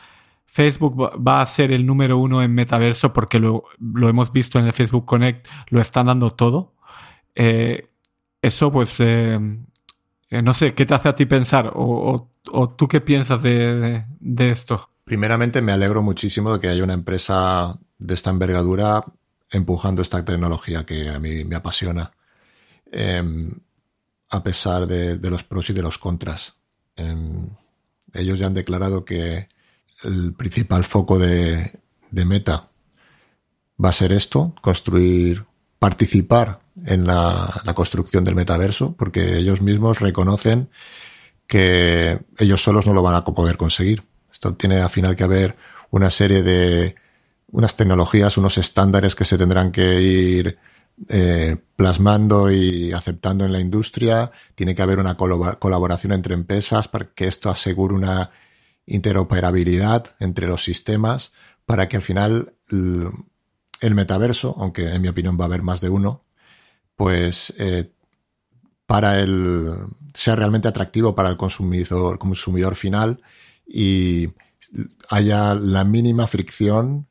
Facebook 0.47 0.97
va 1.27 1.41
a 1.41 1.47
ser 1.47 1.73
el 1.73 1.87
número 1.87 2.19
uno 2.19 2.43
en 2.43 2.55
metaverso, 2.55 3.13
porque 3.13 3.39
lo, 3.39 3.65
lo 3.79 4.09
hemos 4.09 4.33
visto 4.33 4.59
en 4.59 4.67
el 4.67 4.73
Facebook 4.73 5.05
Connect, 5.05 5.49
lo 5.69 5.81
están 5.81 6.07
dando 6.07 6.33
todo. 6.33 6.75
Eh, 7.35 7.89
eso, 8.41 8.71
pues, 8.71 9.01
eh, 9.01 9.39
no 10.43 10.55
sé, 10.55 10.75
¿qué 10.75 10.87
te 10.87 10.95
hace 10.95 11.09
a 11.09 11.15
ti 11.15 11.27
pensar? 11.27 11.73
¿O, 11.75 12.31
tú 12.77 12.89
qué 12.89 13.01
piensas 13.01 13.43
de, 13.43 14.05
de 14.21 14.51
esto? 14.51 14.91
Primeramente, 15.05 15.61
me 15.61 15.73
alegro 15.73 16.03
muchísimo 16.03 16.53
de 16.53 16.61
que 16.61 16.69
haya 16.69 16.85
una 16.85 16.95
empresa 16.95 17.79
de 17.99 18.15
esta 18.15 18.31
envergadura 18.31 19.05
empujando 19.55 20.03
esta 20.03 20.25
tecnología 20.25 20.85
que 20.85 21.09
a 21.09 21.19
mí 21.19 21.45
me 21.45 21.57
apasiona, 21.57 22.13
em, 22.91 23.51
a 24.31 24.43
pesar 24.43 24.87
de, 24.87 25.19
los 25.31 25.45
pros 25.45 25.71
y 25.71 25.73
de 25.73 25.83
los 25.83 25.99
contras. 25.99 26.57
Em, 26.97 27.49
ellos 28.13 28.39
ya 28.39 28.47
han 28.47 28.55
declarado 28.55 29.05
que 29.05 29.49
el 30.03 30.35
principal 30.35 30.85
foco 30.85 31.19
de, 31.19 31.71
Meta 32.11 32.71
va 33.83 33.89
a 33.89 33.93
ser 33.93 34.13
esto, 34.13 34.55
construir, 34.61 35.45
participar 35.79 36.61
en 36.85 37.07
la, 37.07 37.63
construcción 37.75 38.25
del 38.25 38.35
metaverso, 38.35 38.95
porque 38.97 39.37
ellos 39.39 39.61
mismos 39.61 40.01
reconocen 40.01 40.71
que 41.47 42.21
ellos 42.39 42.63
solos 42.63 42.87
no 42.87 42.95
lo 42.95 43.03
van 43.03 43.15
a 43.15 43.25
poder 43.25 43.57
conseguir 43.57 44.05
tiene 44.53 44.81
al 44.81 44.91
final 44.91 45.17
que 45.17 45.25
haber 45.25 45.57
una 45.91 46.11
serie 46.11 46.43
de 46.43 46.95
unas 47.51 47.77
tecnologías, 47.77 48.37
unos 48.37 48.59
estándares 48.59 49.15
que 49.15 49.25
se 49.25 49.39
tendrán 49.39 49.73
que 49.73 50.01
ir 50.01 50.59
eh, 51.09 51.57
plasmando 51.77 52.51
y 52.51 52.93
aceptando 52.93 53.45
en 53.45 53.53
la 53.53 53.61
industria. 53.61 54.33
Tiene 54.55 54.75
que 54.75 54.83
haber 54.83 54.99
una 54.99 55.17
colaboración 55.17 56.13
entre 56.13 56.35
empresas 56.35 56.89
para 56.89 57.07
que 57.07 57.27
esto 57.27 57.49
asegure 57.49 57.95
una 57.95 58.31
interoperabilidad 58.87 60.15
entre 60.21 60.47
los 60.47 60.63
sistemas 60.63 61.33
para 61.65 61.89
que 61.89 61.97
al 61.97 62.03
final 62.03 62.53
el, 63.81 63.95
metaverso, 63.95 64.55
aunque 64.59 64.93
en 64.93 65.01
mi 65.01 65.09
opinión 65.09 65.39
va 65.41 65.45
a 65.45 65.47
haber 65.47 65.63
más 65.63 65.81
de 65.81 65.89
uno, 65.89 66.25
pues 66.97 67.55
eh, 67.59 67.93
para 68.87 69.21
el 69.21 69.79
sea 70.15 70.37
realmente 70.37 70.69
atractivo 70.69 71.15
para 71.15 71.29
el 71.29 71.37
consumidor, 71.37 72.19
consumidor 72.19 72.77
final 72.77 73.21
y 73.67 74.29
haya 75.11 75.55
la 75.55 75.85
mínima 75.85 76.27
fricción 76.27 77.09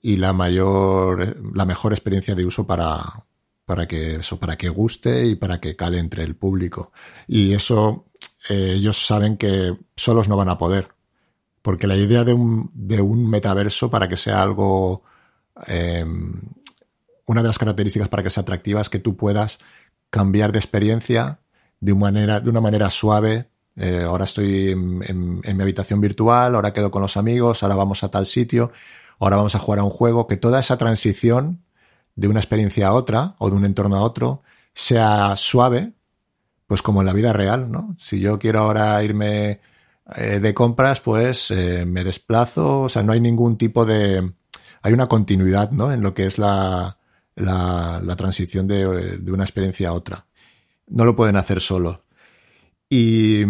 y 0.00 0.16
la 0.16 0.32
mayor, 0.32 1.36
la 1.54 1.64
mejor 1.64 1.92
experiencia 1.92 2.34
de 2.34 2.44
uso 2.44 2.66
para, 2.66 3.24
para 3.64 3.88
que 3.88 4.16
eso, 4.16 4.38
para 4.38 4.56
que 4.56 4.68
guste 4.68 5.26
y 5.26 5.34
para 5.34 5.60
que 5.60 5.76
cale 5.76 5.98
entre 5.98 6.22
el 6.22 6.36
público. 6.36 6.92
Y 7.26 7.52
eso 7.52 8.04
eh, 8.48 8.74
ellos 8.76 9.06
saben 9.06 9.36
que 9.36 9.76
solos 9.96 10.28
no 10.28 10.36
van 10.36 10.50
a 10.50 10.58
poder. 10.58 10.88
Porque 11.62 11.86
la 11.86 11.96
idea 11.96 12.24
de 12.24 12.34
un, 12.34 12.70
de 12.74 13.00
un 13.00 13.28
metaverso 13.28 13.90
para 13.90 14.08
que 14.08 14.18
sea 14.18 14.42
algo, 14.42 15.02
em, 15.66 16.34
una 17.26 17.42
de 17.42 17.48
las 17.48 17.58
características 17.58 18.08
para 18.08 18.22
que 18.22 18.30
sea 18.30 18.42
atractiva 18.42 18.80
es 18.80 18.90
que 18.90 18.98
tú 18.98 19.16
puedas 19.16 19.58
cambiar 20.10 20.52
de 20.52 20.58
experiencia 20.58 21.40
de 21.80 21.92
una 21.92 22.00
manera, 22.00 22.40
de 22.40 22.50
una 22.50 22.60
manera 22.60 22.90
suave, 22.90 23.48
eh, 23.76 24.04
ahora 24.06 24.24
estoy 24.24 24.70
en, 24.70 25.40
mi 25.40 25.62
habitación 25.62 26.00
virtual, 26.00 26.54
ahora 26.54 26.72
quedo 26.72 26.90
con 26.90 27.02
los 27.02 27.16
amigos, 27.16 27.62
ahora 27.62 27.74
vamos 27.74 28.04
a 28.04 28.10
tal 28.10 28.26
sitio, 28.26 28.72
ahora 29.18 29.36
vamos 29.36 29.54
a 29.54 29.58
jugar 29.58 29.80
a 29.80 29.84
un 29.84 29.90
juego, 29.90 30.26
que 30.26 30.36
toda 30.36 30.60
esa 30.60 30.78
transición 30.78 31.62
de 32.14 32.28
una 32.28 32.40
experiencia 32.40 32.88
a 32.88 32.92
otra 32.92 33.34
o 33.38 33.50
de 33.50 33.56
un 33.56 33.64
entorno 33.64 33.96
a 33.96 34.02
otro 34.02 34.42
sea 34.72 35.36
suave, 35.36 35.92
pues 36.66 36.82
como 36.82 37.00
en 37.00 37.06
la 37.06 37.12
vida 37.12 37.32
real, 37.32 37.70
¿no? 37.70 37.96
Si 38.00 38.20
yo 38.20 38.38
quiero 38.38 38.60
ahora 38.60 39.02
irme 39.02 39.60
eh, 40.16 40.40
de 40.40 40.54
compras, 40.54 41.00
pues 41.00 41.50
eh, 41.50 41.84
me 41.86 42.04
desplazo, 42.04 42.82
o 42.82 42.88
sea, 42.88 43.02
no 43.02 43.12
hay 43.12 43.20
ningún 43.20 43.58
tipo 43.58 43.84
de... 43.84 44.32
Hay 44.82 44.92
una 44.92 45.08
continuidad, 45.08 45.70
¿no? 45.70 45.92
En 45.92 46.02
lo 46.02 46.14
que 46.14 46.26
es 46.26 46.38
la, 46.38 46.98
la, 47.36 48.00
la 48.04 48.16
transición 48.16 48.66
de, 48.66 48.86
una 49.32 49.44
experiencia 49.44 49.88
a 49.88 49.92
otra. 49.92 50.26
No 50.86 51.04
lo 51.04 51.16
pueden 51.16 51.36
hacer 51.36 51.60
solo. 51.60 52.04
Y, 52.88 53.42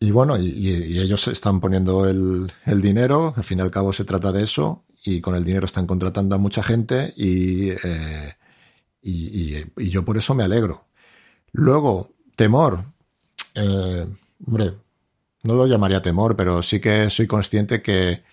y 0.00 0.10
bueno, 0.10 0.38
y, 0.38 0.98
ellos 0.98 1.28
están 1.28 1.60
poniendo 1.60 2.08
el, 2.08 2.52
el, 2.66 2.82
dinero, 2.82 3.34
al 3.36 3.44
fin 3.44 3.58
y 3.58 3.62
al 3.62 3.70
cabo 3.70 3.92
se 3.92 4.04
trata 4.04 4.32
de 4.32 4.44
eso, 4.44 4.84
y 5.04 5.20
con 5.20 5.34
el 5.34 5.44
dinero 5.44 5.66
están 5.66 5.86
contratando 5.86 6.34
a 6.34 6.38
mucha 6.38 6.62
gente 6.62 7.12
y, 7.16 7.70
eh, 7.70 8.32
y, 9.02 9.56
y, 9.76 9.90
yo 9.90 10.04
por 10.04 10.16
eso 10.16 10.34
me 10.34 10.44
alegro. 10.44 10.86
Luego, 11.52 12.10
temor. 12.36 12.84
Eh, 13.54 14.06
hombre, 14.46 14.74
no 15.42 15.54
lo 15.54 15.66
llamaría 15.66 16.02
temor, 16.02 16.36
pero 16.36 16.62
sí 16.62 16.80
que 16.80 17.10
soy 17.10 17.26
consciente 17.26 17.82
que 17.82 18.24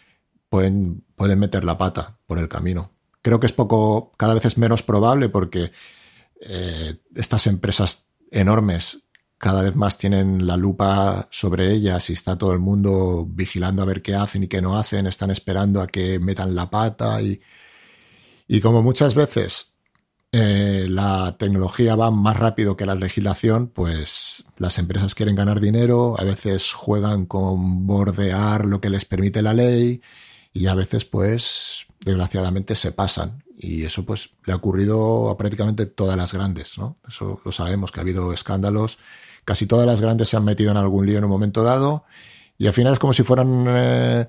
pueden, 0.49 1.03
pueden 1.15 1.39
meter 1.39 1.63
la 1.63 1.77
pata 1.77 2.17
por 2.25 2.39
el 2.39 2.47
camino. 2.47 2.91
Creo 3.21 3.39
que 3.39 3.47
es 3.47 3.53
poco, 3.53 4.11
cada 4.17 4.33
vez 4.33 4.45
es 4.45 4.57
menos 4.57 4.83
probable 4.83 5.29
porque 5.29 5.71
eh, 6.41 6.97
estas 7.15 7.47
empresas 7.47 8.05
enormes 8.31 8.99
cada 9.41 9.63
vez 9.63 9.75
más 9.75 9.97
tienen 9.97 10.45
la 10.45 10.55
lupa 10.55 11.27
sobre 11.31 11.71
ellas 11.71 12.09
y 12.09 12.13
está 12.13 12.37
todo 12.37 12.53
el 12.53 12.59
mundo 12.59 13.25
vigilando 13.27 13.81
a 13.81 13.85
ver 13.85 14.03
qué 14.03 14.13
hacen 14.13 14.43
y 14.43 14.47
qué 14.47 14.61
no 14.61 14.77
hacen, 14.77 15.07
están 15.07 15.31
esperando 15.31 15.81
a 15.81 15.87
que 15.87 16.19
metan 16.19 16.53
la 16.53 16.69
pata 16.69 17.19
y, 17.23 17.41
y 18.47 18.61
como 18.61 18.83
muchas 18.83 19.15
veces 19.15 19.71
eh, 20.31 20.85
la 20.87 21.35
tecnología 21.37 21.95
va 21.95 22.11
más 22.11 22.37
rápido 22.37 22.77
que 22.77 22.85
la 22.85 22.95
legislación, 22.95 23.67
pues 23.67 24.45
las 24.57 24.77
empresas 24.77 25.15
quieren 25.15 25.35
ganar 25.35 25.59
dinero, 25.59 26.15
a 26.19 26.23
veces 26.23 26.71
juegan 26.71 27.25
con 27.25 27.87
bordear 27.87 28.65
lo 28.65 28.79
que 28.79 28.91
les 28.91 29.05
permite 29.05 29.41
la 29.41 29.55
ley 29.55 30.01
y 30.53 30.67
a 30.67 30.75
veces 30.75 31.03
pues 31.03 31.87
desgraciadamente 32.03 32.75
se 32.75 32.91
pasan 32.91 33.43
y 33.57 33.83
eso 33.83 34.05
pues 34.05 34.31
le 34.45 34.53
ha 34.53 34.55
ocurrido 34.55 35.29
a 35.29 35.37
prácticamente 35.37 35.85
todas 35.85 36.17
las 36.17 36.33
grandes, 36.33 36.77
¿no? 36.77 36.97
Eso 37.07 37.41
lo 37.45 37.51
sabemos 37.51 37.91
que 37.91 37.99
ha 37.99 38.03
habido 38.03 38.33
escándalos, 38.33 38.97
casi 39.45 39.67
todas 39.67 39.85
las 39.85 40.01
grandes 40.01 40.29
se 40.29 40.37
han 40.37 40.45
metido 40.45 40.71
en 40.71 40.77
algún 40.77 41.05
lío 41.05 41.17
en 41.17 41.23
un 41.23 41.29
momento 41.29 41.63
dado 41.63 42.05
y 42.57 42.67
al 42.67 42.73
final 42.73 42.93
es 42.93 42.99
como 42.99 43.13
si 43.13 43.23
fueran 43.23 43.65
eh, 43.67 44.27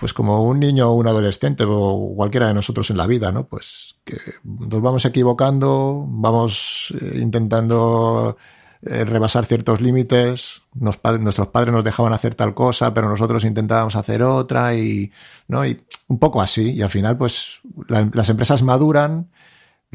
pues 0.00 0.14
como 0.14 0.42
un 0.44 0.58
niño 0.58 0.90
o 0.90 0.94
un 0.94 1.06
adolescente 1.06 1.64
o 1.66 2.14
cualquiera 2.16 2.48
de 2.48 2.54
nosotros 2.54 2.90
en 2.90 2.96
la 2.96 3.06
vida, 3.06 3.32
¿no? 3.32 3.46
Pues 3.46 3.96
que 4.04 4.16
nos 4.42 4.80
vamos 4.80 5.04
equivocando, 5.04 6.06
vamos 6.08 6.94
eh, 7.00 7.18
intentando 7.20 8.36
eh, 8.82 9.04
rebasar 9.04 9.44
ciertos 9.44 9.82
límites, 9.82 10.62
nuestros 10.72 11.48
padres 11.48 11.72
nos 11.72 11.84
dejaban 11.84 12.14
hacer 12.14 12.34
tal 12.34 12.54
cosa, 12.54 12.94
pero 12.94 13.10
nosotros 13.10 13.44
intentábamos 13.44 13.94
hacer 13.94 14.22
otra 14.22 14.74
y, 14.74 15.12
¿no? 15.48 15.66
Y 15.66 15.84
un 16.08 16.18
poco 16.18 16.40
así. 16.40 16.72
Y 16.72 16.82
al 16.82 16.88
final, 16.88 17.18
pues, 17.18 17.60
las 17.86 18.28
empresas 18.30 18.62
maduran, 18.62 19.30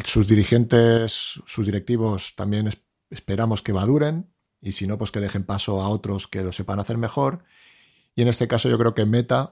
sus 0.04 0.28
dirigentes, 0.28 1.42
sus 1.46 1.66
directivos 1.66 2.34
también 2.36 2.70
esperamos 3.10 3.62
que 3.62 3.74
maduren 3.74 4.30
y 4.62 4.74
si 4.74 4.88
no, 4.88 4.98
pues 4.98 5.12
que 5.12 5.20
dejen 5.20 5.46
paso 5.46 5.82
a 5.82 5.90
otros 5.90 6.28
que 6.28 6.44
lo 6.44 6.52
sepan 6.52 6.80
hacer 6.80 6.98
mejor. 6.98 7.44
Y 8.16 8.22
en 8.22 8.28
este 8.28 8.48
caso 8.48 8.70
yo 8.70 8.78
creo 8.78 8.94
que 8.94 9.06
Meta 9.06 9.52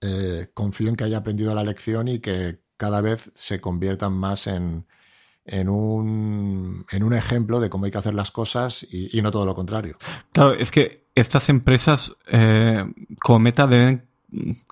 eh, 0.00 0.48
confío 0.54 0.88
en 0.88 0.96
que 0.96 1.04
haya 1.04 1.18
aprendido 1.18 1.54
la 1.54 1.64
lección 1.64 2.08
y 2.08 2.20
que 2.20 2.62
cada 2.76 3.00
vez 3.00 3.30
se 3.34 3.60
conviertan 3.60 4.12
más 4.12 4.46
en, 4.46 4.86
en 5.46 5.68
un, 5.68 6.84
en 6.90 7.02
un 7.02 7.14
ejemplo 7.14 7.60
de 7.60 7.70
cómo 7.70 7.84
hay 7.84 7.90
que 7.90 7.98
hacer 7.98 8.14
las 8.14 8.30
cosas 8.30 8.86
y, 8.90 9.20
no 9.22 9.30
todo 9.30 9.46
lo 9.46 9.54
contrario. 9.54 9.96
Claro, 10.32 10.54
es 10.54 10.70
que 10.70 11.06
estas 11.14 11.48
empresas 11.48 12.12
eh, 12.26 12.84
como 13.20 13.38
meta 13.38 13.66
deben 13.66 14.06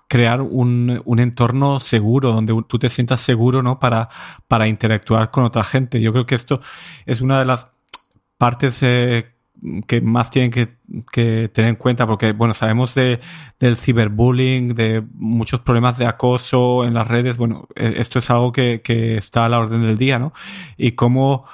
crear 0.07 0.41
un, 0.41 1.01
un, 1.05 1.19
entorno 1.19 1.79
seguro, 1.79 2.31
donde 2.31 2.53
tú 2.67 2.77
te 2.77 2.89
sientas 2.89 3.21
seguro, 3.21 3.63
¿no? 3.63 3.79
Para, 3.79 4.09
para 4.47 4.67
interactuar 4.67 5.31
con 5.31 5.43
otra 5.43 5.63
gente. 5.63 5.99
Yo 6.01 6.11
creo 6.11 6.25
que 6.25 6.35
esto 6.35 6.59
es 7.05 7.21
una 7.21 7.39
de 7.39 7.45
las 7.45 7.67
partes 8.37 8.83
eh, 8.83 9.34
que 9.87 10.01
más 10.01 10.31
tienen 10.31 10.51
que, 10.51 10.77
que, 11.11 11.49
tener 11.53 11.69
en 11.69 11.75
cuenta, 11.75 12.05
porque, 12.07 12.31
bueno, 12.33 12.53
sabemos 12.53 12.95
de, 12.95 13.19
del 13.59 13.77
ciberbullying, 13.77 14.75
de 14.75 15.03
muchos 15.13 15.59
problemas 15.61 15.97
de 15.97 16.05
acoso 16.05 16.85
en 16.85 16.93
las 16.93 17.07
redes. 17.07 17.37
Bueno, 17.37 17.67
e, 17.75 17.95
esto 17.97 18.19
es 18.19 18.29
algo 18.29 18.51
que, 18.51 18.81
que 18.83 19.17
está 19.17 19.45
a 19.45 19.49
la 19.49 19.59
orden 19.59 19.81
del 19.83 19.97
día, 19.97 20.19
¿no? 20.19 20.33
Y 20.77 20.93
cómo 20.93 21.45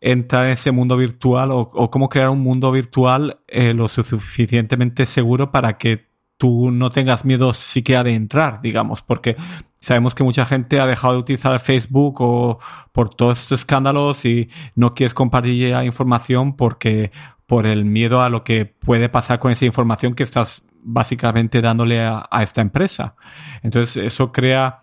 entrar 0.00 0.46
en 0.46 0.52
ese 0.52 0.70
mundo 0.70 0.96
virtual 0.96 1.50
o, 1.52 1.90
cómo 1.90 2.08
crear 2.08 2.28
un 2.28 2.40
mundo 2.40 2.70
virtual 2.70 3.40
eh, 3.48 3.74
lo 3.74 3.88
suficientemente 3.88 5.06
seguro 5.06 5.50
para 5.50 5.78
que 5.78 6.06
tú 6.36 6.70
no 6.70 6.90
tengas 6.90 7.24
miedo 7.24 7.54
siquiera 7.54 8.04
de 8.04 8.14
entrar, 8.14 8.60
digamos, 8.60 9.00
porque 9.02 9.36
sabemos 9.78 10.14
que 10.14 10.22
mucha 10.22 10.44
gente 10.44 10.80
ha 10.80 10.86
dejado 10.86 11.14
de 11.14 11.20
utilizar 11.20 11.58
Facebook 11.60 12.20
o 12.20 12.58
por 12.92 13.14
todos 13.14 13.40
estos 13.40 13.60
escándalos 13.60 14.24
y 14.24 14.50
no 14.74 14.94
quieres 14.94 15.14
compartir 15.14 15.74
información 15.84 16.56
porque 16.56 17.10
por 17.46 17.66
el 17.66 17.84
miedo 17.84 18.22
a 18.22 18.28
lo 18.28 18.44
que 18.44 18.66
puede 18.66 19.08
pasar 19.08 19.38
con 19.38 19.52
esa 19.52 19.64
información 19.64 20.14
que 20.14 20.24
estás 20.24 20.64
básicamente 20.82 21.62
dándole 21.62 22.00
a, 22.00 22.28
esta 22.42 22.60
empresa. 22.60 23.14
Entonces 23.62 24.04
eso 24.04 24.32
crea, 24.32 24.82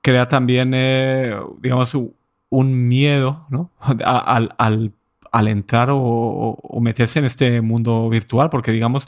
crea 0.00 0.28
también, 0.28 0.72
eh, 0.74 1.36
digamos, 1.60 1.96
un 2.50 2.88
miedo 2.88 3.46
¿no? 3.50 3.70
al, 3.80 4.54
al, 4.58 4.92
al 5.30 5.48
entrar 5.48 5.90
o, 5.90 5.98
o, 5.98 6.80
meterse 6.80 7.18
en 7.18 7.24
este 7.24 7.60
mundo 7.60 8.08
virtual, 8.08 8.48
porque 8.50 8.72
digamos, 8.72 9.06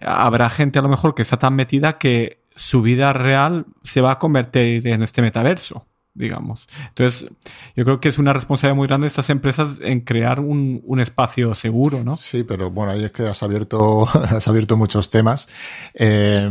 habrá 0.00 0.48
gente 0.50 0.78
a 0.78 0.82
lo 0.82 0.88
mejor 0.88 1.14
que 1.14 1.22
está 1.22 1.38
tan 1.38 1.54
metida 1.54 1.98
que 1.98 2.42
su 2.54 2.82
vida 2.82 3.12
real 3.12 3.66
se 3.82 4.00
va 4.00 4.12
a 4.12 4.18
convertir 4.18 4.86
en 4.88 5.02
este 5.02 5.20
metaverso 5.22 5.86
digamos. 6.16 6.66
Entonces, 6.88 7.30
yo 7.76 7.84
creo 7.84 8.00
que 8.00 8.08
es 8.08 8.18
una 8.18 8.32
responsabilidad 8.32 8.76
muy 8.76 8.88
grande 8.88 9.04
de 9.04 9.08
estas 9.08 9.30
empresas 9.30 9.72
en 9.80 10.00
crear 10.00 10.40
un, 10.40 10.82
un 10.84 11.00
espacio 11.00 11.54
seguro, 11.54 12.02
¿no? 12.02 12.16
Sí, 12.16 12.42
pero 12.42 12.70
bueno, 12.70 12.92
ahí 12.92 13.04
es 13.04 13.12
que 13.12 13.24
has 13.24 13.42
abierto, 13.42 14.08
has 14.30 14.48
abierto 14.48 14.76
muchos 14.76 15.10
temas. 15.10 15.48
Eh, 15.94 16.50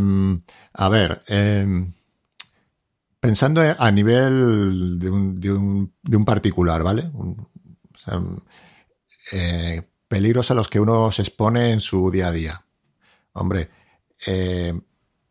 a 0.73 0.89
ver, 0.89 1.23
eh, 1.27 1.85
pensando 3.19 3.61
a 3.61 3.91
nivel 3.91 4.99
de 4.99 5.09
un, 5.09 5.39
de 5.39 5.51
un, 5.51 5.93
de 6.03 6.17
un 6.17 6.25
particular, 6.25 6.83
¿vale? 6.83 7.09
eh, 9.31 9.81
peligros 10.07 10.51
a 10.51 10.53
los 10.53 10.69
que 10.69 10.79
uno 10.79 11.11
se 11.11 11.23
expone 11.23 11.71
en 11.71 11.81
su 11.81 12.11
día 12.11 12.27
a 12.27 12.31
día. 12.31 12.65
Hombre, 13.33 13.69
en 14.27 14.83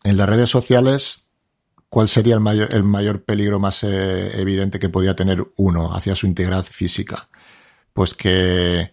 las 0.02 0.28
redes 0.28 0.50
sociales 0.50 1.23
¿cuál 1.94 2.08
sería 2.08 2.34
el 2.34 2.40
mayor, 2.40 2.74
el 2.74 2.82
mayor 2.82 3.22
peligro 3.22 3.60
más 3.60 3.84
eh, 3.84 4.40
evidente 4.40 4.80
que 4.80 4.88
podía 4.88 5.14
tener 5.14 5.46
uno 5.58 5.94
hacia 5.94 6.16
su 6.16 6.26
integridad 6.26 6.64
física? 6.64 7.28
Pues 7.92 8.14
que... 8.14 8.90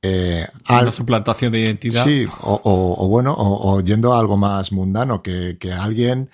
Eh, 0.00 0.48
Una 0.70 0.92
suplantación 0.92 1.52
de 1.52 1.60
identidad. 1.60 2.02
Sí, 2.04 2.26
o, 2.40 3.06
bueno, 3.10 3.34
o, 3.36 3.82
yendo 3.82 4.14
a 4.14 4.18
algo 4.18 4.38
más 4.38 4.72
mundano, 4.72 5.22
que, 5.22 5.58
que 5.58 5.74
alguien, 5.74 6.30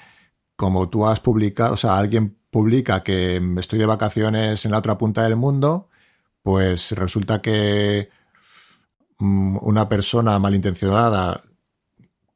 como 0.54 0.88
tú 0.88 1.04
has 1.04 1.18
publicado, 1.18 1.74
o 1.74 1.76
sea, 1.76 1.98
alguien 1.98 2.38
publica 2.48 3.02
que 3.02 3.42
estoy 3.58 3.80
de 3.80 3.86
vacaciones 3.86 4.64
en 4.64 4.70
la 4.70 4.78
otra 4.78 4.96
punta 4.96 5.24
del 5.24 5.34
mundo, 5.34 5.88
pues 6.44 6.92
resulta 6.92 7.42
que 7.42 8.08
mm, 9.18 9.56
una 9.62 9.88
persona 9.88 10.38
malintencionada 10.38 11.42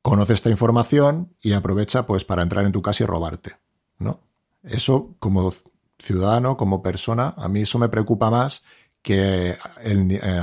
conoce 0.07 0.35
esta 0.35 0.51
información 0.51 1.35
y 1.43 1.53
aprovecha 1.53 2.07
pues 2.07 2.25
para 2.25 2.45
entrar 2.45 2.65
en 2.65 2.71
tu 2.71 2.81
casa 2.81 3.03
y 3.03 3.09
robarte, 3.09 3.57
¿no? 3.99 4.21
Eso 4.63 5.17
como 5.19 5.53
ciudadano, 5.99 6.57
como 6.57 6.81
persona, 6.81 7.35
a 7.37 7.49
mí 7.49 7.63
eso 7.63 7.81
me 7.81 7.89
preocupa 7.89 8.31
más 8.31 8.63
que 9.03 9.57
eh, 9.81 10.41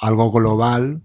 algo 0.00 0.32
global. 0.32 1.02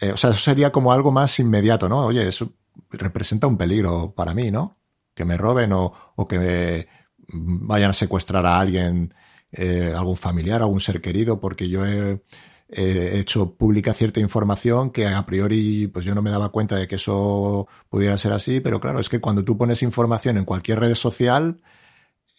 Eh, 0.00 0.10
o 0.10 0.16
sea, 0.16 0.30
eso 0.30 0.40
sería 0.40 0.72
como 0.72 0.90
algo 0.90 1.12
más 1.12 1.38
inmediato, 1.38 1.88
¿no? 1.88 2.06
Oye, 2.06 2.26
eso 2.26 2.54
representa 2.90 3.46
un 3.46 3.56
peligro 3.56 4.14
para 4.16 4.34
mí, 4.34 4.50
¿no? 4.50 4.76
Que 5.14 5.24
me 5.24 5.36
roben 5.36 5.72
o, 5.72 5.92
que 6.28 6.88
vayan 7.28 7.90
a 7.90 7.94
secuestrar 7.94 8.46
a 8.46 8.58
alguien, 8.58 9.14
eh, 9.52 9.94
algún 9.96 10.16
familiar, 10.16 10.60
algún 10.60 10.80
ser 10.80 11.00
querido, 11.00 11.40
porque 11.40 11.68
yo 11.68 11.86
he, 11.86 12.20
he 12.68 13.18
hecho 13.18 13.54
pública 13.54 13.94
cierta 13.94 14.20
información 14.20 14.90
que 14.90 15.06
a 15.06 15.24
priori 15.24 15.86
pues 15.88 16.04
yo 16.04 16.14
no 16.14 16.22
me 16.22 16.30
daba 16.30 16.50
cuenta 16.50 16.76
de 16.76 16.86
que 16.86 16.96
eso 16.96 17.66
pudiera 17.88 18.18
ser 18.18 18.32
así, 18.32 18.60
pero 18.60 18.80
claro, 18.80 19.00
es 19.00 19.08
que 19.08 19.20
cuando 19.20 19.44
tú 19.44 19.56
pones 19.56 19.82
información 19.82 20.36
en 20.36 20.44
cualquier 20.44 20.80
red 20.80 20.94
social, 20.94 21.62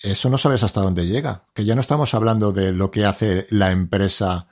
eso 0.02 0.30
no 0.30 0.38
sabes 0.38 0.64
hasta 0.64 0.82
dónde 0.82 1.08
llega, 1.08 1.46
que 1.54 1.66
ya 1.66 1.76
no 1.76 1.82
estamos 1.82 2.14
hablando 2.14 2.52
de 2.52 2.72
lo 2.72 2.92
que 2.92 3.06
hace 3.06 3.48
la 3.50 3.72
empresa 3.72 4.48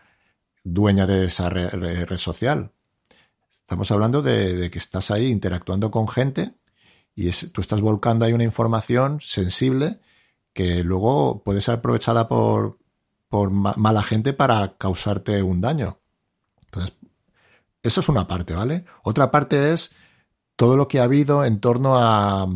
dueña 0.63 1.07
de 1.07 1.25
esa 1.25 1.49
red, 1.49 2.17
social. 2.17 2.73
Estamos 3.61 3.91
hablando 3.91 4.21
de, 4.21 4.69
que 4.71 4.79
estás 4.79 5.11
ahí 5.11 5.27
interactuando 5.27 5.91
con 5.91 6.07
gente 6.07 6.53
y 7.15 7.29
tú 7.31 7.61
estás 7.61 7.81
volcando 7.81 8.25
ahí 8.25 8.33
una 8.33 8.43
información 8.43 9.19
sensible 9.21 9.99
que 10.53 10.83
luego 10.83 11.43
puede 11.43 11.61
ser 11.61 11.75
aprovechada 11.75 12.27
por, 12.27 12.79
por 13.29 13.51
mala 13.51 14.03
gente 14.03 14.33
para 14.33 14.77
causarte 14.77 15.41
un 15.43 15.61
daño. 15.61 15.99
Entonces, 16.65 16.93
eso 17.83 18.01
es 18.01 18.09
una 18.09 18.27
parte, 18.27 18.53
¿vale? 18.53 18.85
Otra 19.03 19.31
parte 19.31 19.73
es 19.73 19.95
todo 20.55 20.75
lo 20.75 20.87
que 20.87 20.99
ha 20.99 21.03
habido 21.03 21.45
en 21.45 21.59
torno 21.59 21.97
a, 21.97 22.47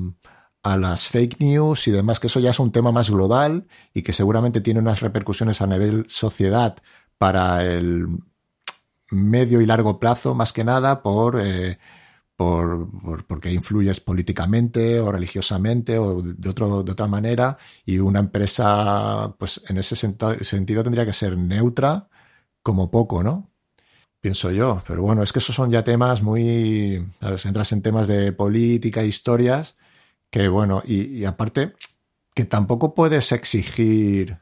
las 0.63 1.07
fake 1.07 1.39
news 1.39 1.87
y 1.87 1.91
demás, 1.91 2.19
que 2.19 2.27
eso 2.27 2.39
ya 2.39 2.51
es 2.51 2.59
un 2.59 2.71
tema 2.71 2.91
más 2.91 3.09
global 3.09 3.67
y 3.93 4.03
que 4.03 4.13
seguramente 4.13 4.61
tiene 4.61 4.79
unas 4.79 4.99
repercusiones 4.99 5.61
a 5.61 5.67
nivel 5.67 6.05
sociedad 6.07 6.77
para 7.17 7.63
el 7.65 8.07
medio 9.09 9.61
y 9.61 9.65
largo 9.65 9.99
plazo, 9.99 10.35
más 10.35 10.53
que 10.53 10.63
nada, 10.63 11.01
por 11.01 11.39
eh, 11.39 11.79
por, 12.41 13.25
porque 13.27 13.51
influyes 13.51 13.99
políticamente 13.99 14.99
o 14.99 15.11
religiosamente 15.11 15.99
o 15.99 16.23
de, 16.23 16.49
otro, 16.49 16.81
de 16.81 16.91
otra 16.91 17.05
manera 17.05 17.59
y 17.85 17.99
una 17.99 18.19
empresa, 18.19 19.35
pues 19.37 19.61
en 19.67 19.77
ese 19.77 19.95
sentido 19.95 20.83
tendría 20.83 21.05
que 21.05 21.13
ser 21.13 21.37
neutra 21.37 22.09
como 22.63 22.89
poco, 22.89 23.21
¿no? 23.21 23.51
Pienso 24.21 24.49
yo, 24.49 24.81
pero 24.87 25.03
bueno, 25.03 25.21
es 25.21 25.31
que 25.31 25.37
esos 25.37 25.55
son 25.55 25.69
ya 25.69 25.83
temas 25.83 26.23
muy, 26.23 27.07
entras 27.21 27.71
en 27.73 27.83
temas 27.83 28.07
de 28.07 28.31
política, 28.31 29.03
historias, 29.03 29.77
que 30.31 30.47
bueno, 30.47 30.81
y, 30.83 31.25
aparte, 31.25 31.73
que 32.33 32.45
tampoco 32.45 32.95
puedes 32.95 33.31
exigir 33.31 34.39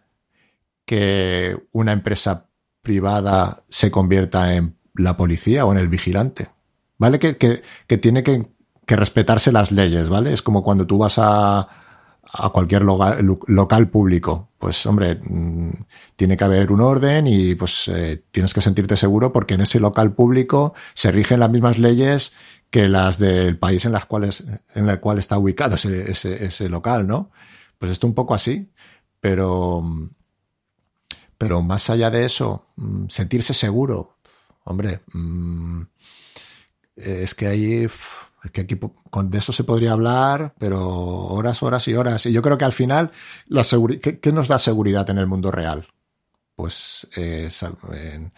que 0.86 1.58
una 1.74 1.91
empresa 1.91 2.47
privada 2.82 3.64
se 3.68 3.91
convierta 3.91 4.56
en 4.56 4.78
la 4.93 5.18
policía 5.18 5.66
o 5.66 5.72
en 5.74 5.80
el 5.80 5.89
vigilante. 5.89 6.47
¿Vale? 7.00 7.18
Que, 7.18 7.38
que, 7.38 7.97
tiene 7.97 8.22
que, 8.22 8.47
que, 8.86 8.95
respetarse 8.95 9.52
las 9.52 9.72
leyes, 9.72 10.10
¿vale? 10.10 10.34
Es 10.34 10.43
como 10.43 10.62
cuando 10.62 10.86
tú 10.86 11.00
vas 11.00 11.18
a, 11.18 11.68
a 12.32 12.50
cualquier 12.50 12.84
local, 12.84 13.89
público. 13.89 14.50
Pues 14.60 14.86
hombre, 14.86 15.20
mm, 15.24 15.72
tiene 16.16 16.38
que 16.38 16.43
haber 16.43 16.72
un 16.72 16.82
orden 16.82 17.26
y 17.28 17.56
pues 17.56 17.88
eh, 17.88 18.24
tienes 18.32 18.54
que 18.54 18.62
sentirte 18.62 18.97
seguro 18.97 19.34
porque 19.34 19.56
en 19.56 19.62
ese 19.62 19.80
local 19.80 20.14
público 20.14 20.74
se 20.93 21.12
rigen 21.12 21.39
las 21.39 21.50
mismas 21.50 21.78
leyes 21.80 22.34
que 22.70 22.88
las 22.88 23.18
del 23.18 23.58
país 23.58 23.86
en 23.86 23.93
las 23.93 24.06
cuales, 24.06 24.43
en 24.76 24.89
el 24.89 25.00
cual 25.00 25.18
está 25.18 25.38
ubicado 25.38 25.76
ese, 25.76 26.12
ese, 26.12 26.45
ese 26.45 26.70
local, 26.70 27.08
¿no? 27.08 27.32
Pues 27.80 27.91
esto 27.91 28.06
un 28.06 28.14
poco 28.14 28.36
así, 28.36 28.72
pero, 29.20 29.84
pero 31.38 31.62
más 31.62 31.89
allá 31.89 32.12
de 32.12 32.26
eso, 32.26 32.68
mm, 32.76 33.08
sentirse 33.08 33.54
seguro, 33.54 34.18
hombre, 34.66 35.02
mm, 35.14 35.82
es 37.00 37.36
que 37.36 37.47
ahí, 37.47 37.86
es 37.86 38.52
que 38.52 38.62
aquí 38.62 38.80
con, 39.10 39.30
de 39.30 39.38
eso 39.38 39.52
se 39.52 39.64
podría 39.64 39.91
hablar, 39.91 40.54
pero 40.58 40.88
horas, 40.88 41.62
horas 41.64 41.88
y 41.88 41.95
horas. 41.95 42.26
Y 42.26 42.32
yo 42.32 42.41
creo 42.41 42.58
que 42.58 42.66
al 42.66 42.74
final, 42.74 43.12
la 43.47 43.64
¿qué, 44.02 44.20
¿qué, 44.20 44.32
nos 44.32 44.47
da 44.47 44.60
seguridad 44.60 45.10
en 45.10 45.18
el 45.18 45.28
mundo 45.28 45.52
real? 45.52 45.88
Pues 46.56 47.08
eh, 47.16 47.50
en, 47.93 48.34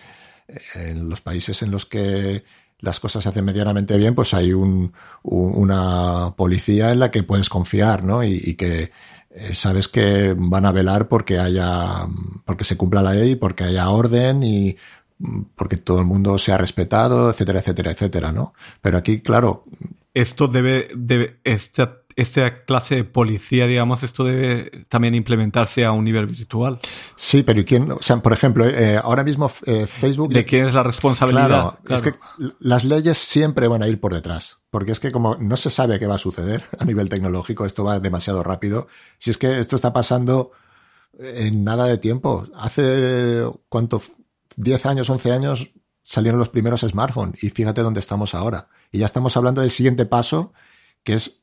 en 0.76 1.10
los 1.10 1.22
países 1.22 1.62
en 1.62 1.72
los 1.72 1.86
que 1.86 2.44
las 2.82 3.00
cosas 3.00 3.24
se 3.24 3.30
hacen 3.30 3.46
medianamente 3.46 3.98
bien, 3.98 4.16
pues 4.16 4.34
hay 4.34 4.54
un, 4.54 4.92
una 5.24 6.34
policía 6.36 6.92
en 6.92 7.00
la 7.00 7.12
que 7.12 7.24
puedes 7.24 7.48
confiar, 7.48 8.04
¿no? 8.04 8.24
Y, 8.24 8.56
que 8.56 8.92
eh, 9.30 9.54
sabes 9.54 9.88
que 9.88 10.36
van 10.36 10.66
a 10.66 10.72
velar 10.72 11.08
porque 11.08 11.40
haya, 11.40 12.08
porque 12.44 12.64
se 12.64 12.78
cumpla 12.78 13.04
la 13.04 13.14
ley, 13.14 13.36
porque 13.36 13.66
haya 13.66 13.90
orden 13.90 14.44
y 14.44 14.76
porque 15.56 15.78
todo 15.78 16.00
el 16.00 16.06
mundo 16.06 16.38
sea 16.38 16.58
respetado, 16.58 17.30
etcétera, 17.30 17.60
etcétera, 17.60 17.92
etcétera, 17.92 18.32
¿no? 18.32 18.54
Pero 18.82 18.98
aquí, 18.98 19.22
claro. 19.22 19.66
Esto 20.14 20.48
debe, 20.48 20.90
debe, 20.96 21.40
esta 21.44 22.02
esta 22.16 22.64
clase 22.66 22.96
de 22.96 23.04
policía, 23.04 23.68
digamos, 23.68 24.04
esto 24.04 24.24
debe 24.24 24.86
también 24.90 25.16
implementarse 25.16 25.86
a 25.86 25.92
un 25.92 26.04
nivel 26.04 26.28
virtual. 26.28 26.80
Sí, 27.16 27.44
pero 27.44 27.62
¿y 27.62 27.66
quién? 27.66 27.92
O 27.92 28.02
sea, 28.02 28.18
por 28.18 28.34
ejemplo, 28.34 28.66
eh, 28.68 29.00
ahora 29.02 29.24
mismo 29.24 29.52
eh, 29.66 29.88
Facebook... 29.88 30.34
¿De 30.34 30.46
quién 30.46 30.66
es 30.66 30.74
la 30.74 30.84
responsabilidad? 30.84 31.80
Claro, 31.84 31.96
es 31.96 32.02
que 32.02 32.14
las 32.60 32.84
leyes 32.84 33.18
siempre 33.18 33.68
van 33.68 33.84
a 33.84 33.88
ir 33.88 34.00
por 34.00 34.14
detrás, 34.14 34.60
porque 34.70 34.92
es 34.92 35.00
que 35.00 35.12
como 35.12 35.36
no 35.38 35.58
se 35.58 35.70
sabe 35.70 36.00
qué 36.00 36.08
va 36.08 36.16
a 36.16 36.20
suceder 36.20 36.64
a 36.80 36.86
nivel 36.86 37.10
tecnológico, 37.10 37.66
esto 37.66 37.84
va 37.84 38.00
demasiado 38.00 38.44
rápido. 38.44 38.88
Si 39.18 39.32
es 39.32 39.38
que 39.38 39.60
esto 39.60 39.76
está 39.76 39.94
pasando 39.94 40.52
en 41.20 41.64
nada 41.64 41.86
de 41.86 41.98
tiempo. 41.98 42.48
Hace, 42.56 43.46
¿cuánto? 43.70 44.02
10 44.56 44.86
años, 44.86 45.10
11 45.10 45.32
años 45.32 45.72
salieron 46.04 46.40
los 46.40 46.50
primeros 46.50 46.82
smartphones 46.82 47.44
y 47.44 47.50
fíjate 47.50 47.82
dónde 47.82 48.00
estamos 48.00 48.36
ahora. 48.36 48.68
Y 48.92 49.00
ya 49.00 49.06
estamos 49.06 49.38
hablando 49.38 49.62
del 49.62 49.72
siguiente 49.72 50.06
paso, 50.06 50.54
que 51.04 51.14
es 51.14 51.42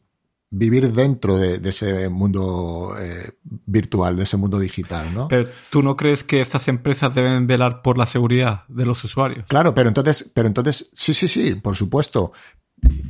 vivir 0.50 0.92
dentro 0.92 1.36
de, 1.36 1.60
ese 1.68 2.08
mundo 2.08 2.94
eh, 2.98 3.32
virtual, 3.42 4.16
de 4.16 4.22
ese 4.22 4.36
mundo 4.36 4.58
digital, 4.58 5.12
¿no? 5.14 5.28
Pero 5.28 5.48
tú 5.70 5.82
no 5.82 5.96
crees 5.96 6.24
que 6.24 6.40
estas 6.40 6.68
empresas 6.68 7.14
deben 7.14 7.46
velar 7.46 7.82
por 7.82 7.98
la 7.98 8.06
seguridad 8.06 8.64
de 8.68 8.86
los 8.86 9.04
usuarios. 9.04 9.44
Claro, 9.48 9.74
pero 9.74 9.88
entonces, 9.88 10.30
pero 10.34 10.48
entonces, 10.48 10.90
sí, 10.94 11.12
sí, 11.12 11.28
sí, 11.28 11.54
por 11.54 11.76
supuesto. 11.76 12.32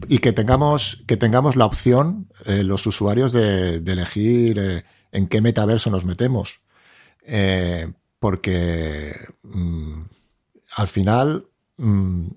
Y 0.08 0.18
que 0.18 0.32
tengamos, 0.32 1.04
que 1.06 1.16
tengamos 1.16 1.54
la 1.54 1.66
opción, 1.66 2.28
eh, 2.46 2.64
los 2.64 2.86
usuarios, 2.86 3.32
de, 3.32 3.76
elegir 3.76 4.58
eh, 4.58 4.84
en 5.12 5.28
qué 5.28 5.40
metaverso 5.40 5.90
nos 5.90 6.04
metemos. 6.04 6.60
Porque 8.18 9.14
mm, 9.42 10.02
al 10.76 10.88
final 10.88 11.46
mm, 11.76 12.28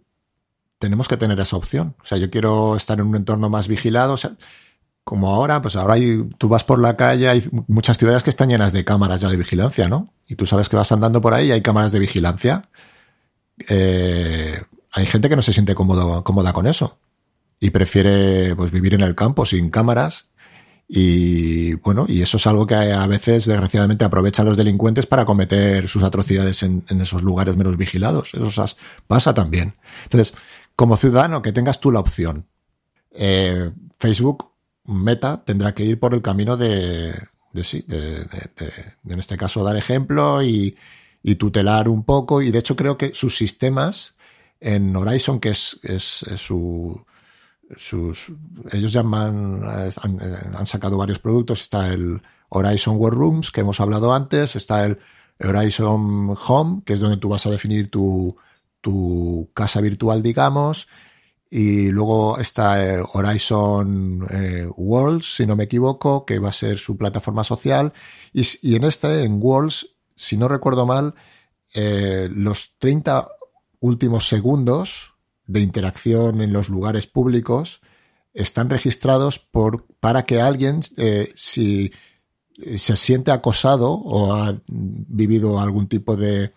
tenemos 0.79 1.07
que 1.07 1.17
tener 1.17 1.39
esa 1.39 1.57
opción. 1.57 1.95
O 2.01 2.05
sea, 2.05 2.17
yo 2.17 2.29
quiero 2.29 2.75
estar 2.75 2.99
en 2.99 3.07
un 3.07 3.15
entorno 3.15 3.49
más 3.49 3.67
vigilado. 3.67 4.13
O 4.13 4.17
sea, 4.17 4.31
como 5.03 5.29
ahora, 5.29 5.61
pues 5.61 5.75
ahora 5.75 5.95
hay, 5.95 6.29
tú 6.37 6.47
vas 6.49 6.63
por 6.63 6.79
la 6.79 6.95
calle, 6.97 7.29
hay 7.29 7.47
muchas 7.67 7.97
ciudades 7.97 8.23
que 8.23 8.29
están 8.29 8.49
llenas 8.49 8.73
de 8.73 8.85
cámaras 8.85 9.21
ya 9.21 9.29
de 9.29 9.37
vigilancia, 9.37 9.89
¿no? 9.89 10.13
Y 10.27 10.35
tú 10.35 10.45
sabes 10.45 10.69
que 10.69 10.75
vas 10.75 10.91
andando 10.91 11.21
por 11.21 11.33
ahí 11.33 11.47
y 11.47 11.51
hay 11.51 11.61
cámaras 11.61 11.91
de 11.91 11.99
vigilancia. 11.99 12.69
Eh, 13.69 14.61
hay 14.93 15.05
gente 15.05 15.29
que 15.29 15.35
no 15.35 15.41
se 15.41 15.53
siente 15.53 15.75
cómodo, 15.75 16.23
cómoda 16.23 16.53
con 16.53 16.67
eso 16.67 16.97
y 17.59 17.69
prefiere 17.69 18.55
pues 18.55 18.71
vivir 18.71 18.95
en 18.95 19.01
el 19.01 19.15
campo 19.15 19.45
sin 19.45 19.69
cámaras 19.69 20.27
y 20.93 21.75
bueno, 21.75 22.05
y 22.05 22.21
eso 22.21 22.35
es 22.35 22.45
algo 22.47 22.67
que 22.67 22.75
a 22.75 23.07
veces 23.07 23.45
desgraciadamente 23.45 24.03
aprovechan 24.03 24.45
los 24.45 24.57
delincuentes 24.57 25.05
para 25.05 25.23
cometer 25.23 25.87
sus 25.87 26.03
atrocidades 26.03 26.63
en, 26.63 26.83
esos 26.89 27.23
lugares 27.23 27.55
menos 27.55 27.77
vigilados. 27.77 28.33
Eso 28.33 28.65
pasa 29.07 29.33
también. 29.33 29.73
Entonces, 30.03 30.33
como 30.75 30.97
ciudadano, 30.97 31.41
que 31.41 31.53
tengas 31.53 31.79
tú 31.79 31.93
la 31.93 32.01
opción. 32.01 32.45
Eh, 33.11 33.71
Facebook 33.99 34.51
Meta 34.83 35.45
tendrá 35.45 35.73
que 35.73 35.85
ir 35.85 35.97
por 35.97 36.13
el 36.13 36.21
camino 36.21 36.57
de, 36.57 37.13
de 37.53 37.63
sí, 37.63 37.85
de, 37.87 38.27
en 39.07 39.17
este 39.17 39.37
caso 39.37 39.63
dar 39.63 39.77
ejemplo 39.77 40.43
y, 40.43 40.75
tutelar 41.39 41.87
un 41.87 42.03
poco. 42.03 42.41
Y 42.41 42.51
de 42.51 42.59
hecho 42.59 42.75
creo 42.75 42.97
que 42.97 43.13
sus 43.13 43.37
sistemas 43.37 44.17
en 44.59 44.93
Horizon, 44.93 45.39
que 45.39 45.51
es, 45.51 45.79
es, 45.83 46.25
su, 46.35 47.05
sus, 47.77 48.31
ellos 48.71 48.91
ya 48.91 49.01
han, 49.01 49.63
han, 49.63 50.67
sacado 50.67 50.97
varios 50.97 51.19
productos. 51.19 51.61
Está 51.61 51.93
el 51.93 52.21
Horizon 52.49 52.99
Rooms 52.99 53.51
que 53.51 53.61
hemos 53.61 53.79
hablado 53.79 54.13
antes, 54.13 54.55
está 54.55 54.85
el 54.85 54.99
Horizon 55.39 56.35
Home, 56.47 56.81
que 56.85 56.93
es 56.93 56.99
donde 56.99 57.17
tú 57.17 57.29
vas 57.29 57.45
a 57.45 57.49
definir 57.49 57.89
tu, 57.89 58.35
tu 58.81 59.49
casa 59.53 59.81
virtual, 59.81 60.21
digamos. 60.21 60.87
Y 61.49 61.89
luego 61.89 62.39
está 62.39 63.03
Horizon 63.13 64.25
eh, 64.29 64.67
Worlds, 64.77 65.35
si 65.35 65.45
no 65.45 65.55
me 65.55 65.65
equivoco, 65.65 66.25
que 66.25 66.39
va 66.39 66.49
a 66.49 66.53
ser 66.53 66.77
su 66.77 66.95
plataforma 66.95 67.43
social. 67.43 67.91
Y, 68.31 68.75
en 68.75 68.85
este, 68.85 69.23
en 69.23 69.39
Worlds, 69.41 69.95
si 70.15 70.37
no 70.37 70.47
recuerdo 70.47 70.85
mal, 70.85 71.13
eh, 71.73 72.29
los 72.31 72.75
30 72.79 73.27
últimos 73.81 74.29
segundos 74.29 75.10
de 75.47 75.61
interacción 75.61 76.41
en 76.41 76.53
los 76.53 76.69
lugares 76.69 77.07
públicos 77.07 77.81
están 78.33 78.69
registrados 78.69 79.39
por, 79.39 79.85
para 79.99 80.25
que 80.25 80.39
alguien, 80.39 80.81
si 81.35 81.91
se 82.77 82.95
siente 82.95 83.31
acosado 83.31 83.91
o 83.91 84.33
ha 84.33 84.55
vivido 84.67 85.59
algún 85.59 85.87
tipo 85.87 86.15
de, 86.15 86.53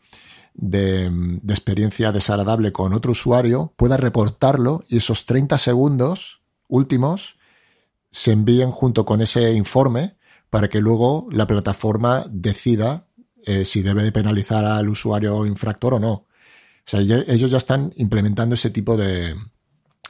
de, 0.55 1.07
experiencia 1.49 2.13
desagradable 2.13 2.73
con 2.73 2.93
otro 2.93 3.13
usuario 3.13 3.73
pueda 3.77 3.97
reportarlo 3.97 4.85
y 4.89 4.99
esos 4.99 5.27
30 5.27 5.59
segundos 5.59 6.41
últimos 6.69 7.37
se 8.11 8.33
envíen 8.33 8.71
junto 8.71 9.05
con 9.05 9.21
ese 9.21 9.53
informe 9.53 10.17
para 10.51 10.69
que 10.69 10.81
luego 10.81 11.27
la 11.33 11.47
plataforma 11.47 12.25
decida 12.31 13.09
eh, 13.45 13.65
si 13.65 13.83
debe 13.83 14.05
de 14.05 14.13
penalizar 14.13 14.65
al 14.65 14.89
usuario 14.89 15.45
infractor 15.45 15.95
o 15.95 15.99
no. 15.99 16.27
O 16.87 16.91
sea, 16.91 17.01
ellos 17.01 17.51
ya 17.51 17.59
están 17.59 17.93
implementando 17.97 18.55
ese 18.55 18.71
tipo 18.71 18.97
de, 18.97 19.35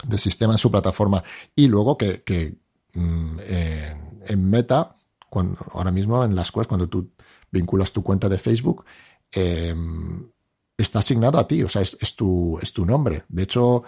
de 0.06 0.18
sistema 0.18 0.54
en 0.54 0.58
su 0.58 0.70
plataforma. 0.70 1.22
Y 1.54 1.68
luego 1.68 1.96
que, 1.96 2.56
mm, 2.94 3.38
en 4.26 4.50
Meta, 4.50 4.92
ahora 5.72 5.90
mismo 5.90 6.24
en 6.24 6.34
las 6.34 6.52
Quest, 6.52 6.68
cuando 6.68 6.88
tú 6.88 7.12
vinculas 7.50 7.92
tu 7.92 8.02
cuenta 8.02 8.28
de 8.28 8.38
Facebook, 8.38 8.84
eh, 9.32 9.74
está 10.76 10.98
asignado 10.98 11.38
a 11.38 11.46
ti, 11.46 11.62
o 11.62 11.68
sea, 11.68 11.82
es, 11.82 12.16
tu, 12.16 12.58
es 12.60 12.72
tu 12.72 12.84
nombre. 12.84 13.24
De 13.28 13.44
hecho, 13.44 13.84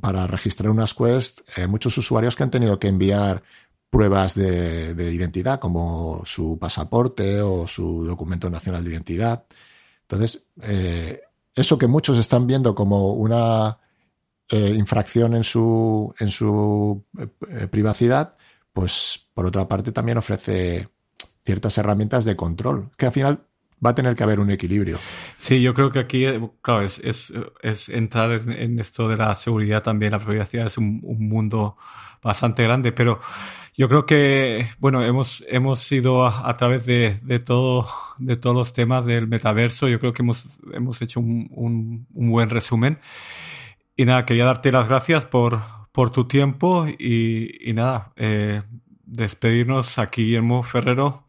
para 0.00 0.26
registrar 0.26 0.70
unas 0.70 0.94
Quest, 0.94 1.40
hay 1.56 1.66
muchos 1.66 1.96
usuarios 1.98 2.36
que 2.36 2.42
han 2.42 2.50
tenido 2.50 2.78
que 2.78 2.88
enviar 2.88 3.42
pruebas 3.90 4.34
de, 4.34 5.12
identidad, 5.12 5.60
como 5.60 6.22
su 6.24 6.58
pasaporte 6.58 7.42
o 7.42 7.66
su 7.66 8.04
documento 8.06 8.48
nacional 8.48 8.82
de 8.84 8.90
identidad. 8.90 9.44
Entonces, 10.02 10.46
eh, 10.62 11.20
eso 11.54 11.78
que 11.78 11.86
muchos 11.86 12.18
están 12.18 12.46
viendo 12.46 12.74
como 12.74 13.12
una 13.12 13.78
eh, 14.48 14.74
infracción 14.76 15.34
en 15.34 15.44
su, 15.44 16.14
en 16.18 16.30
su 16.30 17.04
eh, 17.18 17.66
privacidad, 17.68 18.36
pues 18.72 19.26
por 19.34 19.46
otra 19.46 19.68
parte 19.68 19.92
también 19.92 20.18
ofrece 20.18 20.88
ciertas 21.44 21.76
herramientas 21.78 22.24
de 22.24 22.36
control, 22.36 22.90
que 22.96 23.06
al 23.06 23.12
final 23.12 23.46
va 23.84 23.90
a 23.90 23.94
tener 23.94 24.14
que 24.14 24.22
haber 24.22 24.40
un 24.40 24.50
equilibrio. 24.50 24.98
Sí, 25.36 25.60
yo 25.60 25.74
creo 25.74 25.90
que 25.90 25.98
aquí, 25.98 26.24
claro, 26.60 26.82
es, 26.82 26.98
es, 27.00 27.32
es 27.62 27.88
entrar 27.88 28.30
en, 28.30 28.78
esto 28.78 29.08
de 29.08 29.16
la 29.16 29.34
seguridad 29.34 29.82
también. 29.82 30.12
La 30.12 30.24
privacidad 30.24 30.66
es 30.66 30.78
un, 30.78 31.00
mundo 31.02 31.76
bastante 32.22 32.62
grande, 32.62 32.92
pero 32.92 33.20
yo 33.74 33.88
creo 33.88 34.04
que, 34.04 34.68
bueno, 34.78 35.02
hemos, 35.02 35.44
hemos 35.48 35.90
ido 35.90 36.26
a, 36.26 36.54
través 36.56 36.84
de, 36.84 37.18
de, 37.22 37.38
todo, 37.38 37.88
de 38.18 38.36
todos 38.36 38.54
los 38.54 38.72
temas 38.72 39.06
del 39.06 39.28
metaverso. 39.28 39.88
Yo 39.88 39.98
creo 39.98 40.12
que 40.12 40.22
hemos, 40.22 40.44
hemos 40.72 41.00
hecho 41.00 41.20
un, 41.20 41.48
un, 41.52 42.06
un 42.12 42.30
buen 42.30 42.50
resumen. 42.50 42.98
Y 43.96 44.04
nada, 44.04 44.26
quería 44.26 44.44
darte 44.44 44.72
las 44.72 44.88
gracias 44.88 45.24
por, 45.24 45.60
por 45.92 46.10
tu 46.10 46.26
tiempo 46.28 46.86
y, 46.86 47.56
y 47.60 47.72
nada, 47.72 48.12
eh, 48.16 48.62
despedirnos 49.04 49.98
aquí 49.98 50.24
Guillermo 50.24 50.62
Ferrero 50.62 51.26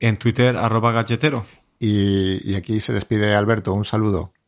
en 0.00 0.16
Twitter 0.16 0.56
arroba 0.56 0.92
galletero. 0.92 1.44
Y, 1.78 2.50
y 2.50 2.54
aquí 2.54 2.80
se 2.80 2.92
despide 2.92 3.34
Alberto. 3.34 3.74
Un 3.74 3.84
saludo. 3.84 4.32